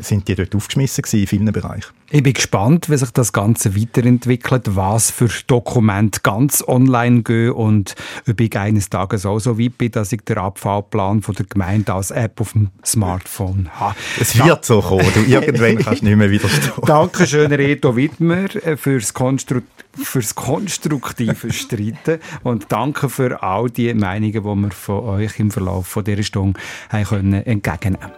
sind 0.00 0.28
die 0.28 0.34
dort 0.34 0.54
aufgeschmissen 0.54 1.02
gewesen 1.02 1.20
in 1.20 1.26
vielen 1.26 1.52
Bereichen. 1.52 1.92
Ich 2.10 2.22
bin 2.22 2.32
gespannt, 2.32 2.88
wie 2.88 2.96
sich 2.96 3.10
das 3.10 3.34
Ganze 3.34 3.76
weiterentwickelt, 3.76 4.74
was 4.74 5.10
für 5.10 5.28
Dokumente 5.46 6.20
ganz 6.22 6.64
online 6.66 7.22
gehen 7.22 7.52
und 7.52 7.94
ob 8.26 8.40
ich 8.40 8.56
eines 8.56 8.88
Tages 8.88 9.26
auch 9.26 9.38
so 9.40 9.58
weit 9.58 9.76
bin, 9.76 9.90
dass 9.90 10.10
ich 10.12 10.22
den 10.22 10.38
Abfallplan 10.38 11.20
von 11.20 11.34
der 11.34 11.44
Gemeinde 11.44 11.92
als 11.92 12.10
App 12.10 12.40
auf 12.40 12.52
dem 12.52 12.70
Smartphone 12.82 13.68
habe. 13.74 13.94
Es 14.18 14.42
wird 14.42 14.64
so 14.64 14.80
kommen, 14.80 15.04
du 15.12 15.20
irgendwann 15.20 15.76
kannst 15.84 16.00
du 16.00 16.06
nicht 16.06 16.16
mehr 16.16 16.30
widerstehen. 16.30 16.72
Dankeschön, 16.86 17.52
Reto 17.52 17.94
Wittmer, 17.94 18.56
äh, 18.64 18.78
fürs, 18.78 19.12
Konstru 19.12 19.60
fürs 19.92 20.34
konstruktive 20.34 21.52
Streiten 21.52 22.20
und 22.42 22.66
danke 22.70 23.10
für 23.10 23.42
all 23.42 23.68
die 23.68 23.92
Meinungen, 23.92 24.32
die 24.32 24.40
wir 24.42 24.70
von 24.70 25.04
euch 25.04 25.38
im 25.38 25.50
Verlauf 25.50 25.86
von 25.86 26.04
dieser 26.04 26.22
Stunde 26.22 26.58
haben 26.88 27.04
können 27.04 27.32
entgegennehmen 27.34 28.12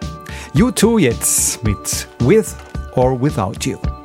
You 0.52 0.70
too 0.72 0.98
jetzt 0.98 1.62
mit 1.62 2.08
With 2.20 2.54
or 2.96 3.20
Without 3.20 3.64
You. 3.66 3.99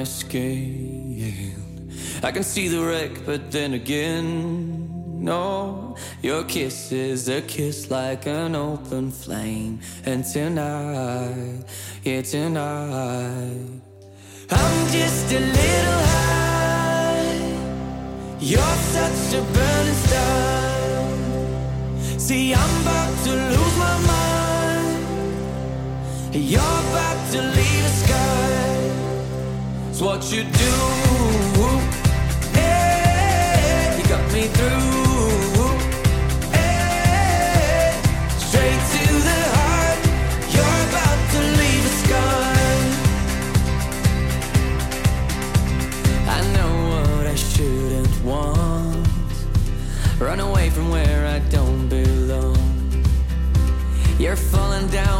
My 0.00 0.04
skin. 0.04 1.52
I 2.22 2.32
can 2.32 2.42
see 2.42 2.68
the 2.68 2.80
wreck, 2.80 3.10
but 3.26 3.50
then 3.50 3.74
again, 3.74 4.88
no. 5.22 5.94
Your 6.22 6.44
kiss 6.44 6.90
is 6.90 7.28
a 7.28 7.42
kiss 7.42 7.90
like 7.90 8.26
an 8.26 8.54
open 8.54 9.10
flame. 9.10 9.80
And 10.06 10.24
tonight, 10.24 11.64
yeah, 12.02 12.22
tonight, 12.22 13.82
I'm 14.50 14.76
just 14.96 15.32
a 15.38 15.40
little 15.58 16.02
high. 16.14 17.40
You're 18.40 18.76
such 18.96 19.34
a 19.40 19.42
burning 19.54 20.00
star. 20.06 21.08
See, 22.26 22.54
I'm 22.54 22.74
about 22.82 23.12
to 23.26 23.32
lose 23.52 23.76
my 23.86 23.96
mind. 24.12 25.02
You're 26.52 26.78
about 26.88 27.20
to 27.32 27.40
leave. 27.56 27.79
It's 30.00 30.06
what 30.06 30.32
you 30.32 30.44
do. 30.44 30.72
Hey, 32.56 33.98
you 33.98 34.04
got 34.08 34.24
me 34.32 34.44
through. 34.56 35.60
Straight 38.46 38.82
to 38.92 39.04
the 39.28 39.40
heart. 39.56 40.00
You're 40.54 40.80
about 40.88 41.20
to 41.32 41.40
leave 41.60 41.82
the 41.88 41.94
sky. 42.04 42.62
I 46.28 46.38
know 46.54 46.72
what 46.92 47.26
I 47.26 47.34
shouldn't 47.34 48.16
want. 48.24 49.06
Run 50.18 50.40
away 50.40 50.70
from 50.70 50.88
where 50.88 51.26
I 51.26 51.40
don't 51.50 51.88
belong. 51.90 52.56
You're 54.18 54.36
falling 54.36 54.88
down 54.88 55.19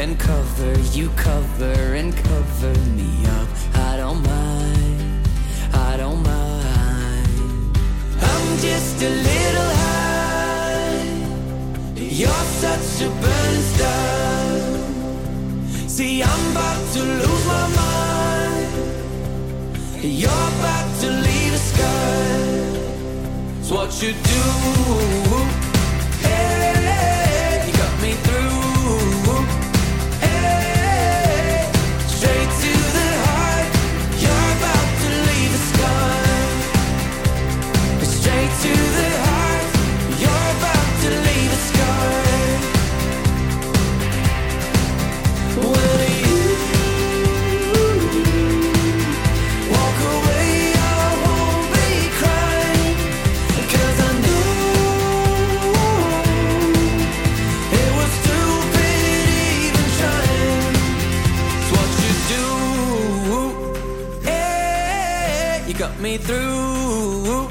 And 0.00 0.18
cover, 0.18 0.78
you 0.96 1.10
cover 1.10 1.94
and 1.94 2.16
cover 2.16 2.74
me 2.96 3.26
up. 3.26 3.48
I 3.74 3.98
don't 3.98 4.22
mind, 4.22 5.28
I 5.74 5.98
don't 5.98 6.22
mind. 6.22 7.76
I'm 8.18 8.58
just 8.58 9.02
a 9.02 9.10
little 9.10 9.70
high. 9.84 11.04
You're 11.96 12.44
such 12.64 13.02
a 13.02 13.10
burning 13.20 13.66
star. 13.74 14.48
See, 15.86 16.22
I'm 16.22 16.50
about 16.52 16.92
to 16.94 17.00
lose 17.02 17.44
my 17.46 17.68
mind. 17.82 18.72
You're 20.02 20.48
about 20.56 21.00
to 21.02 21.08
leave 21.10 21.52
the 21.52 21.58
sky. 21.72 22.40
It's 23.60 23.70
what 23.70 24.02
you 24.02 24.14
do. 24.14 25.59
Me 66.10 66.18
through. 66.18 67.48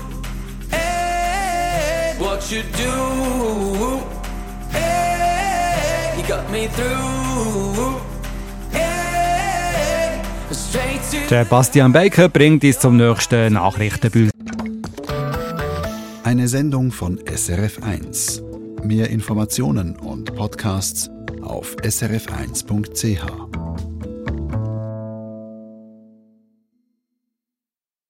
Hey, 0.70 2.16
what 2.20 2.51
you 2.51 2.62
do. 2.76 4.01
Hey, 4.72 6.18
you 6.18 6.24
got 6.28 6.49
me 6.51 6.68
through. 6.68 8.01
Der 11.30 11.45
Bastian 11.45 11.91
Baker 11.91 12.28
bringt 12.28 12.64
uns 12.64 12.80
zum 12.80 12.97
nächsten 12.97 13.53
Nachrichtenbild. 13.53 14.32
Eine 16.24 16.47
Sendung 16.47 16.91
von 16.91 17.20
SRF1. 17.20 18.41
Mehr 18.84 19.10
Informationen 19.10 19.95
und 19.95 20.36
Podcasts 20.36 21.10
auf 21.41 21.76
srf1.ch. 21.78 23.69